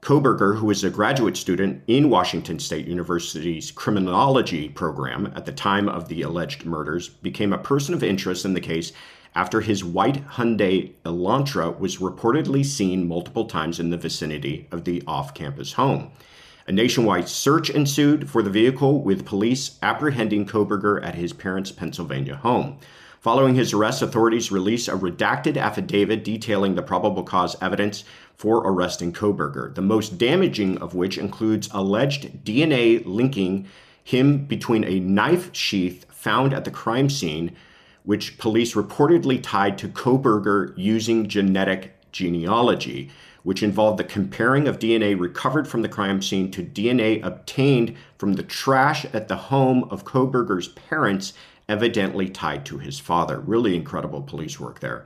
Kohberger, 0.00 0.56
who 0.56 0.66
was 0.66 0.82
a 0.82 0.90
graduate 0.90 1.36
student 1.36 1.82
in 1.86 2.08
Washington 2.08 2.58
State 2.58 2.86
University's 2.86 3.70
criminology 3.70 4.70
program 4.70 5.30
at 5.36 5.44
the 5.44 5.52
time 5.52 5.88
of 5.88 6.08
the 6.08 6.22
alleged 6.22 6.64
murders, 6.64 7.08
became 7.08 7.52
a 7.52 7.58
person 7.58 7.92
of 7.92 8.02
interest 8.02 8.46
in 8.46 8.54
the 8.54 8.60
case 8.60 8.92
after 9.34 9.60
his 9.60 9.84
white 9.84 10.26
Hyundai 10.26 10.92
Elantra 11.04 11.78
was 11.78 11.98
reportedly 11.98 12.64
seen 12.64 13.06
multiple 13.06 13.44
times 13.44 13.78
in 13.78 13.90
the 13.90 13.98
vicinity 13.98 14.66
of 14.72 14.84
the 14.84 15.02
off 15.06 15.34
campus 15.34 15.74
home. 15.74 16.10
A 16.68 16.72
nationwide 16.72 17.28
search 17.28 17.70
ensued 17.70 18.28
for 18.28 18.42
the 18.42 18.50
vehicle, 18.50 19.00
with 19.00 19.24
police 19.24 19.78
apprehending 19.82 20.46
Kohberger 20.46 21.00
at 21.00 21.14
his 21.14 21.32
parents' 21.32 21.70
Pennsylvania 21.70 22.34
home. 22.34 22.78
Following 23.20 23.54
his 23.54 23.72
arrest, 23.72 24.02
authorities 24.02 24.50
released 24.50 24.88
a 24.88 24.96
redacted 24.96 25.56
affidavit 25.56 26.24
detailing 26.24 26.74
the 26.74 26.82
probable 26.82 27.22
cause 27.22 27.54
evidence 27.62 28.02
for 28.34 28.58
arresting 28.58 29.12
Kohberger, 29.12 29.74
the 29.76 29.80
most 29.80 30.18
damaging 30.18 30.76
of 30.78 30.92
which 30.92 31.18
includes 31.18 31.68
alleged 31.72 32.44
DNA 32.44 33.00
linking 33.06 33.68
him 34.02 34.44
between 34.44 34.82
a 34.82 34.98
knife 34.98 35.54
sheath 35.54 36.04
found 36.10 36.52
at 36.52 36.64
the 36.64 36.70
crime 36.72 37.08
scene, 37.08 37.54
which 38.02 38.38
police 38.38 38.74
reportedly 38.74 39.40
tied 39.40 39.78
to 39.78 39.88
Kohberger 39.88 40.72
using 40.76 41.28
genetic 41.28 41.96
genealogy 42.10 43.10
which 43.46 43.62
involved 43.62 43.96
the 43.96 44.02
comparing 44.02 44.66
of 44.66 44.80
DNA 44.80 45.16
recovered 45.16 45.68
from 45.68 45.82
the 45.82 45.88
crime 45.88 46.20
scene 46.20 46.50
to 46.50 46.64
DNA 46.64 47.24
obtained 47.24 47.94
from 48.18 48.32
the 48.32 48.42
trash 48.42 49.04
at 49.12 49.28
the 49.28 49.36
home 49.36 49.84
of 49.84 50.04
Kohberger's 50.04 50.66
parents, 50.66 51.32
evidently 51.68 52.28
tied 52.28 52.66
to 52.66 52.78
his 52.78 52.98
father. 52.98 53.38
Really 53.38 53.76
incredible 53.76 54.20
police 54.20 54.58
work 54.58 54.80
there. 54.80 55.04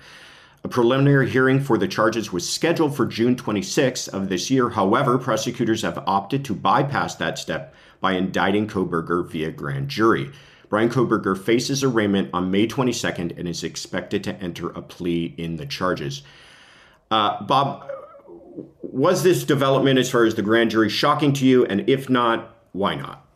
A 0.65 0.69
preliminary 0.69 1.29
hearing 1.29 1.61
for 1.61 1.77
the 1.77 1.87
charges 1.87 2.33
was 2.33 2.49
scheduled 2.49 2.97
for 2.97 3.05
June 3.05 3.37
26 3.37 4.09
of 4.09 4.31
this 4.31 4.51
year. 4.51 4.71
However, 4.71 5.19
prosecutors 5.19 5.83
have 5.83 6.03
opted 6.07 6.43
to 6.47 6.55
bypass 6.55 7.17
that 7.17 7.39
step 7.39 7.75
by 8.01 8.13
indicting 8.13 8.67
Kohberger 8.67 9.29
via 9.29 9.51
grand 9.51 9.91
jury. 9.91 10.31
Bryan 10.71 10.89
Kohberger 10.89 11.37
faces 11.39 11.85
arraignment 11.85 12.31
on 12.33 12.51
May 12.51 12.67
22nd 12.67 13.39
and 13.39 13.47
is 13.47 13.63
expected 13.63 14.25
to 14.25 14.35
enter 14.37 14.71
a 14.71 14.81
plea 14.81 15.35
in 15.37 15.57
the 15.57 15.67
charges. 15.67 16.23
Uh, 17.11 17.43
Bob, 17.43 17.91
was 18.83 19.23
this 19.23 19.45
development 19.45 19.99
as 19.99 20.11
far 20.11 20.25
as 20.25 20.35
the 20.35 20.43
grand 20.43 20.71
jury 20.71 20.89
shocking 20.89 21.33
to 21.35 21.47
you? 21.47 21.65
And 21.67 21.89
if 21.89 22.09
not, 22.09 22.57
why 22.73 22.95
not? 22.95 23.27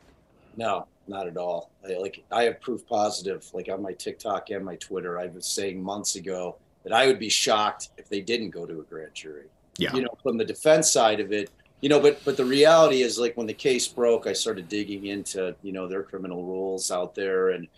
No, 0.56 0.86
not 1.08 1.26
at 1.26 1.36
all. 1.36 1.70
I, 1.84 1.98
like 1.98 2.24
I 2.30 2.44
have 2.44 2.60
proof 2.60 2.86
positive, 2.86 3.46
like 3.52 3.68
on 3.68 3.82
my 3.82 3.92
TikTok 3.92 4.50
and 4.50 4.64
my 4.64 4.76
Twitter. 4.76 5.18
I 5.18 5.26
was 5.26 5.46
saying 5.46 5.82
months 5.82 6.16
ago 6.16 6.56
that 6.84 6.92
I 6.92 7.06
would 7.06 7.18
be 7.18 7.28
shocked 7.28 7.90
if 7.96 8.08
they 8.08 8.20
didn't 8.20 8.50
go 8.50 8.66
to 8.66 8.80
a 8.80 8.82
grand 8.82 9.14
jury. 9.14 9.46
Yeah. 9.78 9.94
You 9.94 10.02
know, 10.02 10.16
from 10.22 10.36
the 10.38 10.44
defense 10.44 10.92
side 10.92 11.20
of 11.20 11.32
it, 11.32 11.50
you 11.80 11.88
know, 11.88 12.00
but 12.00 12.24
but 12.24 12.36
the 12.36 12.44
reality 12.44 13.02
is 13.02 13.18
like 13.18 13.36
when 13.36 13.46
the 13.46 13.54
case 13.54 13.86
broke, 13.88 14.26
I 14.26 14.32
started 14.32 14.68
digging 14.68 15.06
into, 15.06 15.54
you 15.62 15.72
know, 15.72 15.86
their 15.86 16.02
criminal 16.02 16.44
rules 16.44 16.90
out 16.90 17.14
there 17.14 17.50
and 17.50 17.68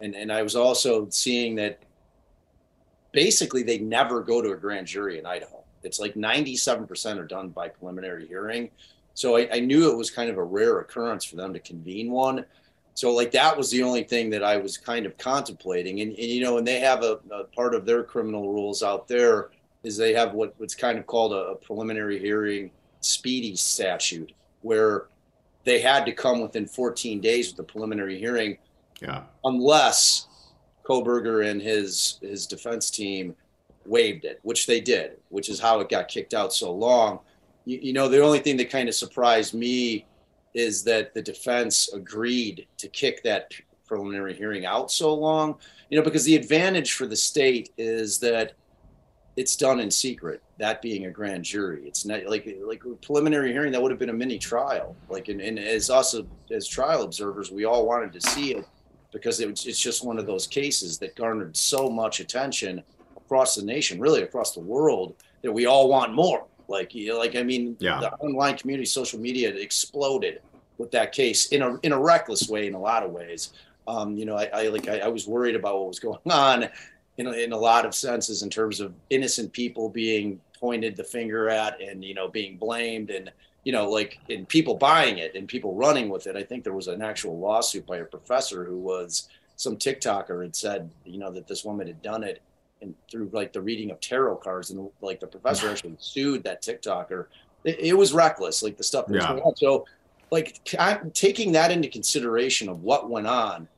and 0.00 0.14
and 0.14 0.32
I 0.32 0.42
was 0.42 0.56
also 0.56 1.08
seeing 1.08 1.54
that 1.56 1.78
basically 3.12 3.62
they 3.62 3.78
never 3.78 4.20
go 4.20 4.42
to 4.42 4.50
a 4.50 4.56
grand 4.56 4.86
jury 4.86 5.18
in 5.18 5.24
Idaho. 5.24 5.63
It's 5.84 6.00
like 6.00 6.14
97% 6.14 7.18
are 7.18 7.24
done 7.24 7.50
by 7.50 7.68
preliminary 7.68 8.26
hearing. 8.26 8.70
So 9.14 9.36
I, 9.36 9.48
I, 9.52 9.60
knew 9.60 9.90
it 9.90 9.96
was 9.96 10.10
kind 10.10 10.28
of 10.28 10.38
a 10.38 10.42
rare 10.42 10.80
occurrence 10.80 11.24
for 11.24 11.36
them 11.36 11.52
to 11.52 11.60
convene 11.60 12.10
one. 12.10 12.44
So 12.94 13.12
like 13.12 13.30
that 13.32 13.56
was 13.56 13.70
the 13.70 13.82
only 13.82 14.02
thing 14.02 14.30
that 14.30 14.42
I 14.42 14.56
was 14.56 14.76
kind 14.76 15.06
of 15.06 15.16
contemplating. 15.18 16.00
And, 16.00 16.10
and 16.10 16.18
you 16.18 16.42
know, 16.42 16.58
and 16.58 16.66
they 16.66 16.80
have 16.80 17.02
a, 17.02 17.20
a, 17.30 17.44
part 17.44 17.74
of 17.74 17.86
their 17.86 18.02
criminal 18.02 18.52
rules 18.52 18.82
out 18.82 19.06
there 19.06 19.50
is 19.84 19.96
they 19.96 20.14
have 20.14 20.32
what, 20.32 20.54
what's 20.58 20.74
kind 20.74 20.98
of 20.98 21.06
called 21.06 21.32
a, 21.32 21.36
a 21.36 21.54
preliminary 21.56 22.18
hearing 22.18 22.70
speedy 23.00 23.54
statute 23.54 24.32
where 24.62 25.06
they 25.64 25.80
had 25.80 26.06
to 26.06 26.12
come 26.12 26.40
within 26.40 26.66
14 26.66 27.20
days 27.20 27.48
with 27.48 27.56
the 27.56 27.62
preliminary 27.62 28.18
hearing. 28.18 28.58
Yeah. 29.00 29.22
Unless 29.44 30.26
Kohberger 30.84 31.50
and 31.50 31.60
his 31.60 32.18
his 32.20 32.46
defense 32.46 32.90
team 32.90 33.34
waived 33.86 34.24
it, 34.24 34.40
which 34.42 34.66
they 34.66 34.80
did, 34.80 35.18
which 35.28 35.48
is 35.48 35.60
how 35.60 35.80
it 35.80 35.88
got 35.88 36.08
kicked 36.08 36.34
out 36.34 36.52
so 36.52 36.72
long. 36.72 37.20
You, 37.64 37.78
you 37.82 37.92
know, 37.92 38.08
the 38.08 38.22
only 38.22 38.38
thing 38.38 38.56
that 38.58 38.70
kind 38.70 38.88
of 38.88 38.94
surprised 38.94 39.54
me 39.54 40.06
is 40.54 40.84
that 40.84 41.14
the 41.14 41.22
defense 41.22 41.92
agreed 41.92 42.66
to 42.78 42.88
kick 42.88 43.22
that 43.24 43.52
preliminary 43.86 44.34
hearing 44.34 44.64
out 44.64 44.90
so 44.90 45.12
long. 45.14 45.56
You 45.90 45.98
know, 45.98 46.04
because 46.04 46.24
the 46.24 46.36
advantage 46.36 46.94
for 46.94 47.06
the 47.06 47.16
state 47.16 47.70
is 47.76 48.18
that 48.20 48.52
it's 49.36 49.56
done 49.56 49.80
in 49.80 49.90
secret. 49.90 50.42
That 50.58 50.80
being 50.80 51.06
a 51.06 51.10
grand 51.10 51.44
jury, 51.44 51.82
it's 51.86 52.04
not 52.04 52.24
like 52.26 52.48
like 52.64 52.82
preliminary 53.02 53.52
hearing. 53.52 53.72
That 53.72 53.82
would 53.82 53.90
have 53.90 53.98
been 53.98 54.10
a 54.10 54.14
mini 54.14 54.38
trial. 54.38 54.96
Like, 55.08 55.28
and, 55.28 55.40
and 55.40 55.58
as 55.58 55.90
us 55.90 56.14
as 56.52 56.68
trial 56.68 57.02
observers, 57.02 57.50
we 57.50 57.64
all 57.64 57.86
wanted 57.86 58.12
to 58.12 58.20
see 58.20 58.54
it 58.54 58.66
because 59.12 59.40
it 59.40 59.50
was, 59.50 59.66
it's 59.66 59.80
just 59.80 60.04
one 60.04 60.18
of 60.18 60.26
those 60.26 60.46
cases 60.46 60.98
that 60.98 61.16
garnered 61.16 61.56
so 61.56 61.88
much 61.88 62.20
attention 62.20 62.82
across 63.24 63.54
the 63.54 63.64
nation, 63.64 64.00
really 64.00 64.22
across 64.22 64.54
the 64.54 64.60
world, 64.60 65.14
that 65.42 65.52
we 65.52 65.66
all 65.66 65.88
want 65.88 66.14
more. 66.14 66.44
Like, 66.68 66.94
you 66.94 67.08
know, 67.08 67.18
like 67.18 67.36
I 67.36 67.42
mean, 67.42 67.76
yeah. 67.78 68.00
the 68.00 68.12
online 68.14 68.56
community, 68.56 68.86
social 68.86 69.20
media 69.20 69.54
exploded 69.54 70.40
with 70.78 70.90
that 70.90 71.12
case 71.12 71.46
in 71.48 71.62
a 71.62 71.78
in 71.82 71.92
a 71.92 71.98
reckless 71.98 72.48
way 72.48 72.66
in 72.66 72.74
a 72.74 72.80
lot 72.80 73.02
of 73.02 73.10
ways. 73.10 73.52
Um, 73.86 74.16
you 74.16 74.24
know, 74.24 74.36
I, 74.36 74.48
I 74.52 74.68
like 74.68 74.88
I, 74.88 75.00
I, 75.00 75.08
was 75.08 75.26
worried 75.26 75.56
about 75.56 75.76
what 75.76 75.88
was 75.88 76.00
going 76.00 76.18
on 76.30 76.68
in 77.18 77.26
in 77.28 77.52
a 77.52 77.56
lot 77.56 77.84
of 77.84 77.94
senses 77.94 78.42
in 78.42 78.50
terms 78.50 78.80
of 78.80 78.94
innocent 79.10 79.52
people 79.52 79.88
being 79.88 80.40
pointed 80.58 80.96
the 80.96 81.04
finger 81.04 81.48
at 81.48 81.80
and 81.80 82.02
you 82.04 82.14
know 82.14 82.28
being 82.28 82.56
blamed 82.56 83.10
and 83.10 83.30
you 83.64 83.72
know 83.72 83.90
like 83.90 84.18
in 84.28 84.46
people 84.46 84.74
buying 84.74 85.18
it 85.18 85.34
and 85.34 85.46
people 85.48 85.74
running 85.74 86.08
with 86.08 86.26
it. 86.26 86.36
I 86.36 86.42
think 86.42 86.64
there 86.64 86.72
was 86.72 86.88
an 86.88 87.02
actual 87.02 87.38
lawsuit 87.38 87.86
by 87.86 87.98
a 87.98 88.04
professor 88.04 88.64
who 88.64 88.78
was 88.78 89.28
some 89.56 89.76
TikToker 89.76 90.42
had 90.42 90.56
said 90.56 90.90
you 91.04 91.18
know 91.18 91.30
that 91.30 91.46
this 91.46 91.64
woman 91.64 91.86
had 91.86 92.02
done 92.02 92.24
it 92.24 92.40
and 92.84 92.94
through 93.10 93.30
like 93.32 93.52
the 93.52 93.60
reading 93.60 93.90
of 93.90 94.00
tarot 94.00 94.36
cards 94.36 94.70
and 94.70 94.88
like 95.00 95.18
the 95.18 95.26
professor 95.26 95.68
actually 95.70 95.96
sued 95.98 96.44
that 96.44 96.62
TikToker. 96.62 97.26
It, 97.64 97.80
it 97.80 97.98
was 97.98 98.12
reckless, 98.12 98.62
like 98.62 98.76
the 98.76 98.84
stuff 98.84 99.06
that 99.06 99.14
yeah. 99.14 99.20
was 99.20 99.40
going 99.40 99.42
on. 99.42 99.56
So 99.56 99.86
like 100.30 100.60
I'm 100.78 101.10
taking 101.10 101.52
that 101.52 101.70
into 101.70 101.88
consideration 101.88 102.68
of 102.68 102.82
what 102.82 103.10
went 103.10 103.26
on 103.26 103.68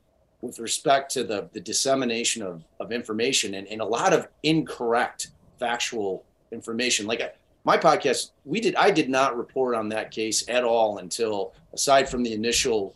with 0.41 0.59
respect 0.59 1.11
to 1.13 1.23
the, 1.23 1.49
the 1.53 1.59
dissemination 1.59 2.43
of, 2.43 2.63
of 2.79 2.91
information 2.91 3.55
and, 3.55 3.67
and 3.67 3.81
a 3.81 3.85
lot 3.85 4.13
of 4.13 4.27
incorrect 4.43 5.29
factual 5.59 6.23
information. 6.51 7.07
Like 7.07 7.21
I, 7.21 7.31
my 7.63 7.77
podcast, 7.77 8.31
we 8.45 8.61
did 8.61 8.75
I 8.75 8.91
did 8.91 9.09
not 9.09 9.37
report 9.37 9.75
on 9.75 9.89
that 9.89 10.11
case 10.11 10.47
at 10.47 10.63
all 10.63 10.99
until 10.99 11.53
aside 11.73 12.07
from 12.07 12.23
the 12.23 12.33
initial 12.33 12.95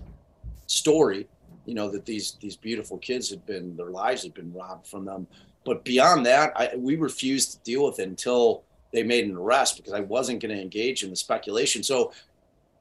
story, 0.67 1.27
you 1.65 1.73
know, 1.73 1.89
that 1.91 2.05
these 2.05 2.37
these 2.39 2.55
beautiful 2.55 2.97
kids 2.97 3.29
had 3.29 3.45
been 3.45 3.75
their 3.75 3.89
lives 3.89 4.23
had 4.23 4.33
been 4.33 4.53
robbed 4.53 4.87
from 4.87 5.03
them. 5.05 5.27
But 5.63 5.83
beyond 5.83 6.25
that, 6.25 6.53
I, 6.55 6.71
we 6.75 6.95
refused 6.95 7.51
to 7.51 7.57
deal 7.59 7.85
with 7.85 7.99
it 7.99 8.07
until 8.07 8.63
they 8.91 9.03
made 9.03 9.25
an 9.25 9.35
arrest 9.35 9.77
because 9.77 9.93
I 9.93 10.01
wasn't 10.01 10.41
going 10.41 10.55
to 10.55 10.61
engage 10.61 11.03
in 11.03 11.09
the 11.09 11.15
speculation. 11.15 11.83
So 11.83 12.13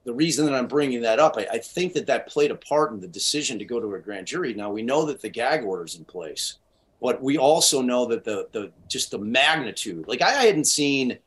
the 0.05 0.13
reason 0.13 0.47
that 0.47 0.55
I'm 0.55 0.67
bringing 0.67 1.03
that 1.03 1.19
up, 1.19 1.37
I, 1.37 1.47
I, 1.53 1.59
think 1.59 1.93
that 1.93 2.07
that 2.07 2.27
played 2.27 2.51
a 2.51 2.57
part 2.57 2.93
in 2.93 3.01
the 3.01 3.07
decision 3.07 3.59
to 3.59 3.65
go 3.65 3.81
to 3.81 3.95
a 3.95 3.99
grand 3.99 4.27
jury. 4.27 4.55
Now 4.55 4.71
we 4.71 4.83
know 4.83 5.05
that 5.07 5.21
the 5.21 5.29
gag 5.29 5.63
order 5.63 5.85
is 5.85 5.97
in 5.97 6.05
place, 6.05 6.57
but 7.01 7.23
we 7.23 7.39
also 7.39 7.83
know 7.83 8.07
that 8.07 8.25
the 8.25 8.49
the 8.53 8.73
just 8.89 9.11
the 9.11 9.19
magnitude. 9.19 10.09
Like 10.09 10.23
I 10.23 10.31
hadn't 10.31 10.67
seen 10.67 11.19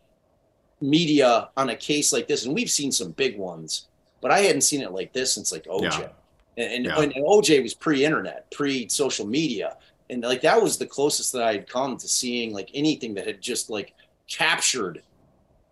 media 0.82 1.50
on 1.56 1.70
a 1.70 1.76
case 1.76 2.12
like 2.12 2.28
this, 2.28 2.46
and 2.46 2.54
we've 2.54 2.70
seen 2.70 2.92
some 2.92 3.12
big 3.12 3.38
ones, 3.38 3.88
but 4.22 4.32
I 4.32 4.40
hadn't 4.40 4.62
seen 4.62 4.82
it 4.82 4.92
like 4.92 5.14
this 5.14 5.34
since 5.34 5.52
like 5.52 5.66
OJ. 5.66 5.84
Yeah. 5.84 6.10
And, 6.56 6.72
and, 6.72 6.86
yeah. 6.86 7.00
and 7.00 7.14
OJ 7.16 7.64
was 7.64 7.74
pre-internet, 7.74 8.52
pre-social 8.52 9.26
media, 9.26 9.76
and 10.10 10.24
like 10.24 10.42
that 10.42 10.62
was 10.62 10.78
the 10.78 10.86
closest 10.86 11.34
that 11.34 11.44
I 11.44 11.54
had 11.54 11.70
come 11.70 11.98
to 11.98 12.08
seeing 12.08 12.54
like 12.54 12.70
anything 12.74 13.14
that 13.16 13.28
had 13.28 13.42
just 13.42 13.70
like 13.70 13.94
captured 14.28 15.02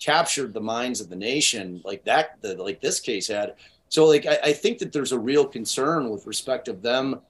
captured 0.02 0.54
the 0.54 0.62
minds 0.62 1.00
of 1.00 1.10
the 1.10 1.16
nation 1.16 1.80
like 1.86 2.04
that 2.06 2.42
the, 2.42 2.56
like 2.56 2.82
this 2.82 3.00
case 3.00 3.28
had. 3.28 3.54
So 3.90 4.06
like 4.06 4.26
I, 4.26 4.40
I, 4.46 4.54
think 4.54 4.80
that 4.80 4.92
there's 4.92 5.12
a 5.12 5.20
real 5.20 5.46
concern 5.46 6.10
with 6.10 6.26
respect 6.26 6.68
of 6.68 6.82
them 6.82 7.22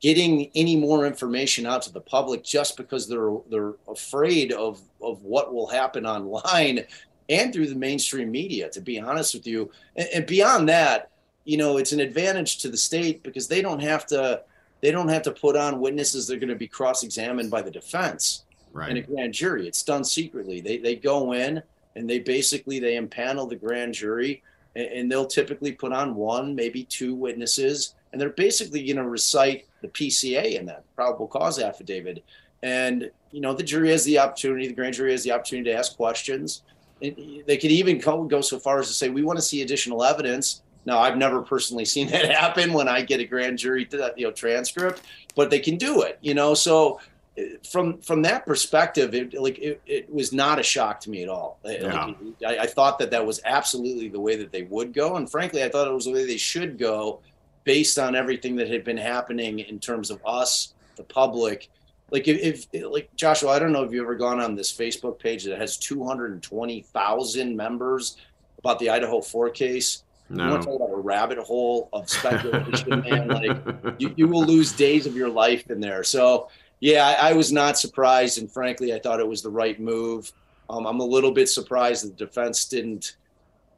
getting 0.00 0.50
any 0.54 0.74
more 0.74 1.06
information 1.06 1.66
out 1.66 1.82
to 1.82 1.92
the 1.92 2.00
public 2.00 2.42
just 2.42 2.76
because 2.76 3.08
they're 3.08 3.36
they're 3.50 3.74
afraid 3.88 4.52
of 4.52 4.80
of 5.02 5.22
what 5.22 5.54
will 5.54 5.68
happen 5.68 6.04
online 6.04 6.84
and 7.28 7.52
through 7.52 7.68
the 7.68 7.76
mainstream 7.76 8.30
media 8.30 8.68
to 8.70 8.80
be 8.80 8.98
honest 8.98 9.34
with 9.34 9.46
you. 9.46 9.70
And, 9.94 10.08
and 10.14 10.26
beyond 10.26 10.68
that 10.68 11.10
you 11.44 11.56
know 11.56 11.76
it's 11.76 11.92
an 11.92 12.00
advantage 12.00 12.58
to 12.58 12.68
the 12.68 12.76
state 12.76 13.22
because 13.22 13.46
they 13.46 13.62
don't 13.62 13.80
have 13.80 14.06
to 14.06 14.42
they 14.80 14.90
don't 14.90 15.08
have 15.08 15.22
to 15.22 15.32
put 15.32 15.56
on 15.56 15.80
witnesses 15.80 16.26
they're 16.26 16.38
going 16.38 16.48
to 16.48 16.56
be 16.56 16.68
cross-examined 16.68 17.50
by 17.50 17.62
the 17.62 17.70
defense. 17.70 18.44
Right. 18.72 18.90
in 18.90 18.98
a 18.98 19.02
grand 19.02 19.34
jury 19.34 19.66
it's 19.66 19.82
done 19.82 20.04
secretly. 20.04 20.60
They 20.60 20.78
they 20.78 20.94
go 20.94 21.32
in 21.32 21.62
and 21.96 22.08
they 22.08 22.20
basically 22.20 22.78
they 22.78 22.94
impanel 22.94 23.48
the 23.48 23.56
grand 23.56 23.94
jury 23.94 24.42
and, 24.76 24.86
and 24.86 25.12
they'll 25.12 25.26
typically 25.26 25.72
put 25.72 25.92
on 25.92 26.14
one 26.14 26.54
maybe 26.54 26.84
two 26.84 27.14
witnesses 27.14 27.94
and 28.12 28.20
they're 28.20 28.30
basically 28.30 28.84
going 28.84 28.96
to 28.96 29.08
recite 29.08 29.66
the 29.82 29.88
pca 29.88 30.58
in 30.58 30.66
that 30.66 30.84
probable 30.94 31.26
cause 31.26 31.58
affidavit. 31.58 32.22
And 32.62 33.10
you 33.32 33.40
know 33.40 33.54
the 33.54 33.64
jury 33.64 33.90
has 33.90 34.04
the 34.04 34.18
opportunity 34.20 34.68
the 34.68 34.74
grand 34.74 34.94
jury 34.94 35.10
has 35.10 35.24
the 35.24 35.32
opportunity 35.32 35.70
to 35.70 35.76
ask 35.76 35.96
questions. 35.96 36.62
And 37.02 37.42
they 37.46 37.56
could 37.56 37.72
even 37.72 37.98
go, 37.98 38.24
go 38.24 38.40
so 38.40 38.58
far 38.58 38.78
as 38.78 38.88
to 38.88 38.94
say 38.94 39.08
we 39.08 39.22
want 39.22 39.38
to 39.38 39.44
see 39.44 39.62
additional 39.62 40.04
evidence 40.04 40.62
now 40.86 40.98
i've 40.98 41.16
never 41.16 41.42
personally 41.42 41.84
seen 41.94 42.08
that 42.08 42.30
happen 42.30 42.72
when 42.72 42.88
i 42.88 43.02
get 43.02 43.20
a 43.20 43.24
grand 43.24 43.58
jury 43.58 43.88
uh, 43.94 44.10
you 44.16 44.26
know 44.26 44.32
transcript 44.32 45.02
but 45.34 45.50
they 45.50 45.60
can 45.60 45.76
do 45.76 46.02
it 46.02 46.18
you 46.20 46.34
know 46.34 46.54
so 46.54 47.00
uh, 47.38 47.42
from 47.70 47.98
from 47.98 48.22
that 48.22 48.44
perspective, 48.44 49.14
it 49.14 49.34
like 49.34 49.58
it, 49.58 49.80
it 49.86 50.12
was 50.12 50.32
not 50.32 50.58
a 50.58 50.62
shock 50.62 51.00
to 51.00 51.10
me 51.10 51.22
at 51.22 51.28
all. 51.28 51.58
Uh, 51.64 51.70
yeah. 51.70 52.04
Like, 52.06 52.16
I, 52.46 52.62
I, 52.62 52.66
thought 52.66 52.98
that 52.98 53.10
that 53.12 53.24
was 53.24 53.40
absolutely 53.44 54.08
the 54.08 54.18
way 54.20 54.36
that 54.36 54.50
they 54.50 54.62
would 54.62 54.92
go, 54.92 55.16
and 55.16 55.30
frankly, 55.30 55.62
I 55.62 55.68
thought 55.68 55.86
it 55.86 55.94
was 55.94 56.06
the 56.06 56.12
way 56.12 56.26
they 56.26 56.36
should 56.36 56.76
go, 56.76 57.20
based 57.64 57.98
on 57.98 58.16
everything 58.16 58.56
that 58.56 58.68
had 58.68 58.84
been 58.84 58.96
happening 58.96 59.60
in 59.60 59.78
terms 59.78 60.10
of 60.10 60.20
us, 60.24 60.74
the 60.96 61.04
public. 61.04 61.68
Like 62.10 62.26
if, 62.26 62.66
if 62.72 62.90
like 62.90 63.14
Joshua, 63.14 63.50
I 63.50 63.58
don't 63.60 63.72
know 63.72 63.84
if 63.84 63.92
you've 63.92 64.02
ever 64.02 64.16
gone 64.16 64.40
on 64.40 64.56
this 64.56 64.76
Facebook 64.76 65.20
page 65.20 65.44
that 65.44 65.58
has 65.60 65.76
two 65.76 66.04
hundred 66.04 66.32
and 66.32 66.42
twenty 66.42 66.82
thousand 66.82 67.56
members 67.56 68.16
about 68.58 68.80
the 68.80 68.90
Idaho 68.90 69.20
Four 69.20 69.50
case. 69.50 70.02
No. 70.30 70.44
You 70.44 70.50
want 70.50 70.62
to 70.62 70.68
talk 70.68 70.76
about 70.76 70.92
a 70.92 71.00
rabbit 71.00 71.38
hole 71.38 71.88
of 71.92 72.08
speculation, 72.08 73.00
man? 73.10 73.28
Like 73.28 73.58
you, 73.98 74.14
you 74.16 74.28
will 74.28 74.44
lose 74.44 74.72
days 74.72 75.04
of 75.04 75.16
your 75.16 75.28
life 75.28 75.68
in 75.70 75.80
there. 75.80 76.04
So 76.04 76.48
yeah, 76.78 77.04
I, 77.06 77.30
I, 77.30 77.32
was 77.32 77.52
not 77.52 77.78
surprised, 77.78 78.38
and 78.38 78.50
frankly, 78.50 78.94
I 78.94 79.00
thought 79.00 79.18
it 79.18 79.26
was 79.26 79.42
the 79.42 79.50
right 79.50 79.78
move. 79.78 80.32
Um, 80.70 80.86
I'm 80.86 81.00
a 81.00 81.04
little 81.04 81.32
bit 81.32 81.48
surprised 81.48 82.06
the 82.06 82.10
defense 82.10 82.64
didn't, 82.66 83.16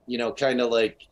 you 0.06 0.18
know, 0.18 0.30
kind 0.30 0.60
of 0.60 0.70
like, 0.70 1.06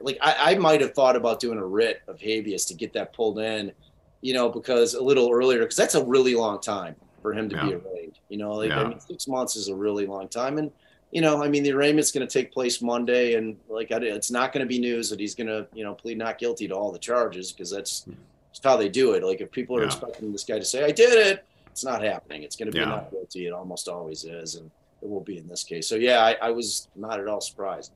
like 0.00 0.18
I, 0.20 0.52
I 0.52 0.54
might 0.56 0.80
have 0.80 0.94
thought 0.94 1.14
about 1.14 1.38
doing 1.38 1.58
a 1.58 1.64
writ 1.64 2.02
of 2.08 2.20
habeas 2.20 2.66
to 2.66 2.74
get 2.74 2.92
that 2.94 3.12
pulled 3.12 3.38
in, 3.38 3.72
you 4.20 4.34
know, 4.34 4.48
because 4.48 4.94
a 4.94 5.02
little 5.02 5.30
earlier, 5.32 5.60
because 5.60 5.76
that's 5.76 5.94
a 5.94 6.04
really 6.04 6.34
long 6.34 6.60
time 6.60 6.96
for 7.22 7.32
him 7.32 7.48
to 7.48 7.56
yeah. 7.56 7.64
be 7.66 7.74
arraigned. 7.74 8.18
You 8.28 8.38
know, 8.38 8.54
like 8.54 8.70
yeah. 8.70 8.80
I 8.80 8.88
mean, 8.88 9.00
six 9.00 9.28
months 9.28 9.54
is 9.54 9.68
a 9.68 9.74
really 9.74 10.06
long 10.06 10.28
time, 10.28 10.58
and 10.58 10.72
you 11.12 11.20
know, 11.20 11.44
I 11.44 11.48
mean, 11.48 11.62
the 11.62 11.72
arraignment's 11.72 12.10
going 12.10 12.26
to 12.26 12.32
take 12.32 12.52
place 12.52 12.80
Monday, 12.80 13.34
and 13.34 13.58
like 13.68 13.90
it's 13.90 14.30
not 14.30 14.52
going 14.52 14.64
to 14.64 14.68
be 14.68 14.80
news 14.80 15.10
that 15.10 15.20
he's 15.20 15.34
going 15.34 15.46
to, 15.46 15.66
you 15.74 15.84
know, 15.84 15.94
plead 15.94 16.16
not 16.16 16.38
guilty 16.38 16.66
to 16.66 16.74
all 16.74 16.90
the 16.90 16.98
charges 16.98 17.52
because 17.52 17.70
that's 17.70 18.04
hmm. 18.04 18.14
it's 18.50 18.60
how 18.64 18.78
they 18.78 18.88
do 18.88 19.12
it. 19.12 19.22
Like 19.22 19.42
if 19.42 19.50
people 19.52 19.76
are 19.76 19.82
yeah. 19.82 19.86
expecting 19.86 20.32
this 20.32 20.44
guy 20.44 20.58
to 20.58 20.64
say, 20.64 20.84
"I 20.84 20.90
did 20.90 21.12
it," 21.12 21.44
it's 21.66 21.84
not 21.84 22.02
happening. 22.02 22.42
It's 22.42 22.56
going 22.56 22.66
to 22.66 22.72
be 22.72 22.78
yeah. 22.78 22.86
not 22.86 23.10
guilty. 23.10 23.46
It 23.46 23.52
almost 23.52 23.88
always 23.88 24.24
is, 24.24 24.54
and 24.54 24.70
it 25.02 25.08
will 25.08 25.20
be 25.20 25.36
in 25.36 25.46
this 25.46 25.64
case. 25.64 25.86
So 25.86 25.96
yeah, 25.96 26.24
I, 26.24 26.36
I 26.40 26.50
was 26.50 26.88
not 26.96 27.20
at 27.20 27.28
all 27.28 27.42
surprised. 27.42 27.92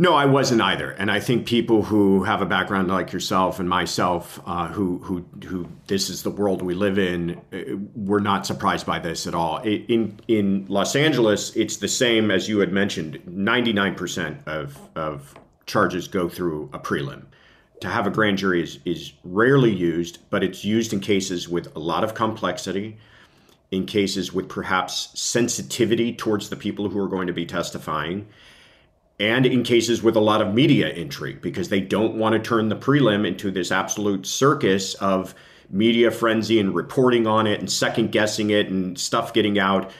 No, 0.00 0.14
I 0.14 0.26
wasn't 0.26 0.60
either, 0.60 0.92
and 0.92 1.10
I 1.10 1.18
think 1.18 1.46
people 1.46 1.82
who 1.82 2.22
have 2.22 2.40
a 2.40 2.46
background 2.46 2.86
like 2.86 3.12
yourself 3.12 3.58
and 3.58 3.68
myself, 3.68 4.40
uh, 4.46 4.68
who 4.68 4.98
who 4.98 5.24
who 5.44 5.68
this 5.88 6.08
is 6.08 6.22
the 6.22 6.30
world 6.30 6.62
we 6.62 6.74
live 6.74 6.98
in, 6.98 7.40
uh, 7.52 7.76
we're 7.96 8.20
not 8.20 8.46
surprised 8.46 8.86
by 8.86 9.00
this 9.00 9.26
at 9.26 9.34
all. 9.34 9.58
In 9.58 10.20
in 10.28 10.66
Los 10.68 10.94
Angeles, 10.94 11.54
it's 11.56 11.78
the 11.78 11.88
same 11.88 12.30
as 12.30 12.48
you 12.48 12.60
had 12.60 12.72
mentioned. 12.72 13.20
Ninety 13.26 13.72
nine 13.72 13.96
percent 13.96 14.40
of 14.46 14.78
of 14.94 15.34
charges 15.66 16.06
go 16.06 16.28
through 16.28 16.70
a 16.72 16.78
prelim 16.78 17.24
to 17.80 17.88
have 17.88 18.06
a 18.06 18.10
grand 18.10 18.38
jury 18.38 18.62
is, 18.62 18.78
is 18.84 19.12
rarely 19.24 19.72
used, 19.72 20.18
but 20.30 20.42
it's 20.42 20.64
used 20.64 20.92
in 20.92 21.00
cases 21.00 21.48
with 21.48 21.74
a 21.76 21.78
lot 21.78 22.04
of 22.04 22.14
complexity, 22.14 22.96
in 23.70 23.86
cases 23.86 24.32
with 24.32 24.48
perhaps 24.48 25.10
sensitivity 25.14 26.12
towards 26.12 26.48
the 26.48 26.56
people 26.56 26.88
who 26.88 26.98
are 26.98 27.08
going 27.08 27.26
to 27.26 27.32
be 27.32 27.46
testifying, 27.46 28.26
and 29.20 29.46
in 29.46 29.62
cases 29.62 30.02
with 30.02 30.16
a 30.16 30.20
lot 30.20 30.40
of 30.40 30.54
media 30.54 30.88
intrigue 30.90 31.40
because 31.40 31.68
they 31.68 31.80
don't 31.80 32.14
want 32.14 32.34
to 32.34 32.38
turn 32.38 32.68
the 32.68 32.76
prelim 32.76 33.26
into 33.26 33.50
this 33.50 33.72
absolute 33.72 34.26
circus 34.26 34.94
of 34.94 35.34
media 35.70 36.10
frenzy 36.10 36.60
and 36.60 36.74
reporting 36.74 37.26
on 37.26 37.46
it 37.46 37.60
and 37.60 37.70
second 37.70 38.12
guessing 38.12 38.50
it 38.50 38.68
and 38.68 38.98
stuff 38.98 39.32
getting 39.32 39.58
out. 39.58 39.90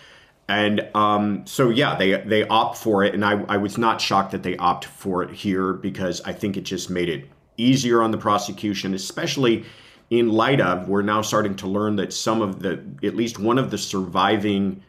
And 0.49 0.89
um, 0.95 1.47
so, 1.47 1.69
yeah, 1.69 1.97
they 1.97 2.23
they 2.23 2.47
opt 2.47 2.79
for 2.79 3.05
it, 3.05 3.13
and 3.13 3.23
I, 3.23 3.43
I 3.49 3.59
was 3.59 3.77
not 3.77 4.01
shocked 4.01 4.31
that 4.33 4.43
they 4.43 4.57
opt 4.57 4.87
for 4.87 5.23
it 5.23 5.31
here 5.31 5.75
because 5.75 6.23
I 6.23 6.33
think 6.33 6.57
it 6.57 6.63
just 6.63 6.89
made 6.89 7.11
it 7.11 7.29
easier 7.59 8.03
on 8.03 8.13
the 8.13 8.19
prosecution, 8.19 8.95
especially 8.95 9.67
in 10.09 10.31
light 10.31 10.61
of 10.63 10.89
we're 10.89 11.03
now 11.03 11.21
starting 11.21 11.55
to 11.57 11.67
learn 11.67 11.97
that 11.97 12.15
some 12.15 12.41
of 12.41 12.61
the 12.61 12.83
at 13.03 13.15
least 13.15 13.39
one 13.39 13.59
of 13.59 13.71
the 13.71 13.77
surviving 13.77 14.83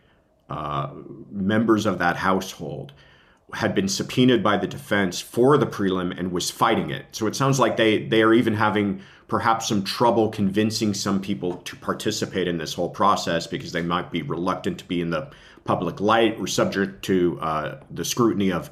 uh, 0.50 0.92
members 1.30 1.86
of 1.86 2.00
that 2.00 2.16
household 2.16 2.94
had 3.54 3.74
been 3.74 3.88
subpoenaed 3.88 4.44
by 4.44 4.58
the 4.58 4.68
defense 4.68 5.20
for 5.20 5.58
the 5.58 5.66
prelim 5.66 6.18
and 6.18 6.32
was 6.32 6.52
fighting 6.52 6.90
it. 6.92 7.06
So 7.12 7.28
it 7.28 7.36
sounds 7.36 7.60
like 7.60 7.78
they 7.78 8.06
they 8.06 8.22
are 8.22 8.34
even 8.34 8.54
having 8.54 9.02
perhaps 9.28 9.68
some 9.68 9.84
trouble 9.84 10.30
convincing 10.30 10.94
some 10.94 11.22
people 11.22 11.58
to 11.58 11.76
participate 11.76 12.48
in 12.48 12.58
this 12.58 12.74
whole 12.74 12.90
process 12.90 13.46
because 13.48 13.72
they 13.72 13.82
might 13.82 14.12
be 14.12 14.24
reluctant 14.24 14.80
to 14.80 14.86
be 14.86 15.02
in 15.02 15.12
the 15.12 15.30
public 15.66 16.02
light 16.02 16.36
or 16.40 16.48
subject 16.48 17.04
to 17.06 17.40
uh, 17.40 17.80
the 17.92 18.04
scrutiny 18.04 18.52
of 18.52 18.72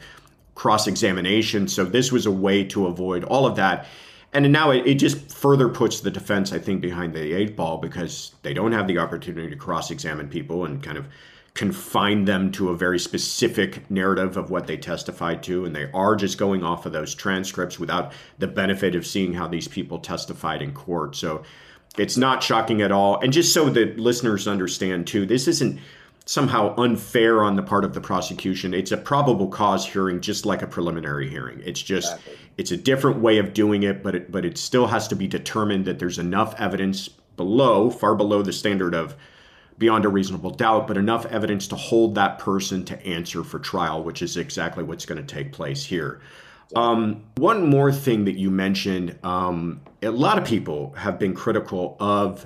cross 0.55 0.87
examination. 0.87 1.67
So 1.67 1.85
this 1.85 2.11
was 2.11 2.25
a 2.25 2.31
way 2.31 2.63
to 2.65 2.87
avoid 2.87 3.23
all 3.23 3.45
of 3.45 3.55
that. 3.57 3.85
And 4.33 4.51
now 4.51 4.71
it, 4.71 4.85
it 4.87 4.95
just 4.95 5.31
further 5.31 5.69
puts 5.69 5.99
the 5.99 6.11
defense, 6.11 6.51
I 6.51 6.59
think, 6.59 6.81
behind 6.81 7.13
the 7.13 7.33
eight 7.33 7.55
ball 7.55 7.77
because 7.77 8.33
they 8.41 8.53
don't 8.53 8.71
have 8.71 8.87
the 8.87 8.97
opportunity 8.97 9.49
to 9.49 9.55
cross 9.55 9.91
examine 9.91 10.27
people 10.27 10.65
and 10.65 10.81
kind 10.81 10.97
of 10.97 11.07
confine 11.57 12.25
them 12.25 12.51
to 12.51 12.69
a 12.69 12.77
very 12.77 12.99
specific 12.99 13.89
narrative 13.89 14.37
of 14.37 14.51
what 14.51 14.67
they 14.67 14.77
testified 14.77 15.41
to, 15.41 15.65
and 15.65 15.75
they 15.75 15.89
are 15.91 16.15
just 16.15 16.37
going 16.37 16.63
off 16.63 16.85
of 16.85 16.93
those 16.93 17.15
transcripts 17.15 17.79
without 17.79 18.13
the 18.37 18.47
benefit 18.47 18.95
of 18.95 19.05
seeing 19.05 19.33
how 19.33 19.47
these 19.47 19.67
people 19.67 19.97
testified 19.97 20.61
in 20.61 20.71
court. 20.71 21.15
So 21.15 21.43
it's 21.97 22.15
not 22.15 22.43
shocking 22.43 22.83
at 22.83 22.91
all. 22.91 23.19
And 23.19 23.33
just 23.33 23.53
so 23.53 23.69
that 23.71 23.99
listeners 23.99 24.47
understand, 24.47 25.07
too, 25.07 25.25
this 25.25 25.47
isn't 25.47 25.79
somehow 26.25 26.75
unfair 26.77 27.43
on 27.43 27.55
the 27.55 27.63
part 27.63 27.83
of 27.83 27.95
the 27.95 28.01
prosecution. 28.01 28.75
It's 28.75 28.91
a 28.91 28.97
probable 28.97 29.47
cause 29.47 29.83
hearing, 29.83 30.21
just 30.21 30.45
like 30.45 30.61
a 30.61 30.67
preliminary 30.67 31.27
hearing. 31.27 31.61
It's 31.65 31.81
just 31.81 32.13
exactly. 32.13 32.37
it's 32.57 32.71
a 32.71 32.77
different 32.77 33.17
way 33.17 33.39
of 33.39 33.55
doing 33.55 33.81
it, 33.81 34.03
but 34.03 34.13
it, 34.13 34.31
but 34.31 34.45
it 34.45 34.59
still 34.59 34.85
has 34.85 35.07
to 35.07 35.15
be 35.15 35.27
determined 35.27 35.85
that 35.85 35.97
there's 35.97 36.19
enough 36.19 36.53
evidence 36.59 37.07
below, 37.07 37.89
far 37.89 38.13
below 38.13 38.43
the 38.43 38.53
standard 38.53 38.93
of 38.93 39.15
beyond 39.77 40.05
a 40.05 40.09
reasonable 40.09 40.51
doubt, 40.51 40.87
but 40.87 40.97
enough 40.97 41.25
evidence 41.27 41.67
to 41.67 41.75
hold 41.75 42.15
that 42.15 42.39
person 42.39 42.83
to 42.85 43.05
answer 43.05 43.43
for 43.43 43.59
trial, 43.59 44.03
which 44.03 44.21
is 44.21 44.37
exactly 44.37 44.83
what's 44.83 45.05
going 45.05 45.23
to 45.23 45.35
take 45.35 45.51
place 45.51 45.85
here. 45.85 46.21
Um, 46.75 47.23
one 47.37 47.69
more 47.69 47.91
thing 47.91 48.25
that 48.25 48.37
you 48.37 48.49
mentioned 48.49 49.17
um, 49.23 49.81
a 50.01 50.09
lot 50.09 50.37
of 50.37 50.45
people 50.45 50.93
have 50.93 51.17
been 51.17 51.33
critical 51.33 51.95
of 51.99 52.45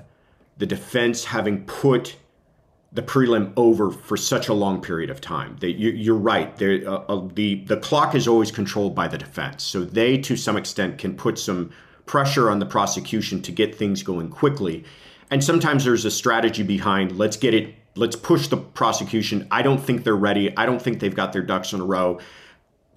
the 0.58 0.66
defense 0.66 1.26
having 1.26 1.66
put 1.66 2.18
the 2.94 3.02
prelim 3.02 3.54
over 3.56 3.90
for 3.90 4.18
such 4.18 4.48
a 4.48 4.54
long 4.54 4.82
period 4.82 5.10
of 5.10 5.22
time. 5.22 5.56
That 5.60 5.72
you, 5.72 6.14
are 6.14 6.18
right. 6.18 6.62
Uh, 6.62 7.04
uh, 7.08 7.30
the 7.34 7.64
the 7.66 7.78
clock 7.78 8.16
is 8.16 8.28
always 8.28 8.52
controlled 8.52 8.94
by 8.94 9.08
the 9.08 9.18
defense, 9.18 9.64
so 9.64 9.84
they 9.84 10.18
to 10.20 10.36
some 10.36 10.58
extent 10.58 10.98
can 10.98 11.16
put 11.16 11.40
some 11.40 11.72
pressure 12.06 12.50
on 12.50 12.60
the 12.60 12.66
prosecution 12.66 13.42
to 13.44 13.52
get 13.52 13.76
things 13.76 14.04
going 14.04 14.30
quickly. 14.30 14.84
And 15.32 15.44
sometimes 15.44 15.86
there's 15.86 16.06
a 16.06 16.12
strategy 16.12 16.62
behind 16.62 17.18
let's 17.18 17.38
get 17.38 17.54
it, 17.54 17.74
let's 17.96 18.18
push 18.18 18.48
the 18.48 18.58
prosecution. 18.58 19.48
I 19.50 19.62
don't 19.62 19.80
think 19.80 20.04
they're 20.04 20.16
ready. 20.16 20.56
I 20.56 20.66
don't 20.66 20.82
think 20.82 21.00
they've 21.00 21.16
got 21.16 21.34
their 21.34 21.42
ducks 21.42 21.74
in 21.74 21.80
a 21.80 21.86
row. 21.86 22.20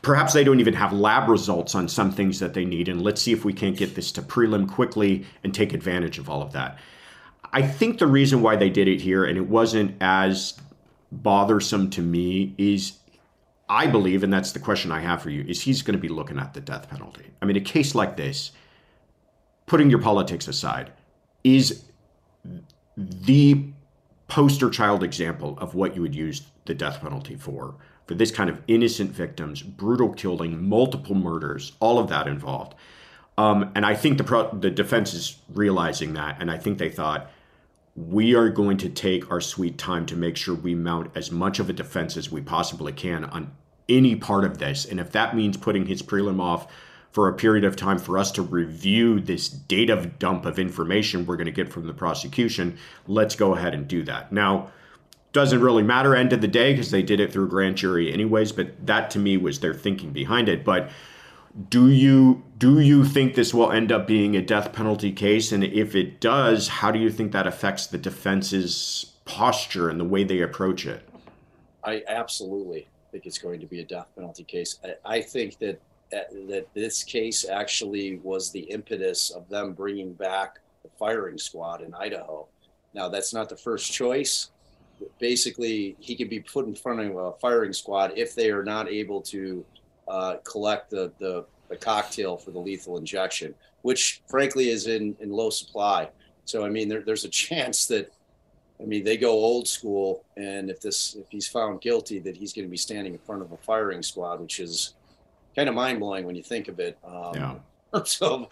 Perhaps 0.03 0.35
they 0.35 0.45
don't 0.45 0.61
even 0.61 0.75
have 0.75 0.93
lab 0.93 1.29
results 1.29 1.75
on 1.75 1.89
some 1.89 2.11
things 2.11 2.41
that 2.41 2.53
they 2.53 2.65
need. 2.65 2.89
And 2.89 3.01
let's 3.01 3.23
see 3.23 3.33
if 3.33 3.45
we 3.45 3.53
can't 3.55 3.77
get 3.77 3.95
this 3.95 4.13
to 4.13 4.23
prelim 4.23 4.69
quickly 4.69 5.25
and 5.43 5.55
take 5.55 5.73
advantage 5.73 6.19
of 6.19 6.29
all 6.29 6.43
of 6.43 6.53
that. 6.53 6.79
I 7.53 7.63
think 7.63 7.99
the 7.99 8.07
reason 8.09 8.43
why 8.43 8.57
they 8.57 8.69
did 8.69 8.89
it 8.89 9.01
here, 9.01 9.25
and 9.25 9.39
it 9.39 9.49
wasn't 9.49 9.95
as 10.01 10.61
bothersome 11.13 11.89
to 11.91 12.03
me, 12.03 12.55
is 12.59 12.99
I 13.69 13.87
believe, 13.87 14.25
and 14.25 14.33
that's 14.33 14.53
the 14.53 14.59
question 14.59 14.91
I 14.91 15.01
have 15.01 15.23
for 15.23 15.31
you, 15.31 15.45
is 15.49 15.63
he's 15.63 15.83
going 15.83 15.97
to 15.97 16.01
be 16.01 16.09
looking 16.09 16.39
at 16.39 16.53
the 16.53 16.61
death 16.61 16.91
penalty. 16.91 17.31
I 17.41 17.47
mean, 17.47 17.57
a 17.57 17.61
case 17.61 17.95
like 17.95 18.17
this, 18.17 18.51
putting 19.67 19.89
your 19.89 20.01
politics 20.01 20.49
aside, 20.49 20.93
is 21.45 21.85
the 22.97 23.65
poster 24.29 24.71
child 24.71 25.03
example 25.03 25.59
of 25.59 25.75
what 25.75 25.95
you 25.95 26.03
would 26.03 26.15
use 26.15 26.43
the 26.65 26.75
death 26.75 27.01
penalty 27.01 27.37
for 27.37 27.77
for 28.07 28.15
this 28.15 28.31
kind 28.31 28.51
of 28.51 28.61
innocent 28.69 29.11
victims, 29.11 29.63
brutal 29.63 30.11
killing, 30.11 30.69
multiple 30.69 31.15
murders, 31.15 31.73
all 31.81 31.99
of 31.99 32.09
that 32.09 32.27
involved. 32.27 32.75
Um, 33.39 33.73
and 33.75 33.85
I 33.87 33.95
think 33.95 34.19
the 34.19 34.25
pro- 34.25 34.53
the 34.53 34.71
defense 34.71 35.15
is 35.15 35.39
realizing 35.53 36.13
that, 36.15 36.41
and 36.41 36.51
I 36.51 36.59
think 36.59 36.79
they 36.79 36.91
thought 36.91 37.31
we 37.97 38.35
are 38.35 38.49
going 38.49 38.77
to 38.79 38.89
take 38.89 39.31
our 39.31 39.41
sweet 39.41 39.79
time 39.79 40.05
to 40.07 40.17
make 40.17 40.37
sure 40.37 40.55
we 40.55 40.75
mount 40.75 41.11
as 41.17 41.31
much 41.31 41.59
of 41.59 41.71
a 41.71 41.73
defense 41.73 42.17
as 42.17 42.31
we 42.31 42.41
possibly 42.41 42.93
can 42.93 43.25
on 43.25 43.53
any 43.89 44.17
part 44.17 44.45
of 44.45 44.59
this. 44.59 44.85
And 44.85 45.01
if 45.01 45.13
that 45.13 45.37
means 45.37 45.57
putting 45.57 45.87
his 45.87 46.03
prelim 46.03 46.41
off 46.41 46.67
for 47.15 47.29
a 47.29 47.33
period 47.33 47.63
of 47.63 47.77
time 47.77 47.97
for 47.97 48.19
us 48.19 48.33
to 48.33 48.43
review 48.43 49.21
this 49.21 49.49
data 49.49 50.11
dump 50.19 50.45
of 50.45 50.59
information 50.59 51.25
we're 51.25 51.37
going 51.37 51.47
to 51.47 51.53
get 51.53 51.73
from 51.73 51.87
the 51.87 51.95
prosecution, 51.95 52.77
let's 53.07 53.37
go 53.37 53.55
ahead 53.55 53.73
and 53.73 53.87
do 53.87 54.03
that. 54.03 54.33
Now, 54.33 54.73
doesn't 55.33 55.61
really 55.61 55.85
matter 55.85 56.17
end 56.17 56.33
of 56.33 56.41
the 56.41 56.49
day 56.49 56.73
because 56.73 56.91
they 56.91 57.03
did 57.03 57.21
it 57.21 57.33
through 57.33 57.49
grand 57.49 57.77
jury 57.77 58.13
anyways, 58.13 58.51
but 58.51 58.85
that 58.85 59.11
to 59.11 59.21
me 59.21 59.37
was 59.37 59.61
their 59.61 59.73
thinking 59.73 60.13
behind 60.13 60.49
it. 60.49 60.65
But 60.65 60.91
do 61.69 61.89
you 61.89 62.43
do 62.59 62.81
you 62.81 63.05
think 63.05 63.37
this 63.37 63.55
will 63.55 63.71
end 63.71 63.93
up 63.93 64.09
being 64.09 64.35
a 64.35 64.43
death 64.43 64.73
penalty 64.73 65.13
case 65.13 65.53
and 65.53 65.63
if 65.63 65.95
it 65.95 66.21
does 66.21 66.67
how 66.67 66.91
do 66.91 66.99
you 66.99 67.09
think 67.09 67.31
that 67.31 67.47
affects 67.47 67.87
the 67.87 67.99
defense's 67.99 69.13
posture 69.25 69.89
and 69.89 70.01
the 70.01 70.05
way 70.05 70.25
they 70.25 70.41
approach 70.41 70.85
it 70.85 71.09
i 71.85 72.03
absolutely 72.09 72.89
think 73.13 73.25
it's 73.25 73.39
going 73.39 73.61
to 73.61 73.67
be 73.67 73.79
a 73.79 73.85
death 73.85 74.09
penalty 74.17 74.43
case 74.43 74.81
i, 74.83 75.19
I 75.19 75.21
think 75.21 75.57
that 75.61 75.81
that 76.11 76.67
this 76.75 77.03
case 77.03 77.45
actually 77.49 78.21
was 78.23 78.51
the 78.51 78.61
impetus 78.61 79.31
of 79.31 79.49
them 79.49 79.73
bringing 79.73 80.13
back 80.13 80.61
the 80.83 80.91
firing 80.99 81.39
squad 81.39 81.83
in 81.83 81.95
Idaho. 81.95 82.47
Now, 82.95 83.09
that's 83.09 83.35
not 83.35 83.49
the 83.49 83.57
first 83.57 83.93
choice. 83.93 84.51
Basically, 85.19 85.97
he 85.99 86.15
can 86.15 86.29
be 86.29 86.41
put 86.41 86.67
in 86.67 86.75
front 86.75 87.01
of 87.01 87.17
a 87.17 87.33
firing 87.33 87.73
squad 87.73 88.13
if 88.17 88.35
they 88.35 88.51
are 88.51 88.63
not 88.63 88.89
able 88.89 89.21
to 89.23 89.65
uh, 90.07 90.37
collect 90.45 90.91
the, 90.91 91.13
the, 91.19 91.45
the 91.69 91.77
cocktail 91.77 92.37
for 92.37 92.53
the 92.53 92.59
lethal 92.59 92.97
injection, 92.97 93.55
which 93.83 94.23
frankly 94.29 94.69
is 94.69 94.87
in, 94.87 95.17
in 95.21 95.31
low 95.31 95.51
supply. 95.51 96.09
So, 96.45 96.65
I 96.65 96.69
mean, 96.69 96.89
there, 96.89 97.03
there's 97.03 97.25
a 97.25 97.29
chance 97.31 97.87
that, 97.87 98.13
I 98.81 98.85
mean, 98.85 99.03
they 99.03 99.17
go 99.17 99.31
old 99.31 99.67
school, 99.67 100.25
and 100.37 100.71
if 100.71 100.81
this 100.81 101.15
if 101.15 101.27
he's 101.31 101.49
found 101.49 101.81
guilty, 101.81 102.19
that 102.21 102.37
he's 102.37 102.53
going 102.53 102.67
to 102.67 102.71
be 102.71 102.77
standing 102.77 103.15
in 103.15 103.19
front 103.21 103.43
of 103.43 103.53
a 103.53 103.57
firing 103.57 104.03
squad, 104.03 104.41
which 104.41 104.61
is 104.61 104.95
kind 105.55 105.69
of 105.69 105.75
mind 105.75 106.01
blowing 106.01 106.25
when 106.25 106.35
you 106.35 106.43
think 106.43 106.69
of 106.69 106.81
it. 106.81 106.99
Um, 107.05 107.35
yeah. 107.35 107.55
So 108.07 108.49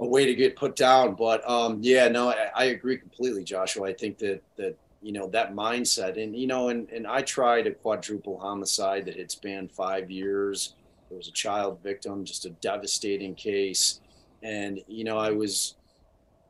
a 0.00 0.06
way 0.06 0.26
to 0.26 0.34
get 0.34 0.56
put 0.56 0.76
down, 0.76 1.14
but 1.14 1.48
um, 1.48 1.78
yeah, 1.80 2.08
no, 2.08 2.28
I, 2.28 2.50
I, 2.54 2.64
agree 2.64 2.98
completely, 2.98 3.42
Joshua. 3.42 3.88
I 3.88 3.94
think 3.94 4.18
that 4.18 4.42
that 4.56 4.76
you 5.00 5.12
know 5.12 5.28
that 5.28 5.54
mindset, 5.54 6.22
and 6.22 6.36
you 6.36 6.46
know, 6.46 6.68
and 6.68 6.88
and 6.90 7.06
I 7.06 7.22
tried 7.22 7.66
a 7.66 7.70
quadruple 7.70 8.38
homicide 8.38 9.06
that 9.06 9.16
had 9.16 9.30
spanned 9.30 9.72
five 9.72 10.10
years. 10.10 10.74
There 11.08 11.16
was 11.16 11.28
a 11.28 11.32
child 11.32 11.78
victim, 11.82 12.24
just 12.24 12.44
a 12.44 12.50
devastating 12.50 13.34
case, 13.34 14.00
and 14.42 14.80
you 14.86 15.04
know, 15.04 15.16
I 15.16 15.30
was 15.30 15.76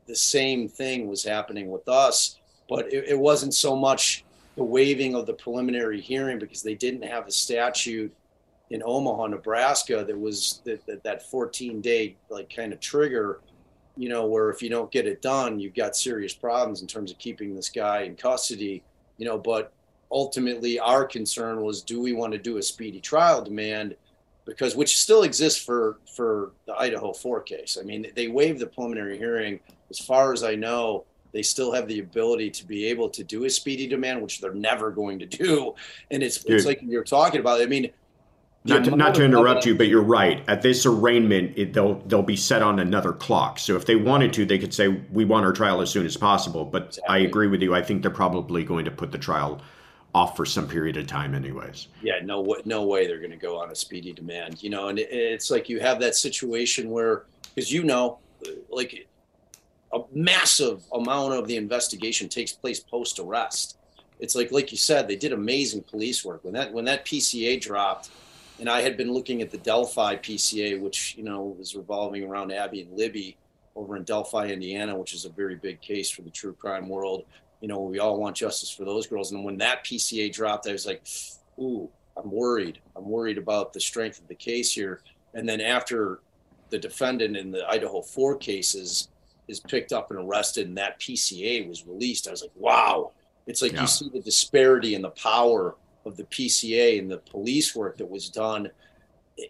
the 0.06 0.16
same 0.16 0.68
thing 0.68 1.06
was 1.06 1.22
happening 1.22 1.70
with 1.70 1.88
us, 1.88 2.40
but 2.68 2.92
it, 2.92 3.04
it 3.10 3.18
wasn't 3.18 3.54
so 3.54 3.76
much 3.76 4.24
the 4.56 4.64
waiving 4.64 5.14
of 5.14 5.26
the 5.26 5.34
preliminary 5.34 6.00
hearing 6.00 6.38
because 6.38 6.62
they 6.62 6.74
didn't 6.74 7.02
have 7.02 7.26
a 7.26 7.30
statute 7.30 8.12
in 8.70 8.82
Omaha, 8.84 9.28
Nebraska, 9.28 10.04
that 10.04 10.18
was 10.18 10.60
that, 10.64 10.84
that, 10.86 11.02
that 11.04 11.28
14 11.30 11.80
day 11.80 12.16
like 12.28 12.54
kind 12.54 12.72
of 12.72 12.80
trigger, 12.80 13.40
you 13.96 14.08
know, 14.08 14.26
where 14.26 14.50
if 14.50 14.62
you 14.62 14.68
don't 14.68 14.90
get 14.90 15.06
it 15.06 15.22
done, 15.22 15.60
you've 15.60 15.74
got 15.74 15.96
serious 15.96 16.34
problems 16.34 16.82
in 16.82 16.88
terms 16.88 17.10
of 17.10 17.18
keeping 17.18 17.54
this 17.54 17.68
guy 17.68 18.02
in 18.02 18.16
custody, 18.16 18.82
you 19.18 19.26
know, 19.26 19.38
but 19.38 19.72
ultimately 20.10 20.78
our 20.78 21.04
concern 21.04 21.62
was 21.62 21.82
do 21.82 22.00
we 22.00 22.12
want 22.12 22.32
to 22.32 22.38
do 22.38 22.58
a 22.58 22.62
speedy 22.62 23.00
trial 23.00 23.42
demand 23.42 23.96
because 24.44 24.76
which 24.76 25.00
still 25.00 25.24
exists 25.24 25.62
for 25.62 25.98
for 26.14 26.52
the 26.66 26.74
Idaho 26.74 27.12
4 27.12 27.40
case. 27.42 27.76
I 27.80 27.84
mean, 27.84 28.06
they 28.14 28.28
waived 28.28 28.60
the 28.60 28.66
preliminary 28.66 29.18
hearing 29.18 29.60
as 29.90 29.98
far 29.98 30.32
as 30.32 30.42
I 30.42 30.54
know, 30.54 31.04
they 31.32 31.42
still 31.42 31.72
have 31.72 31.86
the 31.88 32.00
ability 32.00 32.50
to 32.50 32.66
be 32.66 32.86
able 32.86 33.08
to 33.10 33.22
do 33.22 33.44
a 33.44 33.50
speedy 33.50 33.86
demand, 33.86 34.22
which 34.22 34.40
they're 34.40 34.54
never 34.54 34.90
going 34.90 35.18
to 35.18 35.26
do. 35.26 35.74
And 36.10 36.22
it's 36.22 36.42
Dude. 36.42 36.56
it's 36.56 36.66
like 36.66 36.80
you're 36.82 37.04
talking 37.04 37.40
about. 37.40 37.60
I 37.60 37.66
mean, 37.66 37.90
not 38.66 38.84
to, 38.84 38.96
not 38.96 39.14
to 39.16 39.24
interrupt 39.24 39.66
you, 39.66 39.74
but 39.74 39.88
you're 39.88 40.02
right. 40.02 40.42
At 40.48 40.62
this 40.62 40.86
arraignment, 40.86 41.56
it, 41.56 41.72
they'll 41.72 41.94
they'll 42.06 42.22
be 42.22 42.36
set 42.36 42.62
on 42.62 42.78
another 42.78 43.12
clock. 43.12 43.58
So 43.58 43.76
if 43.76 43.86
they 43.86 43.96
wanted 43.96 44.32
to, 44.34 44.46
they 44.46 44.58
could 44.58 44.74
say 44.74 44.88
we 44.88 45.24
want 45.24 45.44
our 45.44 45.52
trial 45.52 45.80
as 45.80 45.90
soon 45.90 46.06
as 46.06 46.16
possible. 46.16 46.64
But 46.64 46.86
exactly. 46.88 47.14
I 47.14 47.18
agree 47.18 47.46
with 47.48 47.62
you. 47.62 47.74
I 47.74 47.82
think 47.82 48.02
they're 48.02 48.10
probably 48.10 48.64
going 48.64 48.84
to 48.84 48.90
put 48.90 49.12
the 49.12 49.18
trial 49.18 49.60
off 50.14 50.36
for 50.36 50.46
some 50.46 50.66
period 50.66 50.96
of 50.96 51.06
time, 51.06 51.34
anyways. 51.34 51.88
Yeah, 52.02 52.20
no, 52.22 52.56
no 52.64 52.84
way 52.84 53.06
they're 53.06 53.18
going 53.18 53.30
to 53.30 53.36
go 53.36 53.58
on 53.58 53.70
a 53.70 53.74
speedy 53.74 54.12
demand. 54.12 54.62
You 54.62 54.70
know, 54.70 54.88
and 54.88 54.98
it, 54.98 55.08
it's 55.10 55.50
like 55.50 55.68
you 55.68 55.80
have 55.80 56.00
that 56.00 56.14
situation 56.14 56.90
where, 56.90 57.24
because 57.54 57.72
you 57.72 57.84
know, 57.84 58.18
like 58.70 59.08
a 59.92 60.00
massive 60.12 60.84
amount 60.92 61.34
of 61.34 61.46
the 61.46 61.56
investigation 61.56 62.28
takes 62.28 62.52
place 62.52 62.80
post 62.80 63.18
arrest 63.18 63.76
it's 64.18 64.34
like 64.34 64.52
like 64.52 64.72
you 64.72 64.78
said, 64.78 65.08
they 65.08 65.16
did 65.16 65.32
amazing 65.32 65.82
police 65.82 66.24
work 66.24 66.44
when 66.44 66.54
that 66.54 66.72
when 66.72 66.84
that 66.86 67.04
PCA 67.04 67.60
dropped, 67.60 68.10
and 68.58 68.68
I 68.68 68.80
had 68.80 68.96
been 68.96 69.12
looking 69.12 69.42
at 69.42 69.50
the 69.50 69.58
Delphi 69.58 70.16
PCA, 70.16 70.80
which 70.80 71.14
you 71.16 71.24
know 71.24 71.56
was 71.58 71.74
revolving 71.74 72.24
around 72.24 72.52
Abby 72.52 72.82
and 72.82 72.96
Libby 72.96 73.36
over 73.74 73.96
in 73.96 74.04
Delphi, 74.04 74.48
Indiana, 74.48 74.96
which 74.96 75.14
is 75.14 75.24
a 75.24 75.30
very 75.30 75.54
big 75.54 75.80
case 75.80 76.10
for 76.10 76.22
the 76.22 76.30
true 76.30 76.54
crime 76.54 76.88
world. 76.88 77.24
You 77.60 77.68
know, 77.68 77.80
we 77.80 77.98
all 77.98 78.18
want 78.18 78.36
justice 78.36 78.70
for 78.70 78.84
those 78.84 79.06
girls. 79.06 79.32
And 79.32 79.44
when 79.44 79.58
that 79.58 79.84
PCA 79.84 80.32
dropped, 80.32 80.66
I 80.66 80.72
was 80.72 80.86
like, 80.86 81.06
ooh, 81.58 81.88
I'm 82.16 82.30
worried. 82.30 82.80
I'm 82.96 83.08
worried 83.08 83.38
about 83.38 83.72
the 83.72 83.80
strength 83.80 84.18
of 84.18 84.28
the 84.28 84.34
case 84.34 84.72
here. 84.72 85.02
And 85.34 85.48
then 85.48 85.60
after 85.60 86.20
the 86.70 86.78
defendant 86.78 87.36
in 87.36 87.50
the 87.50 87.68
Idaho 87.68 88.00
4 88.00 88.36
cases 88.36 89.08
is 89.48 89.60
picked 89.60 89.92
up 89.92 90.10
and 90.10 90.20
arrested 90.20 90.66
and 90.66 90.78
that 90.78 90.98
PCA 90.98 91.68
was 91.68 91.86
released, 91.86 92.28
I 92.28 92.30
was 92.30 92.42
like, 92.42 92.52
wow. 92.56 93.12
It's 93.46 93.62
like 93.62 93.72
yeah. 93.72 93.82
you 93.82 93.86
see 93.86 94.08
the 94.08 94.20
disparity 94.20 94.94
and 94.94 95.04
the 95.04 95.10
power 95.10 95.76
of 96.06 96.16
the 96.16 96.24
PCA 96.24 96.98
and 96.98 97.10
the 97.10 97.18
police 97.18 97.74
work 97.74 97.96
that 97.98 98.08
was 98.10 98.28
done 98.28 98.70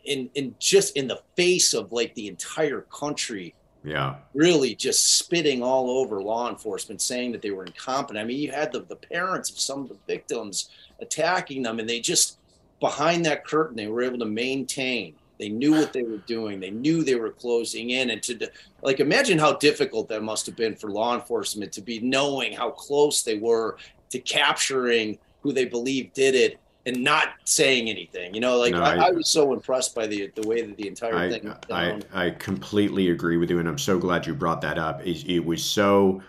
in 0.05 0.29
in 0.35 0.55
just 0.59 0.97
in 0.97 1.07
the 1.07 1.21
face 1.37 1.75
of 1.75 1.93
like 1.93 2.15
the 2.15 2.29
entire 2.29 2.83
country 2.83 3.55
yeah. 3.85 4.17
really 4.35 4.75
just 4.75 5.17
spitting 5.17 5.63
all 5.63 5.89
over 5.91 6.21
law 6.21 6.51
enforcement 6.51 7.01
saying 7.01 7.31
that 7.33 7.41
they 7.41 7.53
were 7.53 7.65
incompetent. 7.65 8.19
I 8.19 8.25
mean 8.25 8.39
you 8.39 8.51
had 8.51 8.73
the, 8.73 8.81
the 8.81 8.97
parents 8.97 9.51
of 9.51 9.61
some 9.61 9.83
of 9.83 9.89
the 9.89 9.99
victims 10.09 10.71
attacking 11.01 11.63
them 11.63 11.79
and 11.79 11.89
they 11.89 12.01
just 12.01 12.39
behind 12.81 13.25
that 13.27 13.45
curtain 13.45 13.77
they 13.77 13.87
were 13.87 14.03
able 14.03 14.19
to 14.19 14.27
maintain. 14.27 15.15
They 15.39 15.51
knew 15.51 15.73
what 15.73 15.93
they 15.93 16.03
were 16.03 16.17
doing. 16.19 16.61
They 16.61 16.71
knew 16.71 17.05
they 17.05 17.15
were 17.15 17.31
closing 17.31 17.91
in 17.91 18.11
and 18.11 18.23
to 18.25 18.51
like 18.83 18.99
imagine 19.01 19.39
how 19.39 19.53
difficult 19.55 20.09
that 20.09 20.23
must 20.23 20.47
have 20.47 20.57
been 20.57 20.75
for 20.75 20.91
law 20.91 21.15
enforcement 21.15 21.73
to 21.73 21.83
be 21.83 22.01
knowing 22.01 22.55
how 22.55 22.71
close 22.71 23.23
they 23.23 23.37
were 23.37 23.77
to 24.11 24.19
capturing 24.19 25.19
who 25.47 25.53
they 25.53 25.65
believe 25.65 26.13
did 26.13 26.35
it 26.35 26.59
and 26.87 27.03
not 27.03 27.29
saying 27.45 27.89
anything. 27.89 28.35
You 28.35 28.41
know, 28.41 28.59
like 28.59 28.73
no, 28.73 28.83
I, 28.83 28.97
I, 28.97 29.07
I, 29.07 29.11
was 29.11 29.29
so 29.29 29.53
impressed 29.53 29.95
by 29.95 30.07
the 30.07 30.33
the 30.35 30.47
way 30.47 30.63
that 30.63 30.77
the 30.77 30.89
entire 30.89 31.17
I, 31.17 31.31
thing. 31.31 31.55
I 31.71 32.01
I 32.13 32.31
completely 32.31 33.11
agree 33.11 33.37
with 33.37 33.51
you, 33.51 33.61
and 33.61 33.69
I'm 33.69 33.79
so 33.79 33.99
glad 33.99 34.27
you 34.27 34.35
brought 34.35 34.61
that 34.63 34.79
up. 34.79 35.07
It, 35.07 35.25
it 35.29 35.45
was 35.45 35.65
so. 35.65 36.23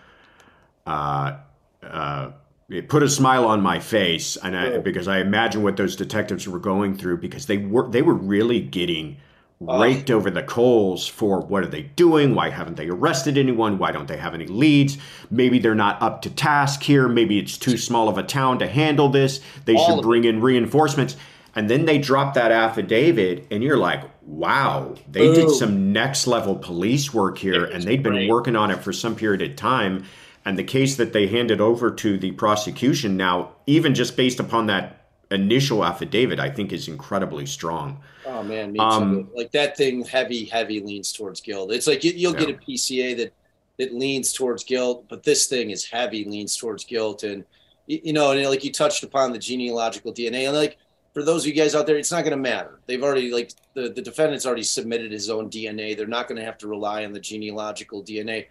Uh, 0.86 1.38
uh, 1.82 2.30
it 2.70 2.88
put 2.88 3.02
a 3.02 3.08
smile 3.08 3.46
on 3.46 3.62
my 3.62 3.80
face, 3.80 4.36
and 4.36 4.54
I, 4.54 4.78
because 4.78 5.08
I 5.08 5.20
imagine 5.20 5.62
what 5.62 5.78
those 5.78 5.96
detectives 5.96 6.46
were 6.46 6.58
going 6.58 6.98
through 6.98 7.18
because 7.18 7.46
they 7.46 7.56
were 7.56 7.88
they 7.88 8.02
were 8.02 8.14
really 8.14 8.60
getting 8.60 9.16
raked 9.60 10.10
over 10.10 10.30
the 10.30 10.42
coals 10.42 11.08
for 11.08 11.40
what 11.40 11.64
are 11.64 11.68
they 11.68 11.82
doing? 11.82 12.34
Why 12.34 12.50
haven't 12.50 12.76
they 12.76 12.88
arrested 12.88 13.36
anyone? 13.36 13.78
Why 13.78 13.90
don't 13.90 14.06
they 14.06 14.16
have 14.16 14.34
any 14.34 14.46
leads? 14.46 14.98
Maybe 15.30 15.58
they're 15.58 15.74
not 15.74 16.00
up 16.00 16.22
to 16.22 16.30
task 16.30 16.82
here. 16.82 17.08
Maybe 17.08 17.38
it's 17.38 17.58
too 17.58 17.76
small 17.76 18.08
of 18.08 18.18
a 18.18 18.22
town 18.22 18.60
to 18.60 18.68
handle 18.68 19.08
this. 19.08 19.40
They 19.64 19.76
should 19.76 20.02
bring 20.02 20.24
in 20.24 20.40
reinforcements. 20.40 21.16
And 21.54 21.68
then 21.68 21.86
they 21.86 21.98
drop 21.98 22.34
that 22.34 22.52
affidavit, 22.52 23.48
and 23.50 23.64
you're 23.64 23.78
like, 23.78 24.04
wow, 24.22 24.94
they 25.10 25.26
Ooh. 25.26 25.34
did 25.34 25.50
some 25.50 25.92
next 25.92 26.28
level 26.28 26.54
police 26.54 27.12
work 27.12 27.38
here, 27.38 27.64
and 27.64 27.82
they'd 27.82 28.02
been 28.02 28.12
great. 28.12 28.30
working 28.30 28.54
on 28.54 28.70
it 28.70 28.78
for 28.78 28.92
some 28.92 29.16
period 29.16 29.42
of 29.42 29.56
time. 29.56 30.04
And 30.44 30.56
the 30.56 30.62
case 30.62 30.96
that 30.96 31.12
they 31.12 31.26
handed 31.26 31.60
over 31.60 31.90
to 31.90 32.16
the 32.16 32.30
prosecution 32.32 33.16
now, 33.16 33.54
even 33.66 33.94
just 33.94 34.16
based 34.16 34.38
upon 34.38 34.66
that 34.66 34.97
initial 35.30 35.84
affidavit, 35.84 36.40
I 36.40 36.50
think 36.50 36.72
is 36.72 36.88
incredibly 36.88 37.46
strong. 37.46 38.00
Oh 38.24 38.42
man, 38.42 38.72
me 38.72 38.78
um, 38.78 39.24
too. 39.24 39.30
Like 39.34 39.52
that 39.52 39.76
thing, 39.76 40.04
heavy, 40.04 40.44
heavy 40.44 40.80
leans 40.80 41.12
towards 41.12 41.40
guilt. 41.40 41.72
It's 41.72 41.86
like 41.86 42.04
you, 42.04 42.28
will 42.28 42.38
yeah. 42.38 42.46
get 42.46 42.50
a 42.50 42.58
PCA 42.58 43.16
that 43.18 43.32
that 43.78 43.94
leans 43.94 44.32
towards 44.32 44.64
guilt, 44.64 45.04
but 45.08 45.22
this 45.22 45.46
thing 45.46 45.70
is 45.70 45.84
heavy, 45.84 46.24
leans 46.24 46.56
towards 46.56 46.84
guilt, 46.84 47.22
and 47.22 47.44
you 47.86 48.12
know, 48.12 48.32
and 48.32 48.44
like 48.48 48.64
you 48.64 48.72
touched 48.72 49.02
upon 49.02 49.32
the 49.32 49.38
genealogical 49.38 50.12
DNA, 50.12 50.46
and 50.46 50.56
like 50.56 50.78
for 51.14 51.22
those 51.22 51.42
of 51.42 51.48
you 51.48 51.54
guys 51.54 51.74
out 51.74 51.86
there, 51.86 51.96
it's 51.96 52.12
not 52.12 52.22
going 52.22 52.36
to 52.36 52.36
matter. 52.36 52.80
They've 52.86 53.02
already 53.02 53.32
like 53.32 53.52
the 53.74 53.90
the 53.90 54.02
defendant's 54.02 54.46
already 54.46 54.62
submitted 54.62 55.12
his 55.12 55.30
own 55.30 55.48
DNA. 55.48 55.96
They're 55.96 56.06
not 56.06 56.28
going 56.28 56.38
to 56.38 56.44
have 56.44 56.58
to 56.58 56.68
rely 56.68 57.04
on 57.04 57.12
the 57.12 57.20
genealogical 57.20 58.02
DNA 58.02 58.46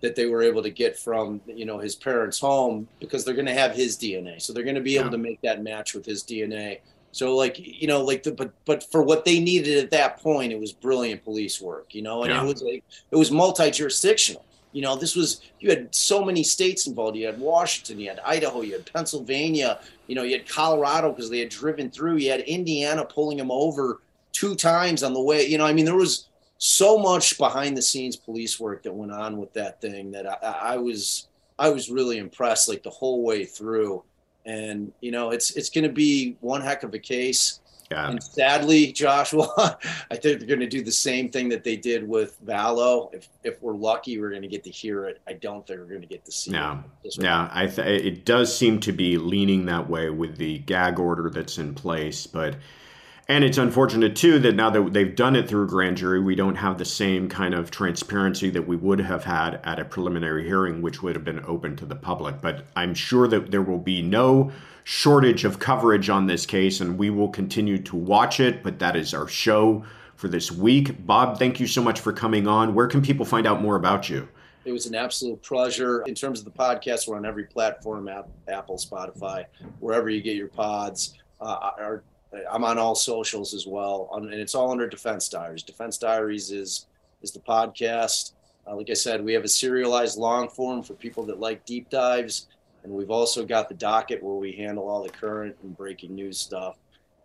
that 0.00 0.16
they 0.16 0.26
were 0.26 0.42
able 0.42 0.62
to 0.62 0.70
get 0.70 0.98
from 0.98 1.40
you 1.46 1.66
know 1.66 1.78
his 1.78 1.94
parents' 1.94 2.38
home 2.38 2.88
because 3.00 3.24
they're 3.24 3.34
going 3.34 3.46
to 3.46 3.54
have 3.54 3.74
his 3.74 3.96
DNA. 3.96 4.40
So 4.40 4.52
they're 4.52 4.64
going 4.64 4.76
to 4.76 4.80
be 4.80 4.92
yeah. 4.92 5.00
able 5.00 5.10
to 5.10 5.18
make 5.18 5.40
that 5.42 5.62
match 5.62 5.94
with 5.94 6.04
his 6.04 6.22
DNA. 6.22 6.80
So 7.12 7.36
like 7.36 7.56
you 7.58 7.88
know 7.88 8.02
like 8.02 8.22
the 8.22 8.32
but 8.32 8.52
but 8.64 8.82
for 8.90 9.02
what 9.02 9.24
they 9.24 9.40
needed 9.40 9.82
at 9.82 9.90
that 9.90 10.20
point, 10.20 10.52
it 10.52 10.60
was 10.60 10.72
brilliant 10.72 11.24
police 11.24 11.60
work. 11.60 11.94
You 11.94 12.02
know, 12.02 12.22
and 12.22 12.32
yeah. 12.32 12.42
it 12.42 12.46
was 12.46 12.62
like 12.62 12.84
it 13.10 13.16
was 13.16 13.30
multi 13.30 13.70
jurisdictional. 13.70 14.44
You 14.72 14.82
know, 14.82 14.94
this 14.94 15.16
was 15.16 15.40
you 15.58 15.68
had 15.68 15.92
so 15.94 16.24
many 16.24 16.44
states 16.44 16.86
involved. 16.86 17.16
You 17.16 17.26
had 17.26 17.40
Washington, 17.40 17.98
you 17.98 18.08
had 18.08 18.20
Idaho, 18.20 18.62
you 18.62 18.74
had 18.74 18.90
Pennsylvania. 18.92 19.80
You 20.06 20.14
know, 20.14 20.22
you 20.22 20.36
had 20.36 20.48
Colorado 20.48 21.10
because 21.10 21.28
they 21.28 21.40
had 21.40 21.48
driven 21.48 21.90
through. 21.90 22.16
You 22.16 22.30
had 22.30 22.40
Indiana 22.40 23.04
pulling 23.04 23.36
them 23.36 23.50
over 23.50 24.00
two 24.32 24.54
times 24.54 25.02
on 25.02 25.12
the 25.12 25.20
way. 25.20 25.46
You 25.46 25.58
know, 25.58 25.66
I 25.66 25.72
mean, 25.72 25.84
there 25.84 25.96
was 25.96 26.28
so 26.60 26.98
much 26.98 27.38
behind 27.38 27.74
the 27.74 27.80
scenes 27.80 28.16
police 28.16 28.60
work 28.60 28.82
that 28.82 28.92
went 28.92 29.10
on 29.10 29.38
with 29.38 29.50
that 29.54 29.80
thing 29.80 30.10
that 30.12 30.26
I, 30.44 30.74
I 30.74 30.76
was 30.76 31.28
I 31.58 31.70
was 31.70 31.90
really 31.90 32.18
impressed 32.18 32.68
like 32.68 32.82
the 32.82 32.90
whole 32.90 33.22
way 33.22 33.44
through. 33.44 34.04
And 34.44 34.92
you 35.00 35.10
know, 35.10 35.30
it's 35.30 35.56
it's 35.56 35.70
going 35.70 35.84
to 35.84 35.92
be 35.92 36.36
one 36.40 36.60
heck 36.60 36.82
of 36.82 36.92
a 36.92 36.98
case. 36.98 37.60
Yeah. 37.90 38.08
And 38.08 38.22
sadly, 38.22 38.92
Joshua, 38.92 39.78
I 40.10 40.16
think 40.16 40.38
they're 40.38 40.48
going 40.48 40.60
to 40.60 40.68
do 40.68 40.84
the 40.84 40.92
same 40.92 41.28
thing 41.28 41.48
that 41.48 41.64
they 41.64 41.76
did 41.76 42.06
with 42.06 42.36
Vallow. 42.44 43.12
If 43.14 43.28
if 43.42 43.60
we're 43.62 43.74
lucky, 43.74 44.20
we're 44.20 44.30
going 44.30 44.42
to 44.42 44.48
get 44.48 44.62
to 44.64 44.70
hear 44.70 45.06
it. 45.06 45.22
I 45.26 45.32
don't 45.32 45.66
think 45.66 45.80
we're 45.80 45.86
going 45.86 46.02
to 46.02 46.06
get 46.06 46.26
to 46.26 46.32
see 46.32 46.50
no. 46.50 46.84
it. 47.04 47.16
Yeah, 47.18 47.48
I 47.52 47.68
th- 47.68 48.04
it 48.04 48.26
does 48.26 48.54
seem 48.54 48.80
to 48.80 48.92
be 48.92 49.16
leaning 49.16 49.64
that 49.66 49.88
way 49.88 50.10
with 50.10 50.36
the 50.36 50.58
gag 50.58 50.98
order 50.98 51.30
that's 51.30 51.56
in 51.56 51.74
place, 51.74 52.26
but 52.26 52.56
and 53.30 53.44
it's 53.44 53.58
unfortunate 53.58 54.16
too 54.16 54.40
that 54.40 54.56
now 54.56 54.70
that 54.70 54.92
they've 54.92 55.14
done 55.14 55.36
it 55.36 55.48
through 55.48 55.68
grand 55.68 55.96
jury, 55.96 56.18
we 56.18 56.34
don't 56.34 56.56
have 56.56 56.78
the 56.78 56.84
same 56.84 57.28
kind 57.28 57.54
of 57.54 57.70
transparency 57.70 58.50
that 58.50 58.66
we 58.66 58.74
would 58.74 58.98
have 58.98 59.22
had 59.22 59.60
at 59.62 59.78
a 59.78 59.84
preliminary 59.84 60.44
hearing, 60.44 60.82
which 60.82 61.00
would 61.00 61.14
have 61.14 61.24
been 61.24 61.38
open 61.44 61.76
to 61.76 61.86
the 61.86 61.94
public. 61.94 62.40
But 62.40 62.64
I'm 62.74 62.92
sure 62.92 63.28
that 63.28 63.52
there 63.52 63.62
will 63.62 63.78
be 63.78 64.02
no 64.02 64.50
shortage 64.82 65.44
of 65.44 65.60
coverage 65.60 66.10
on 66.10 66.26
this 66.26 66.44
case, 66.44 66.80
and 66.80 66.98
we 66.98 67.08
will 67.08 67.28
continue 67.28 67.78
to 67.78 67.94
watch 67.94 68.40
it. 68.40 68.64
But 68.64 68.80
that 68.80 68.96
is 68.96 69.14
our 69.14 69.28
show 69.28 69.84
for 70.16 70.26
this 70.26 70.50
week. 70.50 71.06
Bob, 71.06 71.38
thank 71.38 71.60
you 71.60 71.68
so 71.68 71.84
much 71.84 72.00
for 72.00 72.12
coming 72.12 72.48
on. 72.48 72.74
Where 72.74 72.88
can 72.88 73.00
people 73.00 73.24
find 73.24 73.46
out 73.46 73.62
more 73.62 73.76
about 73.76 74.10
you? 74.10 74.28
It 74.64 74.72
was 74.72 74.86
an 74.86 74.96
absolute 74.96 75.40
pleasure. 75.40 76.02
In 76.02 76.16
terms 76.16 76.40
of 76.40 76.46
the 76.46 76.50
podcast, 76.50 77.06
we're 77.06 77.16
on 77.16 77.24
every 77.24 77.44
platform 77.44 78.08
Apple, 78.08 78.76
Spotify, 78.76 79.44
wherever 79.78 80.10
you 80.10 80.20
get 80.20 80.34
your 80.34 80.48
pods. 80.48 81.14
Uh, 81.40 81.70
our 81.78 82.02
I'm 82.50 82.64
on 82.64 82.78
all 82.78 82.94
socials 82.94 83.54
as 83.54 83.66
well, 83.66 84.08
and 84.12 84.32
it's 84.32 84.54
all 84.54 84.70
under 84.70 84.88
Defense 84.88 85.28
Diaries. 85.28 85.62
Defense 85.62 85.98
Diaries 85.98 86.50
is 86.50 86.86
is 87.22 87.32
the 87.32 87.40
podcast. 87.40 88.32
Uh, 88.66 88.76
like 88.76 88.90
I 88.90 88.94
said, 88.94 89.24
we 89.24 89.32
have 89.32 89.44
a 89.44 89.48
serialized 89.48 90.18
long 90.18 90.48
form 90.48 90.82
for 90.82 90.94
people 90.94 91.24
that 91.24 91.40
like 91.40 91.64
deep 91.64 91.90
dives, 91.90 92.46
and 92.84 92.92
we've 92.92 93.10
also 93.10 93.44
got 93.44 93.68
the 93.68 93.74
docket 93.74 94.22
where 94.22 94.36
we 94.36 94.52
handle 94.52 94.88
all 94.88 95.02
the 95.02 95.10
current 95.10 95.56
and 95.62 95.76
breaking 95.76 96.14
news 96.14 96.38
stuff. 96.38 96.76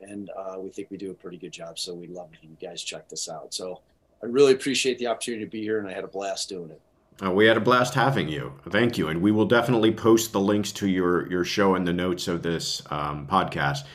And 0.01 0.29
uh, 0.37 0.57
we 0.59 0.69
think 0.69 0.91
we 0.91 0.97
do 0.97 1.11
a 1.11 1.13
pretty 1.13 1.37
good 1.37 1.53
job. 1.53 1.79
So 1.79 1.93
we'd 1.93 2.09
love 2.09 2.29
if 2.33 2.43
you 2.43 2.49
guys 2.61 2.83
check 2.83 3.07
this 3.07 3.29
out. 3.29 3.53
So 3.53 3.81
I 4.21 4.25
really 4.25 4.53
appreciate 4.53 4.97
the 4.97 5.07
opportunity 5.07 5.45
to 5.45 5.49
be 5.49 5.61
here, 5.61 5.79
and 5.79 5.87
I 5.87 5.93
had 5.93 6.03
a 6.03 6.07
blast 6.07 6.49
doing 6.49 6.71
it. 6.71 6.81
Uh, 7.23 7.31
we 7.31 7.45
had 7.45 7.55
a 7.55 7.61
blast 7.61 7.93
having 7.93 8.27
you. 8.27 8.53
Thank 8.69 8.97
you, 8.97 9.07
and 9.07 9.21
we 9.21 9.31
will 9.31 9.45
definitely 9.45 9.93
post 9.93 10.33
the 10.33 10.39
links 10.39 10.71
to 10.73 10.87
your 10.87 11.29
your 11.31 11.45
show 11.45 11.75
in 11.75 11.85
the 11.85 11.93
notes 11.93 12.27
of 12.27 12.41
this 12.41 12.81
um, 12.89 13.25
podcast. 13.27 13.85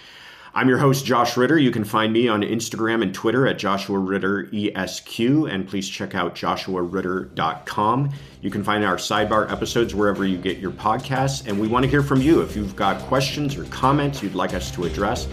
I'm 0.52 0.68
your 0.68 0.78
host, 0.78 1.04
Josh 1.04 1.36
Ritter. 1.36 1.58
You 1.58 1.70
can 1.70 1.84
find 1.84 2.12
me 2.12 2.26
on 2.26 2.42
Instagram 2.42 3.02
and 3.02 3.14
Twitter 3.14 3.46
at 3.46 3.56
Joshua 3.56 3.98
Ritter 3.98 4.50
ESQ, 4.52 5.46
and 5.48 5.68
please 5.68 5.88
check 5.88 6.16
out 6.16 6.34
joshuaritter.com. 6.34 8.10
You 8.42 8.50
can 8.50 8.64
find 8.64 8.84
our 8.84 8.96
sidebar 8.96 9.50
episodes 9.50 9.94
wherever 9.94 10.24
you 10.24 10.36
get 10.36 10.58
your 10.58 10.72
podcasts, 10.72 11.46
and 11.46 11.60
we 11.60 11.68
want 11.68 11.84
to 11.84 11.88
hear 11.88 12.02
from 12.02 12.20
you. 12.20 12.40
If 12.40 12.56
you've 12.56 12.74
got 12.74 13.00
questions 13.02 13.56
or 13.56 13.64
comments 13.66 14.24
you'd 14.24 14.34
like 14.34 14.52
us 14.52 14.72
to 14.72 14.84
address, 14.84 15.28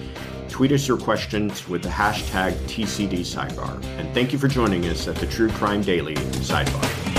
tweet 0.49 0.71
us 0.71 0.87
your 0.87 0.97
questions 0.97 1.67
with 1.67 1.81
the 1.81 1.89
hashtag 1.89 2.53
TCD 2.67 3.21
Sidebar. 3.21 3.83
And 3.97 4.13
thank 4.13 4.31
you 4.31 4.37
for 4.37 4.47
joining 4.47 4.85
us 4.85 5.07
at 5.07 5.15
the 5.15 5.25
True 5.25 5.49
Crime 5.49 5.81
Daily 5.81 6.15
Sidebar. 6.15 7.16